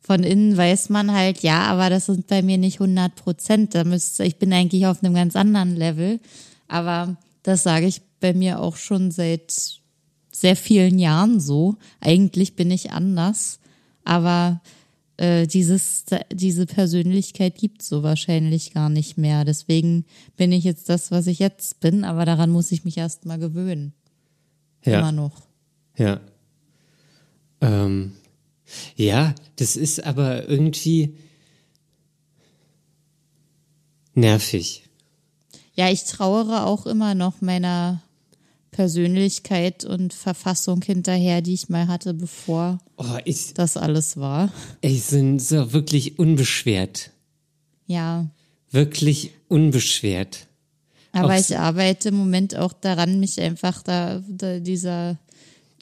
von 0.05 0.23
innen 0.23 0.57
weiß 0.57 0.89
man 0.89 1.13
halt, 1.13 1.43
ja, 1.43 1.63
aber 1.63 1.89
das 1.89 2.07
sind 2.07 2.27
bei 2.27 2.41
mir 2.41 2.57
nicht 2.57 2.81
100 2.81 3.15
Prozent. 3.15 3.73
Da 3.73 3.85
müsste, 3.85 4.25
ich 4.25 4.37
bin 4.37 4.51
eigentlich 4.51 4.85
auf 4.85 5.01
einem 5.01 5.13
ganz 5.13 5.35
anderen 5.37 5.75
Level. 5.75 6.19
Aber 6.67 7.15
das 7.41 7.63
sage 7.63 7.87
ich 7.87 8.01
bei 8.19 8.33
mir 8.33 8.59
auch 8.59 8.75
schon 8.75 9.11
seit 9.11 9.79
sehr 10.29 10.57
vielen 10.57 10.99
Jahren 10.99 11.39
so. 11.39 11.77
Eigentlich 12.01 12.57
bin 12.57 12.69
ich 12.69 12.91
anders. 12.91 13.59
Aber 14.03 14.61
äh, 15.15 15.47
dieses, 15.47 16.03
diese 16.33 16.65
Persönlichkeit 16.65 17.55
gibt 17.55 17.81
so 17.81 18.03
wahrscheinlich 18.03 18.73
gar 18.73 18.89
nicht 18.89 19.17
mehr. 19.17 19.45
Deswegen 19.45 20.03
bin 20.35 20.51
ich 20.51 20.65
jetzt 20.65 20.89
das, 20.89 21.11
was 21.11 21.27
ich 21.27 21.39
jetzt 21.39 21.79
bin, 21.79 22.03
aber 22.03 22.25
daran 22.25 22.49
muss 22.49 22.73
ich 22.73 22.83
mich 22.83 22.97
erst 22.97 23.25
mal 23.25 23.39
gewöhnen. 23.39 23.93
Ja. 24.83 24.99
Immer 24.99 25.13
noch. 25.13 25.43
Ja. 25.97 26.19
Ähm, 27.61 28.13
ja, 28.95 29.35
das 29.57 29.75
ist 29.75 30.03
aber 30.03 30.47
irgendwie 30.49 31.17
nervig. 34.13 34.83
Ja, 35.75 35.89
ich 35.89 36.03
trauere 36.03 36.65
auch 36.65 36.85
immer 36.85 37.15
noch 37.15 37.41
meiner 37.41 38.01
Persönlichkeit 38.71 39.85
und 39.85 40.13
Verfassung 40.13 40.81
hinterher, 40.81 41.41
die 41.41 41.53
ich 41.53 41.69
mal 41.69 41.87
hatte, 41.87 42.13
bevor 42.13 42.79
oh, 42.97 43.17
ich, 43.25 43.53
das 43.53 43.77
alles 43.77 44.17
war. 44.17 44.51
Ich 44.81 45.07
bin 45.07 45.39
so 45.39 45.73
wirklich 45.73 46.19
unbeschwert. 46.19 47.11
Ja. 47.87 48.27
Wirklich 48.71 49.31
unbeschwert. 49.47 50.47
Aber 51.11 51.35
auch 51.35 51.39
ich 51.39 51.57
arbeite 51.57 52.09
im 52.09 52.15
Moment 52.15 52.55
auch 52.55 52.73
daran, 52.73 53.19
mich 53.19 53.39
einfach 53.39 53.83
da, 53.83 54.23
da 54.27 54.59
dieser 54.59 55.19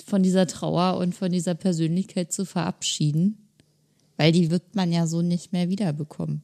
von 0.05 0.23
dieser 0.23 0.47
Trauer 0.47 0.97
und 0.97 1.15
von 1.15 1.31
dieser 1.31 1.55
Persönlichkeit 1.55 2.31
zu 2.31 2.45
verabschieden, 2.45 3.37
weil 4.17 4.31
die 4.31 4.51
wird 4.51 4.75
man 4.75 4.91
ja 4.91 5.07
so 5.07 5.21
nicht 5.21 5.53
mehr 5.53 5.69
wiederbekommen. 5.69 6.43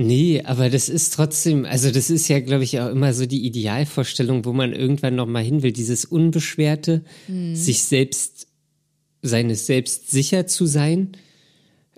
Nee, 0.00 0.42
aber 0.44 0.70
das 0.70 0.88
ist 0.88 1.14
trotzdem, 1.14 1.64
also 1.64 1.90
das 1.90 2.08
ist 2.08 2.28
ja, 2.28 2.38
glaube 2.38 2.62
ich, 2.62 2.78
auch 2.78 2.88
immer 2.88 3.12
so 3.12 3.26
die 3.26 3.44
Idealvorstellung, 3.44 4.44
wo 4.44 4.52
man 4.52 4.72
irgendwann 4.72 5.16
nochmal 5.16 5.42
hin 5.42 5.62
will, 5.62 5.72
dieses 5.72 6.04
Unbeschwerte, 6.04 7.02
mhm. 7.26 7.56
sich 7.56 7.82
selbst, 7.82 8.46
seines 9.22 9.66
Selbst 9.66 10.08
sicher 10.08 10.46
zu 10.46 10.66
sein 10.66 11.16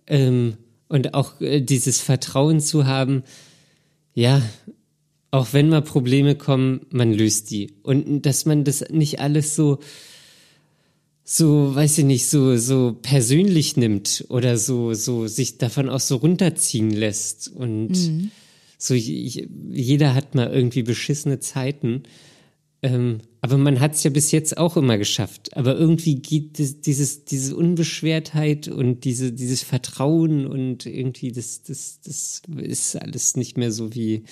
ähm, 0.07 0.57
und 0.89 1.13
auch 1.13 1.43
äh, 1.43 1.61
dieses 1.61 2.01
Vertrauen 2.01 2.61
zu 2.61 2.87
haben, 2.87 3.23
ja, 4.15 4.41
auch 5.31 5.53
wenn 5.53 5.69
mal 5.69 5.83
Probleme 5.83 6.37
kommen, 6.37 6.87
man 6.91 7.13
löst 7.13 7.51
die. 7.51 7.75
Und 7.83 8.23
dass 8.23 8.47
man 8.47 8.65
das 8.65 8.83
nicht 8.91 9.21
alles 9.21 9.55
so 9.55 9.79
so, 11.33 11.73
weiß 11.77 11.99
ich 11.99 12.05
nicht, 12.05 12.27
so, 12.27 12.57
so 12.57 12.99
persönlich 13.01 13.77
nimmt 13.77 14.25
oder 14.31 14.59
so, 14.59 14.95
so 14.95 15.29
sich 15.29 15.59
davon 15.59 15.89
auch 15.89 16.01
so 16.01 16.17
runterziehen 16.17 16.91
lässt. 16.91 17.47
Und 17.47 17.91
mhm. 17.91 18.31
so, 18.77 18.95
ich, 18.95 19.47
jeder 19.71 20.17
hat 20.17 20.35
mal 20.35 20.53
irgendwie 20.53 20.83
beschissene 20.83 21.39
Zeiten. 21.39 22.03
Ähm, 22.83 23.21
aber 23.43 23.59
man 23.59 23.79
hat 23.79 23.95
es 23.95 24.03
ja 24.03 24.11
bis 24.11 24.33
jetzt 24.33 24.59
auch 24.59 24.77
immer 24.77 24.99
geschafft. 24.99 25.57
Aber 25.57 25.79
irgendwie 25.79 26.17
geht 26.17 26.59
das, 26.59 26.81
dieses, 26.81 27.25
diese 27.27 27.55
Unbeschwertheit 27.55 28.67
und 28.67 29.05
diese, 29.05 29.31
dieses 29.31 29.63
Vertrauen 29.63 30.49
und 30.49 30.85
irgendwie 30.85 31.31
das, 31.31 31.63
das, 31.63 32.01
das 32.05 32.43
ist 32.57 32.97
alles 32.97 33.37
nicht 33.37 33.57
mehr 33.57 33.71
so 33.71 33.95
wie 33.95 34.25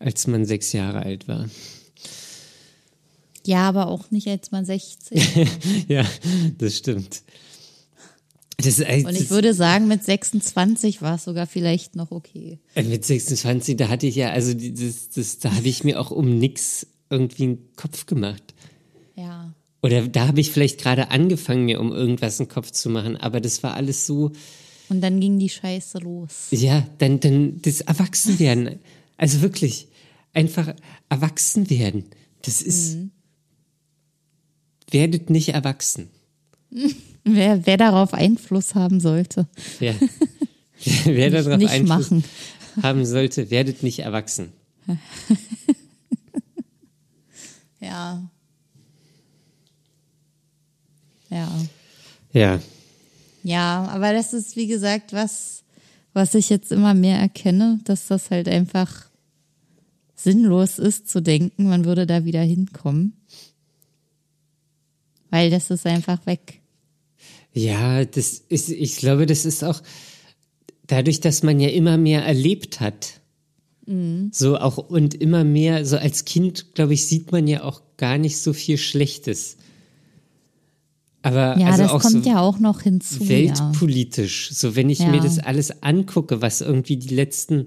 als 0.00 0.26
man 0.26 0.44
sechs 0.44 0.72
Jahre 0.72 1.04
alt 1.04 1.28
war. 1.28 1.48
Ja, 3.46 3.68
aber 3.68 3.86
auch 3.88 4.10
nicht 4.10 4.26
als 4.28 4.50
man 4.50 4.64
16. 4.64 5.20
ja, 5.88 6.04
das 6.58 6.76
stimmt. 6.76 7.22
Das, 8.58 8.80
äh, 8.80 9.04
und 9.06 9.14
ich 9.14 9.30
würde 9.30 9.52
sagen, 9.54 9.86
mit 9.86 10.02
26 10.02 11.02
war 11.02 11.16
es 11.16 11.24
sogar 11.24 11.46
vielleicht 11.46 11.94
noch 11.94 12.10
okay. 12.10 12.58
Äh, 12.74 12.84
mit 12.84 13.04
26, 13.04 13.76
da 13.76 13.88
hatte 13.88 14.06
ich 14.06 14.16
ja, 14.16 14.30
also 14.30 14.54
das, 14.54 15.10
das, 15.10 15.38
da 15.38 15.54
habe 15.54 15.68
ich 15.68 15.84
mir 15.84 16.00
auch 16.00 16.10
um 16.10 16.38
nichts 16.38 16.86
irgendwie 17.10 17.44
einen 17.44 17.68
Kopf 17.76 18.06
gemacht. 18.06 18.54
Ja. 19.14 19.52
Oder 19.82 20.08
da 20.08 20.26
habe 20.26 20.40
ich 20.40 20.50
vielleicht 20.50 20.80
gerade 20.80 21.10
angefangen, 21.10 21.66
mir 21.66 21.80
um 21.80 21.92
irgendwas 21.92 22.40
einen 22.40 22.48
Kopf 22.48 22.70
zu 22.70 22.88
machen, 22.88 23.16
aber 23.16 23.40
das 23.40 23.62
war 23.62 23.74
alles 23.74 24.06
so. 24.06 24.32
Und 24.88 25.02
dann 25.02 25.20
ging 25.20 25.38
die 25.38 25.50
Scheiße 25.50 25.98
los. 25.98 26.48
Ja, 26.50 26.86
dann, 26.98 27.20
dann 27.20 27.60
das 27.60 27.82
Erwachsenwerden. 27.82 28.78
Also 29.18 29.42
wirklich, 29.42 29.88
einfach 30.32 30.74
erwachsen 31.08 31.68
werden. 31.68 32.04
Das 32.42 32.62
ist, 32.62 32.96
mhm 32.96 33.10
werdet 34.90 35.30
nicht 35.30 35.50
erwachsen. 35.50 36.08
Wer, 37.28 37.66
wer 37.66 37.76
darauf 37.76 38.14
Einfluss 38.14 38.76
haben 38.76 39.00
sollte. 39.00 39.48
Ja. 39.80 39.94
wer 41.04 41.30
darauf 41.30 41.58
nicht 41.58 41.72
Einfluss 41.72 42.12
machen. 42.12 42.24
haben 42.80 43.04
sollte, 43.04 43.50
werdet 43.50 43.82
nicht 43.82 43.98
erwachsen. 43.98 44.52
ja. 47.80 48.30
Ja. 51.30 51.50
Ja. 52.32 52.60
Ja, 53.42 53.88
aber 53.90 54.12
das 54.12 54.32
ist, 54.32 54.54
wie 54.54 54.68
gesagt, 54.68 55.12
was, 55.12 55.64
was 56.12 56.32
ich 56.36 56.48
jetzt 56.48 56.70
immer 56.70 56.94
mehr 56.94 57.18
erkenne, 57.18 57.80
dass 57.82 58.06
das 58.06 58.30
halt 58.30 58.48
einfach 58.48 59.06
sinnlos 60.14 60.78
ist 60.78 61.08
zu 61.08 61.20
denken, 61.20 61.68
man 61.68 61.84
würde 61.84 62.06
da 62.06 62.24
wieder 62.24 62.42
hinkommen 62.42 63.16
weil 65.30 65.50
das 65.50 65.70
ist 65.70 65.86
einfach 65.86 66.24
weg. 66.26 66.60
Ja, 67.52 68.04
das 68.04 68.42
ist, 68.48 68.68
ich 68.68 68.96
glaube, 68.96 69.26
das 69.26 69.44
ist 69.44 69.64
auch 69.64 69.82
dadurch, 70.86 71.20
dass 71.20 71.42
man 71.42 71.58
ja 71.60 71.68
immer 71.68 71.96
mehr 71.96 72.24
erlebt 72.24 72.80
hat. 72.80 73.20
Mhm. 73.86 74.30
So 74.32 74.58
auch 74.58 74.76
und 74.76 75.14
immer 75.14 75.44
mehr, 75.44 75.84
so 75.86 75.96
als 75.96 76.24
Kind, 76.24 76.74
glaube 76.74 76.94
ich, 76.94 77.06
sieht 77.06 77.32
man 77.32 77.46
ja 77.46 77.62
auch 77.62 77.82
gar 77.96 78.18
nicht 78.18 78.38
so 78.38 78.52
viel 78.52 78.78
Schlechtes. 78.78 79.56
Aber 81.22 81.58
ja, 81.58 81.68
also 81.68 81.82
das 81.82 81.92
auch 81.92 82.02
kommt 82.02 82.24
so 82.24 82.30
ja 82.30 82.40
auch 82.40 82.58
noch 82.58 82.82
hinzu. 82.82 83.28
Weltpolitisch. 83.28 84.50
Ja. 84.50 84.56
So, 84.56 84.76
wenn 84.76 84.90
ich 84.90 85.00
ja. 85.00 85.08
mir 85.08 85.20
das 85.20 85.38
alles 85.38 85.82
angucke, 85.82 86.40
was 86.40 86.60
irgendwie 86.60 86.98
die 86.98 87.14
letzten, 87.14 87.66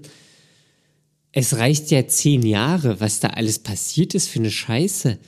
es 1.32 1.56
reicht 1.56 1.90
ja 1.90 2.06
zehn 2.06 2.42
Jahre, 2.46 3.00
was 3.00 3.20
da 3.20 3.28
alles 3.28 3.58
passiert 3.58 4.14
ist 4.14 4.28
für 4.28 4.38
eine 4.38 4.50
Scheiße. 4.50 5.18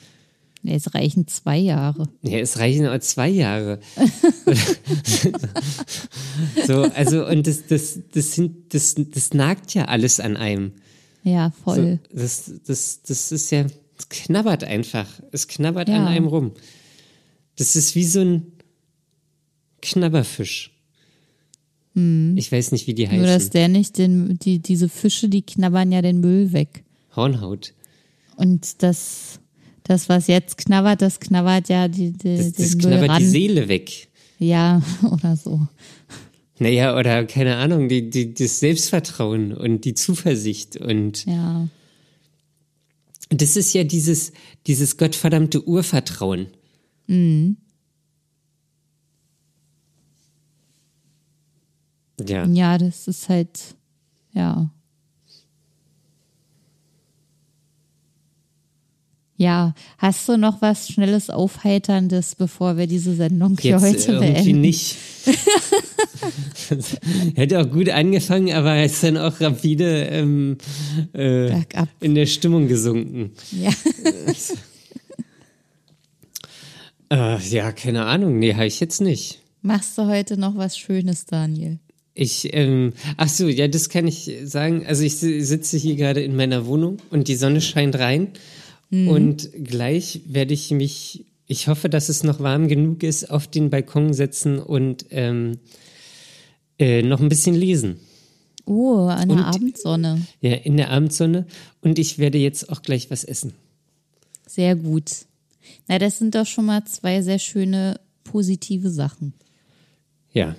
Nee, 0.63 0.77
es 0.77 0.95
reichen 0.95 1.27
zwei 1.27 1.59
Jahre. 1.59 2.09
Ja, 2.23 2.39
es 2.39 2.59
reichen 2.59 2.87
auch 2.87 2.99
zwei 3.01 3.29
Jahre. 3.29 3.81
so, 6.67 6.83
also, 6.83 7.27
und 7.27 7.49
das, 7.49 7.67
das, 7.67 7.99
das 8.13 8.35
sind, 8.35 8.73
das, 8.73 8.95
das 8.97 9.35
nagt 9.35 9.75
ja 9.75 9.87
alles 9.87 10.21
an 10.21 10.37
einem. 10.37 10.73
Ja, 11.25 11.51
voll. 11.65 11.99
So, 12.11 12.17
das, 12.17 12.53
das, 12.65 13.03
das 13.03 13.33
ist 13.33 13.51
ja, 13.51 13.67
es 13.99 14.09
knabbert 14.09 14.63
einfach. 14.63 15.09
Es 15.33 15.49
knabbert 15.49 15.89
ja. 15.89 15.97
an 15.97 16.07
einem 16.07 16.29
rum. 16.29 16.53
Das 17.57 17.75
ist 17.75 17.97
wie 17.97 18.05
so 18.05 18.21
ein 18.21 18.47
Knabberfisch. 19.81 20.71
Hm. 21.95 22.37
Ich 22.37 22.53
weiß 22.53 22.71
nicht, 22.71 22.87
wie 22.87 22.95
die 22.95 23.09
heißen. 23.09 23.19
Nur, 23.19 23.27
dass 23.27 23.51
der 23.51 23.69
nicht 23.69 23.99
den, 23.99 24.39
die, 24.39 24.61
diese 24.61 24.89
Fische, 24.89 25.29
die 25.29 25.43
knabbern 25.43 25.91
ja 25.91 26.03
den 26.03 26.21
Müll 26.21 26.53
weg. 26.53 26.85
Hornhaut. 27.17 27.75
Und 28.37 28.83
das 28.83 29.41
das, 29.93 30.09
was 30.09 30.27
jetzt 30.27 30.57
knabbert, 30.57 31.03
das 31.03 31.21
knabbert 31.21 31.69
ja 31.69 31.87
die, 31.87 32.13
die, 32.13 32.37
das, 32.37 32.53
das 32.53 32.79
knabbert 32.79 33.11
ran. 33.11 33.19
die 33.23 33.29
Seele 33.29 33.69
weg. 33.69 34.09
Ja, 34.39 34.83
oder 35.03 35.37
so. 35.37 35.67
Naja, 36.59 36.97
oder 36.97 37.25
keine 37.27 37.57
Ahnung, 37.57 37.89
die, 37.89 38.09
die, 38.09 38.35
das 38.35 38.61
Selbstvertrauen 38.61 39.53
und 39.53 39.85
die 39.85 39.95
Zuversicht 39.95 40.77
und. 40.77 41.27
Ja. 41.27 41.69
Das 43.29 43.57
ist 43.57 43.73
ja 43.73 43.85
dieses, 43.85 44.33
dieses 44.67 44.97
gottverdammte 44.97 45.67
Urvertrauen. 45.67 46.49
Mhm. 47.07 47.57
Ja. 52.27 52.47
Ja, 52.47 52.79
das 52.79 53.09
ist 53.09 53.29
halt, 53.29 53.59
ja. 54.33 54.71
Ja, 59.43 59.75
hast 59.99 60.29
du 60.29 60.39
noch 60.39 60.63
was 60.63 60.87
Schnelles, 60.87 61.29
Aufheiterndes, 61.29 62.37
bevor 62.37 62.77
wir 62.77 62.87
diese 62.87 63.17
Sendung 63.17 63.59
hier 63.61 63.73
Jetzt 63.73 63.83
heute 63.83 64.13
irgendwie 64.13 64.35
beenden? 64.35 64.61
nicht. 64.61 64.97
Hätte 67.35 67.61
auch 67.61 67.69
gut 67.69 67.89
angefangen, 67.89 68.53
aber 68.53 68.85
ist 68.85 69.03
dann 69.03 69.17
auch 69.17 69.41
rapide 69.41 70.05
ähm, 70.05 70.59
äh, 71.13 71.61
in 71.99 72.15
der 72.15 72.27
Stimmung 72.27 72.69
gesunken. 72.69 73.33
Ja. 73.51 73.73
äh, 77.37 77.49
ja, 77.49 77.73
keine 77.73 78.05
Ahnung. 78.05 78.39
Nee, 78.39 78.55
habe 78.55 78.67
ich 78.67 78.79
jetzt 78.79 79.01
nicht. 79.01 79.41
Machst 79.61 79.99
du 79.99 80.07
heute 80.07 80.37
noch 80.37 80.57
was 80.57 80.79
Schönes, 80.79 81.27
Daniel? 81.27 81.81
Ich, 82.15 82.55
ähm, 82.55 82.93
ach 83.17 83.29
so, 83.29 83.49
ja, 83.49 83.67
das 83.67 83.89
kann 83.89 84.07
ich 84.07 84.31
sagen. 84.45 84.87
Also 84.87 85.03
ich 85.03 85.17
sitze 85.17 85.79
hier 85.79 85.97
gerade 85.97 86.23
in 86.23 86.37
meiner 86.37 86.67
Wohnung 86.67 86.99
und 87.11 87.27
die 87.27 87.35
Sonne 87.35 87.61
scheint 87.61 87.99
rein 87.99 88.29
Mhm. 88.93 89.09
Und 89.09 89.51
gleich 89.65 90.21
werde 90.27 90.55
ich 90.55 90.71
mich, 90.71 91.25
ich 91.47 91.67
hoffe, 91.67 91.89
dass 91.89 92.09
es 92.09 92.23
noch 92.23 92.39
warm 92.41 92.69
genug 92.69 93.03
ist, 93.03 93.31
auf 93.31 93.49
den 93.49 93.71
Balkon 93.71 94.13
setzen 94.15 94.59
und 94.61 95.07
ähm, 95.11 95.59
Äh, 96.79 97.03
noch 97.03 97.21
ein 97.21 97.29
bisschen 97.29 97.55
lesen. 97.55 98.01
Oh, 98.65 99.07
an 99.07 99.29
der 99.29 99.39
Und- 99.39 99.45
Abendsonne. 99.45 100.27
Ja, 100.41 100.55
in 100.55 100.77
der 100.77 100.91
Abendsonne. 100.91 101.47
Und 101.81 101.99
ich 101.99 102.19
werde 102.19 102.39
jetzt 102.39 102.71
auch 102.71 102.83
gleich 102.83 103.11
was 103.11 103.25
essen. 103.25 103.53
Sehr 104.47 104.75
gut. 104.75 105.11
Na, 105.87 105.99
das 105.99 106.19
sind 106.19 106.35
doch 106.35 106.47
schon 106.47 106.65
mal 106.67 106.85
zwei 106.85 107.23
sehr 107.23 107.39
schöne 107.39 108.01
positive 108.25 108.91
Sachen. 108.91 109.33
Ja. 110.33 110.57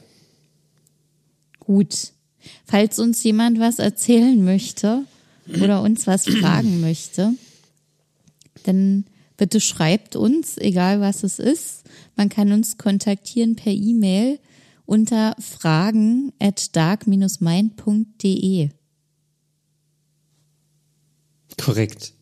Gut. 1.60 2.12
Falls 2.66 3.00
uns 3.00 3.24
jemand 3.24 3.60
was 3.60 3.80
erzählen 3.80 4.44
möchte 4.44 5.04
oder 5.62 5.82
uns 5.82 6.08
was 6.08 6.26
fragen 6.26 6.80
möchte, 6.82 7.34
dann 8.64 9.06
bitte 9.38 9.62
schreibt 9.62 10.16
uns, 10.16 10.58
egal 10.58 11.02
was 11.02 11.24
es 11.24 11.40
ist. 11.40 11.84
Man 12.16 12.30
kann 12.30 12.52
uns 12.52 12.78
kontaktieren 12.78 13.56
per 13.56 13.74
E-Mail 13.74 14.38
unter 14.86 15.36
fragen 15.40 16.32
at 16.40 16.76
dark-mind.de. 16.76 18.70
Korrekt. 21.62 22.14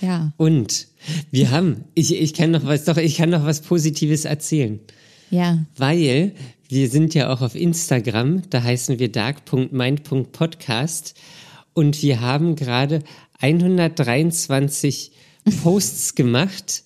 Ja, 0.00 0.32
Und 0.36 0.88
wir 1.30 1.50
haben, 1.50 1.84
ich, 1.94 2.14
ich 2.14 2.34
kann 2.34 2.50
noch 2.50 2.66
was, 2.66 2.84
doch, 2.84 2.98
ich 2.98 3.16
kann 3.16 3.30
noch 3.30 3.44
was 3.44 3.62
Positives 3.62 4.26
erzählen. 4.26 4.78
ja, 5.30 5.64
Weil 5.76 6.34
wir 6.68 6.90
sind 6.90 7.14
ja 7.14 7.32
auch 7.32 7.40
auf 7.40 7.54
Instagram, 7.54 8.42
da 8.50 8.62
heißen 8.62 8.98
wir 8.98 9.10
dark.mind.podcast 9.10 11.14
und 11.72 12.02
wir 12.02 12.20
haben 12.20 12.56
gerade 12.56 13.02
123 13.40 15.12
Posts 15.62 16.14
gemacht 16.14 16.82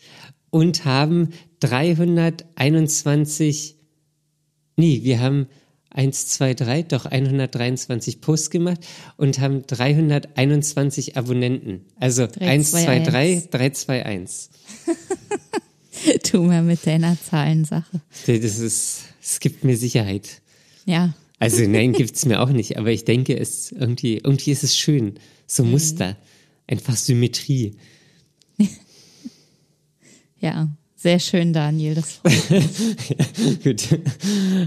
und 0.50 0.84
haben 0.84 1.30
321, 1.60 3.76
nee, 4.76 5.00
wir 5.02 5.20
haben 5.20 5.46
1, 5.90 6.28
2, 6.28 6.54
3, 6.54 6.82
doch 6.82 7.06
123 7.06 8.20
Posts 8.20 8.50
gemacht 8.50 8.86
und 9.16 9.40
haben 9.40 9.66
321 9.66 11.16
Abonnenten. 11.16 11.86
Also 11.96 12.28
1, 12.38 12.70
2, 12.70 13.00
3, 13.00 13.48
3, 13.50 13.70
2, 13.70 14.06
1. 14.06 14.50
tu 16.22 16.42
mal 16.42 16.62
mit 16.62 16.86
deiner 16.86 17.16
Zahlensache. 17.20 18.00
Das 18.26 18.58
ist, 18.58 19.00
es 19.20 19.40
gibt 19.40 19.64
mir 19.64 19.76
Sicherheit. 19.76 20.40
Ja, 20.86 21.12
Also 21.40 21.66
nein, 21.66 21.92
gibt's 21.92 22.24
mir 22.24 22.40
auch 22.40 22.50
nicht, 22.50 22.78
aber 22.78 22.90
ich 22.90 23.04
denke, 23.04 23.36
es 23.36 23.72
irgendwie, 23.72 24.18
irgendwie 24.18 24.52
ist 24.52 24.62
es 24.62 24.76
schön. 24.76 25.14
So 25.46 25.64
Muster. 25.64 26.16
Einfach 26.66 26.96
Symmetrie. 26.96 27.76
Ja, 30.40 30.68
sehr 30.96 31.18
schön, 31.18 31.52
Daniel. 31.52 31.94
Das. 31.94 32.20
Gut. 33.64 33.88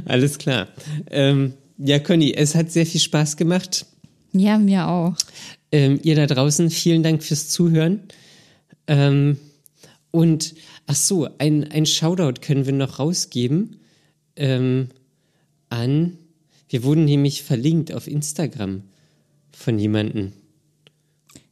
Alles 0.05 0.38
klar. 0.38 0.67
Ähm, 1.11 1.53
ja, 1.78 1.99
Conny, 1.99 2.34
es 2.34 2.55
hat 2.55 2.71
sehr 2.71 2.86
viel 2.86 3.01
Spaß 3.01 3.38
gemacht. 3.38 3.86
ja, 4.32 4.57
mir 4.57 4.88
auch. 4.88 5.15
Ähm, 5.71 5.99
ihr 6.03 6.15
da 6.15 6.26
draußen, 6.26 6.69
vielen 6.69 7.03
Dank 7.03 7.24
fürs 7.24 7.49
Zuhören. 7.49 8.01
Ähm, 8.88 9.38
und 10.11 10.55
ach 10.88 10.95
so, 10.95 11.28
ein, 11.38 11.71
ein 11.71 11.86
Shoutout 11.86 12.41
können 12.41 12.65
wir 12.65 12.74
noch 12.74 12.99
rausgeben 12.99 13.78
ähm, 14.36 14.89
an. 15.69 16.17
Wir 16.69 16.84
wurden 16.84 17.05
nämlich 17.05 17.43
verlinkt 17.43 17.93
auf 17.93 18.07
Instagram 18.07 18.84
von 19.51 19.78
jemandem. 19.78 20.34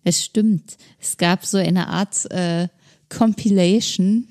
Es 0.03 0.23
stimmt. 0.23 0.77
Es 0.99 1.17
gab 1.17 1.45
so 1.45 1.57
eine 1.57 1.87
Art 1.87 2.29
äh, 2.31 2.67
Compilation 3.15 4.27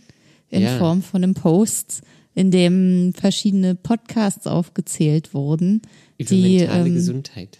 in 0.48 0.62
Ja. 0.62 0.78
Form 0.78 1.02
von 1.02 1.22
einem 1.22 1.34
Post, 1.34 2.02
in 2.34 2.50
dem 2.50 3.12
verschiedene 3.14 3.74
Podcasts 3.74 4.46
aufgezählt 4.46 5.34
wurden. 5.34 5.82
Über 6.18 6.30
die, 6.30 6.58
mentale 6.58 6.86
ähm, 6.88 6.94
Gesundheit. 6.94 7.58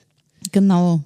Genau. 0.52 1.02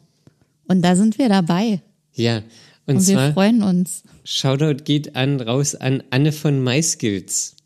Und 0.66 0.82
da 0.82 0.96
sind 0.96 1.18
wir 1.18 1.28
dabei. 1.28 1.82
Ja, 2.14 2.38
und, 2.86 2.96
Und 2.96 3.06
wir 3.06 3.14
zwar 3.14 3.32
freuen 3.32 3.62
uns. 3.62 4.02
Shoutout 4.24 4.84
geht 4.84 5.16
an 5.16 5.40
raus 5.40 5.74
an 5.74 6.02
Anne 6.10 6.32
von 6.32 6.62
MySkills. 6.62 7.56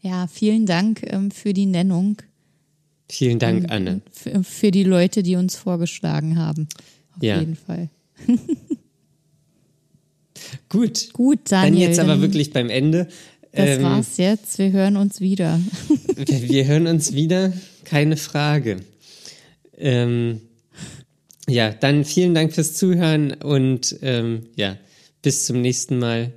Ja, 0.00 0.26
vielen 0.26 0.66
Dank 0.66 1.02
ähm, 1.04 1.30
für 1.30 1.52
die 1.52 1.66
Nennung. 1.66 2.16
Vielen 3.08 3.38
Dank, 3.38 3.70
Anne. 3.70 4.00
Für, 4.10 4.42
für 4.42 4.70
die 4.70 4.84
Leute, 4.84 5.22
die 5.22 5.36
uns 5.36 5.54
vorgeschlagen 5.54 6.38
haben. 6.38 6.68
Auf 7.16 7.22
Ja. 7.22 7.38
jeden 7.38 7.56
Fall. 7.56 7.88
Gut. 10.68 11.12
Gut, 11.12 11.38
Dann 11.50 11.64
Daniel. 11.72 11.88
jetzt 11.88 11.98
aber 11.98 12.12
dann- 12.12 12.20
wirklich 12.22 12.52
beim 12.52 12.70
Ende. 12.70 13.08
Das 13.54 13.68
Ähm, 13.76 13.82
war's 13.82 14.16
jetzt. 14.16 14.58
Wir 14.58 14.72
hören 14.72 14.96
uns 14.96 15.20
wieder. 15.20 15.60
wir, 16.16 16.48
wir 16.48 16.66
hören 16.66 16.86
uns 16.86 17.12
wieder, 17.12 17.52
keine 17.84 18.16
Frage. 18.16 18.78
Ähm, 19.76 20.40
ja, 21.48 21.70
dann 21.72 22.04
vielen 22.04 22.34
Dank 22.34 22.52
fürs 22.54 22.74
Zuhören 22.74 23.32
und 23.34 23.96
ähm, 24.02 24.46
ja, 24.56 24.76
bis 25.22 25.44
zum 25.44 25.60
nächsten 25.60 25.98
Mal. 25.98 26.32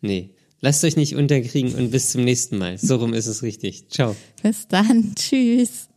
Nee, 0.00 0.30
lasst 0.60 0.82
euch 0.82 0.96
nicht 0.96 1.14
unterkriegen 1.14 1.74
und 1.74 1.90
bis 1.90 2.10
zum 2.10 2.24
nächsten 2.24 2.58
Mal. 2.58 2.78
So 2.78 2.96
rum 2.96 3.12
ist 3.14 3.26
es 3.26 3.42
richtig. 3.42 3.88
Ciao. 3.90 4.16
Bis 4.42 4.66
dann. 4.66 5.14
Tschüss. 5.14 5.89